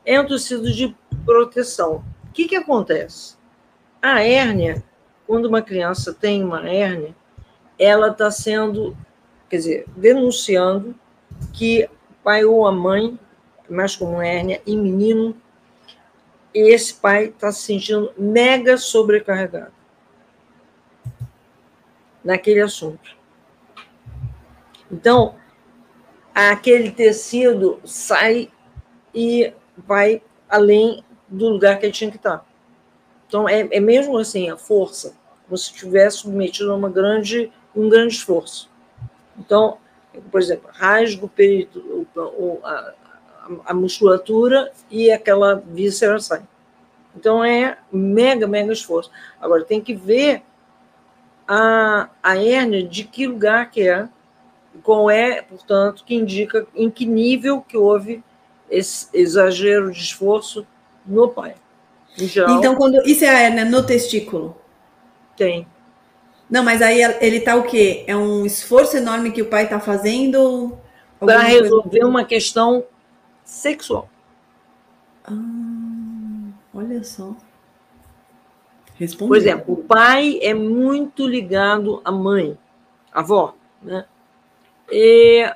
[0.05, 0.95] é um tecido de
[1.25, 2.05] proteção.
[2.29, 3.37] O que, que acontece?
[4.03, 4.83] A hérnia,
[5.27, 7.15] quando uma criança tem uma hérnia,
[7.79, 8.97] ela está sendo,
[9.49, 10.95] quer dizer, denunciando
[11.53, 11.89] que
[12.23, 13.19] pai ou a mãe,
[13.69, 15.37] mais comum hérnia, em menino,
[16.53, 19.73] esse pai está se sentindo mega sobrecarregado
[22.25, 23.17] naquele assunto.
[24.95, 25.35] Então,
[26.33, 28.49] aquele tecido sai
[29.13, 32.47] e vai além do lugar que ele tinha que estar.
[33.27, 37.89] Então, é, é mesmo assim, a força, como se estivesse submetido a uma grande, um
[37.89, 38.71] grande esforço.
[39.37, 39.79] Então,
[40.31, 42.07] por exemplo, rasga o peito,
[42.63, 42.95] a,
[43.67, 46.47] a musculatura e aquela víscera sai.
[47.17, 49.11] Então é mega, mega esforço.
[49.41, 50.43] Agora tem que ver
[51.49, 54.09] a, a hérnia de que lugar que é,
[54.83, 58.23] qual é, portanto, que indica em que nível que houve
[58.71, 60.67] esse exagero de esforço
[61.07, 61.55] no pai.
[62.17, 64.57] Geral, então, quando isso é a hérnia no testículo?
[65.37, 65.67] Tem.
[66.49, 68.05] Não, mas aí ele tá o quê?
[68.07, 70.79] É um esforço enorme que o pai está fazendo
[71.19, 72.07] para resolver coisa...
[72.07, 72.85] uma questão
[73.45, 74.09] sexual.
[75.25, 75.33] Ah,
[76.73, 77.35] olha só.
[78.97, 79.29] Respondeu.
[79.29, 82.57] Por exemplo, o pai é muito ligado à mãe,
[83.13, 84.05] à avó, né?
[84.91, 85.51] E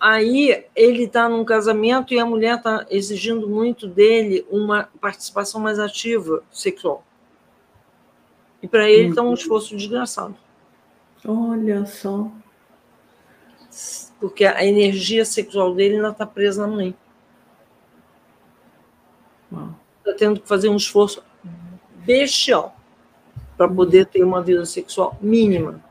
[0.00, 5.78] aí ele está num casamento e a mulher está exigindo muito dele uma participação mais
[5.78, 7.04] ativa sexual.
[8.62, 9.34] E para ele está um uhum.
[9.34, 10.34] esforço desgraçado.
[11.26, 12.30] Olha só.
[14.18, 16.94] Porque a energia sexual dele ainda está presa na mãe.
[19.98, 21.22] Está tendo que fazer um esforço
[22.06, 22.74] bestial
[23.56, 25.83] para poder ter uma vida sexual mínima.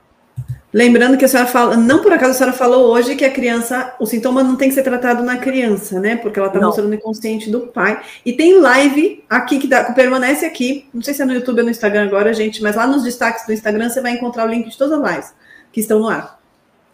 [0.73, 3.93] Lembrando que a senhora fala, não por acaso a senhora falou hoje que a criança,
[3.99, 6.15] o sintoma não tem que ser tratado na criança, né?
[6.15, 8.01] Porque ela está mostrando o inconsciente do pai.
[8.25, 11.59] E tem live aqui que, dá, que, permanece aqui, não sei se é no YouTube
[11.59, 14.49] ou no Instagram agora, gente, mas lá nos destaques do Instagram você vai encontrar o
[14.49, 15.33] link de todas as lives
[15.71, 16.39] que estão no ar.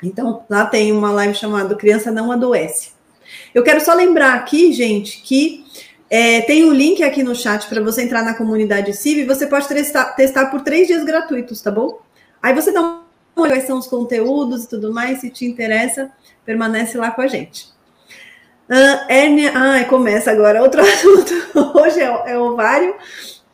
[0.04, 2.92] Então, lá tem uma live chamada Criança Não Adoece.
[3.56, 5.66] Eu quero só lembrar aqui, gente, que
[6.10, 9.48] é, tem um link aqui no chat para você entrar na comunidade CIV e você
[9.48, 12.00] pode testar, testar por três dias gratuitos, tá bom?
[12.42, 13.09] Aí você dá uma
[13.48, 16.12] quais são os conteúdos e tudo mais, se te interessa,
[16.46, 17.68] permanece lá com a gente.
[18.70, 21.34] Uh, hérnia, ah, começa agora outro assunto.
[21.76, 22.96] Hoje é, é ovário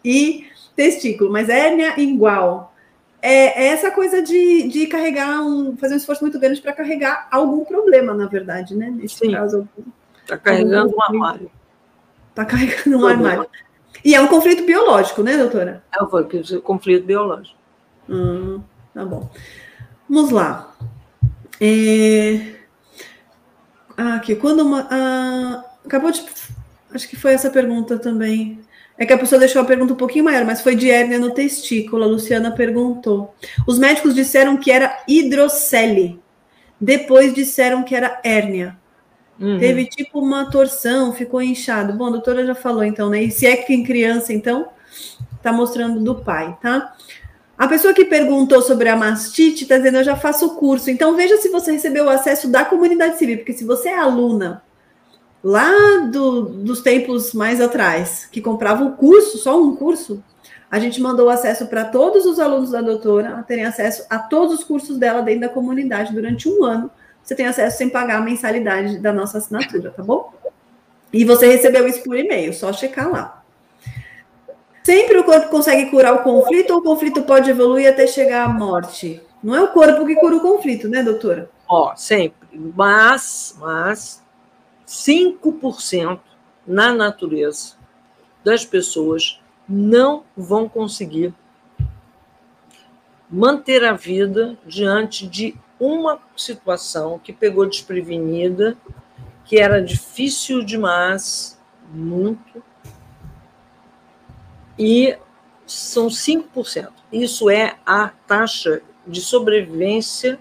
[0.03, 0.45] e
[0.75, 2.73] testículo, mas hérnia igual.
[3.21, 7.27] É, é essa coisa de, de carregar um, fazer um esforço muito grande para carregar
[7.31, 8.91] algum problema, na verdade, né?
[8.91, 9.31] Nesse Sim.
[9.31, 9.67] caso.
[10.21, 11.51] Está carregando um armário.
[12.29, 13.47] Está carregando um armário.
[14.03, 15.81] E é um conflito biológico, né, doutora?
[15.97, 17.57] É um conflito biológico.
[18.07, 18.61] Hum,
[18.93, 19.29] tá bom.
[20.09, 20.75] Vamos lá.
[21.59, 22.55] É...
[23.97, 24.87] Ah, aqui, quando uma.
[24.89, 26.23] Ah, acabou de.
[26.93, 28.59] Acho que foi essa pergunta também.
[28.97, 31.31] É que a pessoa deixou a pergunta um pouquinho maior, mas foi de hérnia no
[31.31, 32.03] testículo.
[32.03, 33.35] A Luciana perguntou.
[33.67, 36.19] Os médicos disseram que era hidrocele.
[36.79, 38.77] Depois disseram que era hérnia.
[39.39, 39.59] Uhum.
[39.59, 41.93] Teve tipo uma torção, ficou inchado.
[41.93, 43.23] Bom, a doutora já falou então, né?
[43.23, 44.69] E se é que em criança, então,
[45.41, 46.95] tá mostrando do pai, tá?
[47.57, 50.89] A pessoa que perguntou sobre a mastite está dizendo: eu já faço o curso.
[50.89, 54.61] Então veja se você recebeu o acesso da comunidade civil, porque se você é aluna
[55.43, 60.23] lá do, dos tempos mais atrás, que comprava o curso, só um curso,
[60.71, 64.63] a gente mandou acesso para todos os alunos da doutora terem acesso a todos os
[64.63, 66.89] cursos dela dentro da comunidade durante um ano.
[67.23, 70.33] Você tem acesso sem pagar a mensalidade da nossa assinatura, tá bom?
[71.13, 73.44] E você recebeu isso por e-mail, só checar lá.
[74.85, 78.47] Sempre o corpo consegue curar o conflito ou o conflito pode evoluir até chegar à
[78.47, 79.19] morte?
[79.41, 81.49] Não é o corpo que cura o conflito, né, doutora?
[81.67, 82.47] Ó, sempre.
[82.75, 84.23] Mas, mas
[84.87, 86.19] 5%
[86.67, 87.73] na natureza
[88.43, 91.33] das pessoas não vão conseguir
[93.27, 98.77] manter a vida diante de uma situação que pegou desprevenida,
[99.45, 101.59] que era difícil demais,
[101.91, 102.63] muito,
[104.77, 105.17] e
[105.65, 106.91] são 5%.
[107.11, 110.39] Isso é a taxa de sobrevivência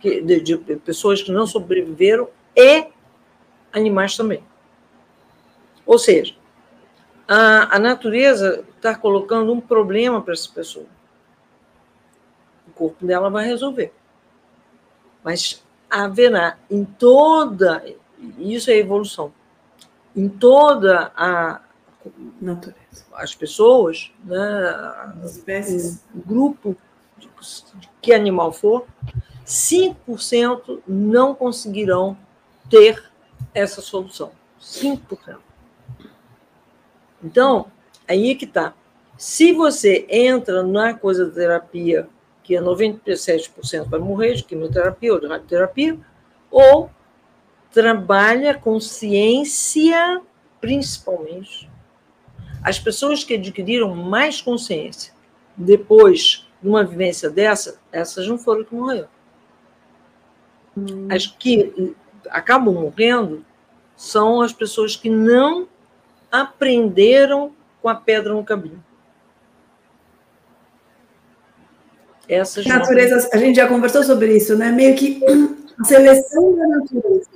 [0.00, 2.86] de, de pessoas que não sobreviveram e
[3.72, 4.42] animais também.
[5.84, 6.34] Ou seja,
[7.26, 10.86] a, a natureza está colocando um problema para essa pessoa.
[12.68, 13.92] O corpo dela vai resolver.
[15.24, 17.84] Mas haverá em toda,
[18.38, 19.32] isso é evolução,
[20.14, 21.60] em toda a
[22.40, 24.38] natureza, as pessoas, né,
[25.22, 26.76] as espécies, o grupo
[27.18, 27.28] de,
[27.80, 28.86] de que animal for,
[29.46, 32.16] 5% não conseguirão
[32.68, 33.02] ter
[33.54, 34.30] essa solução.
[34.60, 35.38] 5%.
[37.22, 37.70] Então,
[38.06, 38.74] aí é que está.
[39.16, 42.08] Se você entra na coisa da terapia,
[42.42, 45.98] que é 97% vai morrer de quimioterapia ou de radioterapia,
[46.50, 46.90] ou
[47.72, 50.22] trabalha consciência,
[50.60, 51.68] principalmente.
[52.62, 55.12] As pessoas que adquiriram mais consciência
[55.56, 59.08] depois de uma vivência dessa, essas não foram que morreram.
[60.76, 61.08] Hum.
[61.10, 61.94] As que
[62.30, 63.44] acabam morrendo
[63.96, 65.68] são as pessoas que não
[66.30, 68.82] aprenderam com a pedra no caminho.
[72.28, 73.30] Essas natureza, não...
[73.32, 74.70] a gente já conversou sobre isso, né?
[74.70, 75.20] Meio que
[75.80, 77.30] a seleção da natureza.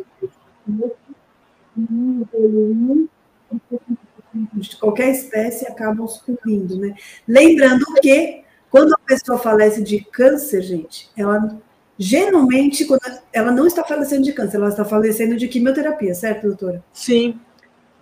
[4.34, 6.94] De qualquer espécie acabam sucumbindo, né?
[7.28, 11.58] Lembrando que quando a pessoa falece de câncer, gente, ela
[11.98, 13.02] geralmente quando
[13.32, 16.82] ela não está falecendo de câncer, ela está falecendo de quimioterapia, certo, doutora?
[16.92, 17.38] Sim.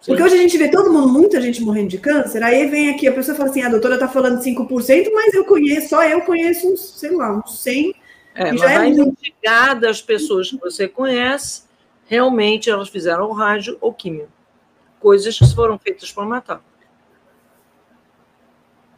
[0.07, 3.07] Porque hoje a gente vê todo mundo, muita gente morrendo de câncer, aí vem aqui,
[3.07, 6.73] a pessoa fala assim, a doutora está falando 5%, mas eu conheço, só eu conheço
[6.73, 7.95] uns, sei lá, uns 100.
[8.35, 11.65] É, já é investigar das pessoas que você conhece,
[12.07, 14.29] realmente elas fizeram rádio ou químio.
[15.01, 16.63] Coisas que foram feitas para matar.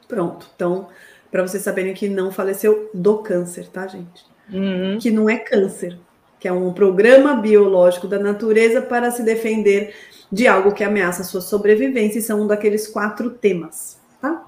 [0.07, 0.51] Pronto.
[0.55, 0.89] Então,
[1.31, 4.27] para vocês saberem que não faleceu do câncer, tá, gente?
[4.53, 4.99] Uhum.
[5.01, 5.99] Que não é câncer,
[6.39, 9.95] que é um programa biológico da natureza para se defender
[10.31, 14.45] de algo que ameaça a sua sobrevivência, e são um daqueles quatro temas, tá?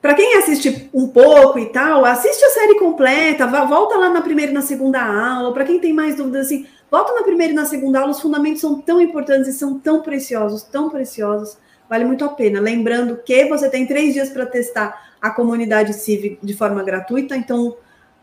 [0.00, 4.50] Para quem assiste um pouco e tal, assiste a série completa, volta lá na primeira
[4.52, 5.52] e na segunda aula.
[5.52, 8.12] Para quem tem mais dúvidas, assim, volta na primeira e na segunda aula.
[8.12, 11.56] Os fundamentos são tão importantes e são tão preciosos, tão preciosos.
[11.88, 12.60] Vale muito a pena.
[12.60, 17.36] Lembrando que você tem três dias para testar a comunidade CIV de forma gratuita.
[17.36, 17.76] Então,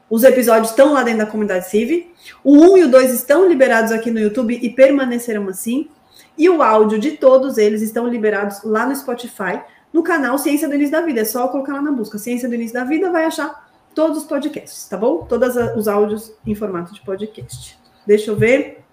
[0.09, 2.11] os episódios estão lá dentro da comunidade CIV.
[2.43, 5.89] O 1 e o 2 estão liberados aqui no YouTube e permanecerão assim.
[6.37, 9.61] E o áudio de todos eles estão liberados lá no Spotify,
[9.91, 11.21] no canal Ciência do Início da Vida.
[11.21, 14.23] É só colocar lá na busca Ciência do Início da Vida, vai achar todos os
[14.25, 15.23] podcasts, tá bom?
[15.23, 17.84] Todos os áudios em formato de podcast.
[18.05, 18.83] Deixa eu ver.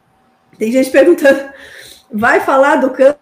[0.59, 1.53] Tem gente perguntando,
[2.13, 3.19] vai falar do câncer?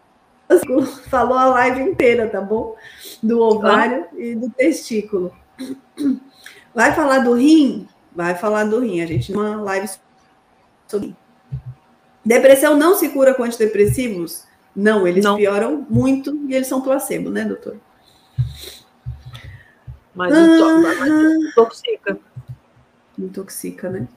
[1.09, 2.75] Falou a live inteira, tá bom?
[3.23, 4.17] Do ovário ah.
[4.19, 5.33] e do testículo.
[6.75, 7.89] Vai falar do rim?
[8.15, 9.01] Vai falar do rim.
[9.01, 9.89] A gente uma live
[10.89, 11.15] sobre
[12.25, 14.45] Depressão não se cura com antidepressivos?
[14.75, 15.37] Não, eles não.
[15.37, 17.77] pioram muito e eles são placebo, né, doutor?
[20.15, 22.19] Mas, ah, intoxica.
[23.19, 24.09] Intoxica, né?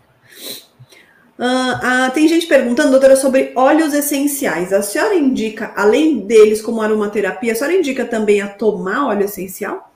[1.38, 4.72] Ah, ah, tem gente perguntando, doutora, sobre óleos essenciais.
[4.72, 9.92] A senhora indica, além deles como aromaterapia, a senhora indica também a tomar óleo essencial?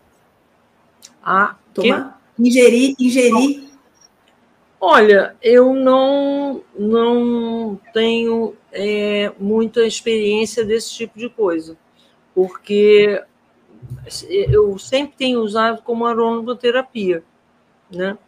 [1.24, 2.20] Ah, tomar?
[2.36, 2.48] Que?
[2.48, 3.68] Ingerir, ingerir
[4.80, 11.76] Olha, eu não, não tenho é, muita experiência desse tipo de coisa,
[12.34, 13.24] porque
[14.30, 17.24] eu sempre tenho usado como aromaterapia,
[17.92, 18.20] né?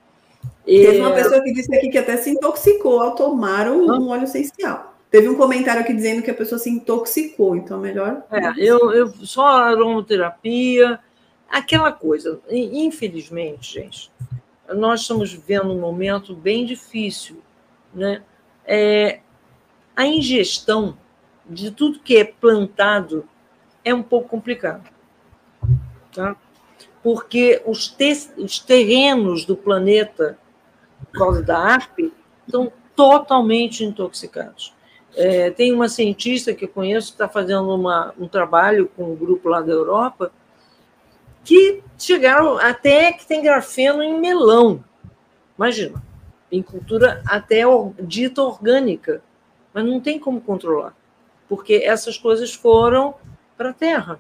[0.66, 4.24] Teve uma pessoa que disse aqui que até se intoxicou ao tomar um, um, óleo
[4.24, 4.96] essencial.
[5.10, 8.24] Teve um comentário aqui dizendo que a pessoa se intoxicou, então é melhor.
[8.32, 11.00] É, eu, eu só aromaterapia,
[11.50, 12.40] aquela coisa.
[12.50, 14.12] Infelizmente, gente,
[14.76, 17.42] nós estamos vivendo um momento bem difícil.
[17.92, 18.22] Né?
[18.64, 19.22] É,
[19.96, 20.96] a ingestão
[21.50, 23.28] de tudo que é plantado
[23.84, 24.88] é um pouco complicado.
[26.14, 26.36] Tá?
[27.02, 30.38] Porque os, te os terrenos do planeta,
[31.12, 32.12] por causa da ARP,
[32.46, 34.74] estão totalmente intoxicados.
[35.16, 39.16] É, tem uma cientista que eu conheço que está fazendo uma, um trabalho com um
[39.16, 40.32] grupo lá da Europa
[41.44, 44.84] que chegaram até que tem grafeno em melão.
[45.58, 46.02] Imagina,
[46.52, 47.64] em cultura até
[48.02, 49.22] dita orgânica,
[49.74, 50.96] mas não tem como controlar,
[51.48, 53.16] porque essas coisas foram
[53.58, 54.20] para a terra.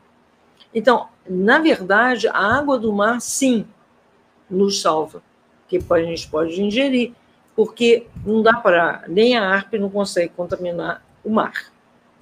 [0.73, 3.65] Então, na verdade, a água do mar, sim,
[4.49, 5.21] nos salva,
[5.67, 7.13] que a gente pode ingerir,
[7.55, 9.03] porque não dá para.
[9.07, 11.71] Nem a ARP não consegue contaminar o mar,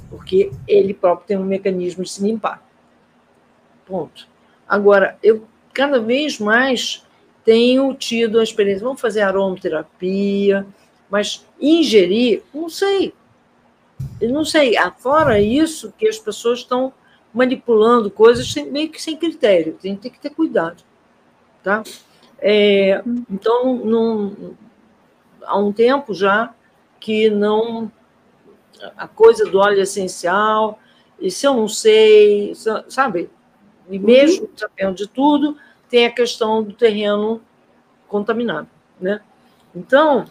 [0.09, 2.61] porque ele próprio tem um mecanismo de se limpar.
[3.85, 4.27] Ponto.
[4.67, 7.05] Agora, eu cada vez mais
[7.45, 10.65] tenho tido a experiência, vamos fazer aromaterapia,
[11.09, 13.13] mas ingerir, não sei.
[14.19, 14.75] Eu não sei.
[14.97, 16.91] Fora isso, que as pessoas estão
[17.33, 20.83] manipulando coisas sem, meio que sem critério, tem, tem que ter cuidado.
[21.63, 21.83] Tá?
[22.39, 24.55] É, então, não,
[25.43, 26.53] há um tempo já
[26.99, 27.91] que não.
[28.95, 30.79] A coisa do óleo essencial,
[31.19, 32.53] e se eu não sei,
[32.87, 33.29] sabe?
[33.89, 34.51] E mesmo uhum.
[34.55, 35.57] sabendo de tudo,
[35.89, 37.41] tem a questão do terreno
[38.07, 38.67] contaminado.
[38.99, 39.19] Né?
[39.75, 40.25] Então,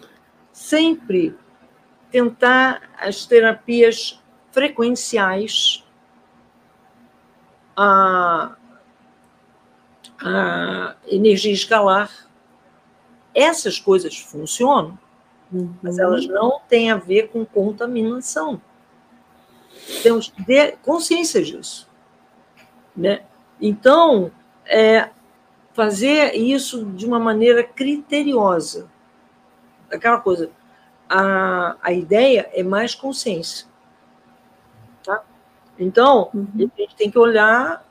[0.52, 1.34] sempre
[2.10, 4.20] tentar as terapias
[4.52, 5.84] frequenciais,
[7.76, 8.56] a,
[10.20, 12.10] a energia escalar,
[13.34, 14.98] essas coisas funcionam,
[15.52, 15.74] uhum.
[15.82, 18.60] mas elas não têm a ver com contaminação.
[20.02, 21.88] Temos que ter consciência disso.
[22.96, 23.22] Né?
[23.60, 24.32] Então,
[24.64, 25.10] é,
[25.74, 28.90] fazer isso de uma maneira criteriosa.
[29.90, 30.50] Aquela coisa,
[31.08, 33.66] a, a ideia é mais consciência.
[35.78, 36.46] Então, uhum.
[36.54, 37.84] a gente tem que olhar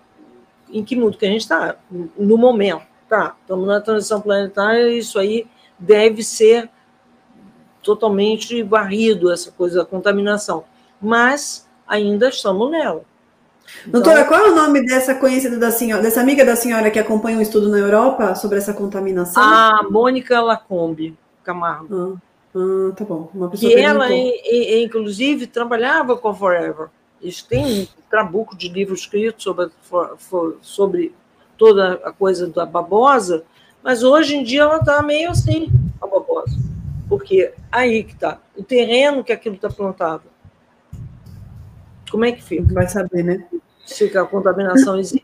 [0.72, 1.76] em que mundo que a gente está,
[2.18, 2.84] no momento.
[3.08, 5.46] Tá, estamos na transição planetária, isso aí
[5.78, 6.70] deve ser
[7.84, 10.64] totalmente varrido, essa coisa da contaminação.
[11.00, 13.04] Mas ainda estamos nela.
[13.88, 17.00] Então, Doutora, qual é o nome dessa conhecida da senhora, dessa amiga da senhora que
[17.00, 19.42] acompanha um estudo na Europa sobre essa contaminação?
[19.42, 22.20] A Mônica Lacombe Camargo.
[22.56, 23.30] Ah, ah tá bom.
[23.34, 26.90] Uma pessoa que ela, inclusive, trabalhava com a Forever.
[27.22, 29.72] Eles têm um trabuco de livro escrito sobre,
[30.62, 31.14] sobre
[31.58, 33.44] toda a coisa da babosa,
[33.84, 35.72] mas hoje em dia ela está meio assim,
[36.02, 36.58] a babosa.
[37.08, 40.24] Porque aí que está, o terreno que aquilo está plantado.
[42.10, 42.74] Como é que fica?
[42.74, 43.46] Vai saber, né?
[43.86, 45.22] Se a contaminação existe.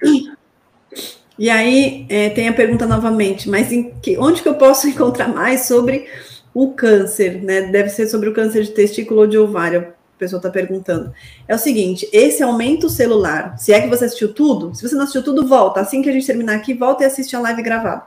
[1.38, 3.70] E aí é, tem a pergunta novamente, mas
[4.02, 6.08] que, onde que eu posso encontrar mais sobre
[6.54, 7.64] o câncer, né?
[7.64, 11.14] Deve ser sobre o câncer de testículo ou de ovário, pessoa está perguntando.
[11.48, 15.04] É o seguinte: esse aumento celular, se é que você assistiu tudo, se você não
[15.04, 15.82] assistiu tudo, volta.
[15.82, 18.04] Assim que a gente terminar aqui, volta e assiste a live gravada.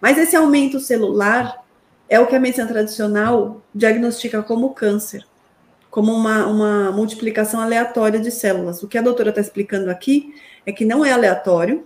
[0.00, 1.62] Mas esse aumento celular
[2.08, 5.24] é o que a medicina tradicional diagnostica como câncer
[5.90, 8.80] como uma, uma multiplicação aleatória de células.
[8.82, 10.32] O que a doutora está explicando aqui
[10.64, 11.84] é que não é aleatório,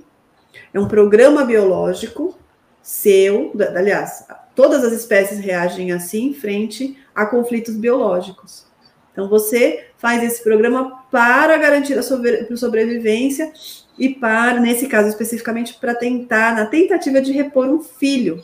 [0.73, 2.39] é um programa biológico
[2.83, 8.67] seu, aliás, todas as espécies reagem assim frente a conflitos biológicos.
[9.15, 13.51] Então, você faz esse programa para garantir a sobrevivência
[13.97, 18.43] e para, nesse caso especificamente, para tentar, na tentativa de repor um filho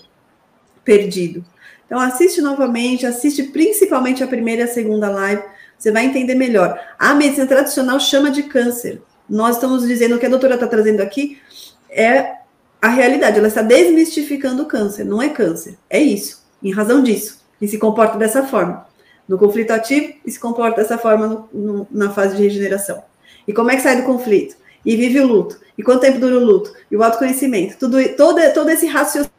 [0.85, 1.45] perdido.
[1.87, 5.43] Então, assiste novamente, assiste principalmente a primeira e a segunda live,
[5.77, 6.81] você vai entender melhor.
[6.97, 9.03] A medicina tradicional chama de câncer.
[9.29, 11.41] Nós estamos dizendo o que a doutora está trazendo aqui
[11.89, 12.37] é
[12.81, 13.39] a realidade.
[13.39, 15.05] Ela está desmistificando o câncer.
[15.05, 17.41] Não é câncer, é isso, em razão disso.
[17.61, 18.87] E se comporta dessa forma.
[19.31, 23.01] No conflito ativo, e se comporta dessa forma no, no, na fase de regeneração.
[23.47, 24.57] E como é que sai do conflito?
[24.85, 25.61] E vive o luto.
[25.79, 26.75] E quanto tempo dura o luto?
[26.91, 27.77] E o autoconhecimento.
[27.79, 29.31] Tudo, todo, todo esse raciocínio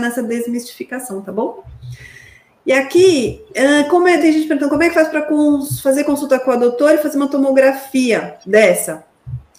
[0.00, 1.62] nessa desmistificação, tá bom?
[2.66, 3.40] E aqui,
[3.88, 5.28] como é, tem gente perguntando como é que faz para
[5.80, 9.04] fazer consulta com a doutora e fazer uma tomografia dessa?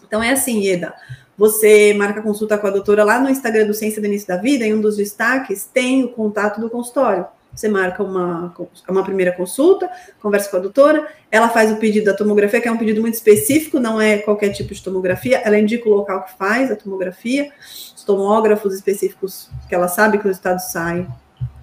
[0.05, 0.93] Então é assim, Ieda.
[1.37, 4.65] Você marca consulta com a doutora lá no Instagram do Ciência do Início da Vida,
[4.65, 7.25] em um dos destaques, tem o contato do consultório.
[7.53, 8.53] Você marca uma,
[8.87, 9.89] uma primeira consulta,
[10.21, 13.15] conversa com a doutora, ela faz o pedido da tomografia, que é um pedido muito
[13.15, 17.51] específico, não é qualquer tipo de tomografia, ela indica o local que faz a tomografia,
[17.95, 21.07] os tomógrafos específicos que ela sabe que o resultado sai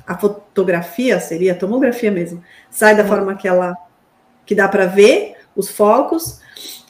[0.09, 3.77] a fotografia seria a tomografia mesmo, sai da forma que ela
[4.47, 6.41] que dá para ver os focos.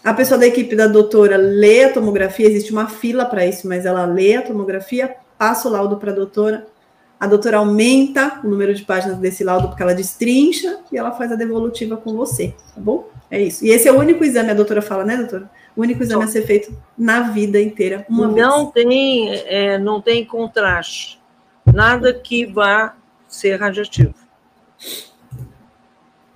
[0.05, 3.85] A pessoa da equipe da doutora lê a tomografia, existe uma fila para isso, mas
[3.85, 6.69] ela lê a tomografia, passa o laudo para a doutora.
[7.19, 11.33] A doutora aumenta o número de páginas desse laudo porque ela destrincha e ela faz
[11.33, 13.09] a devolutiva com você, tá bom?
[13.31, 13.65] É isso.
[13.65, 15.51] E esse é o único exame, a doutora fala, né, doutora?
[15.77, 18.87] O único exame a ser feito na vida inteira, uma não vez.
[18.87, 21.21] Tem, é, não tem contraste.
[21.67, 22.95] Nada que vá
[23.27, 24.15] ser radioativo.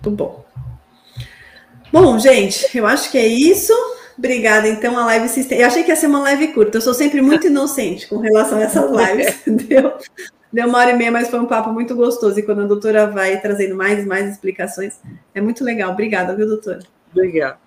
[0.02, 0.44] Muito bom.
[1.92, 3.72] Bom, gente, eu acho que é isso.
[4.18, 4.68] Obrigada.
[4.68, 5.62] Então a live se estende.
[5.62, 6.78] Eu achei que ia ser uma live curta.
[6.78, 9.42] Eu sou sempre muito inocente com relação a essas lives.
[9.66, 9.92] Deu,
[10.52, 12.38] deu uma hora e meia, mas foi um papo muito gostoso.
[12.38, 15.00] E quando a doutora vai trazendo mais e mais explicações,
[15.34, 15.92] é muito legal.
[15.92, 16.80] Obrigada, viu, doutora?
[17.10, 17.58] Obrigada.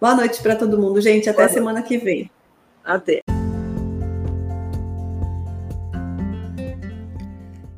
[0.00, 1.28] Boa noite para todo mundo, gente.
[1.28, 2.30] Até semana que vem.
[2.84, 3.20] Até.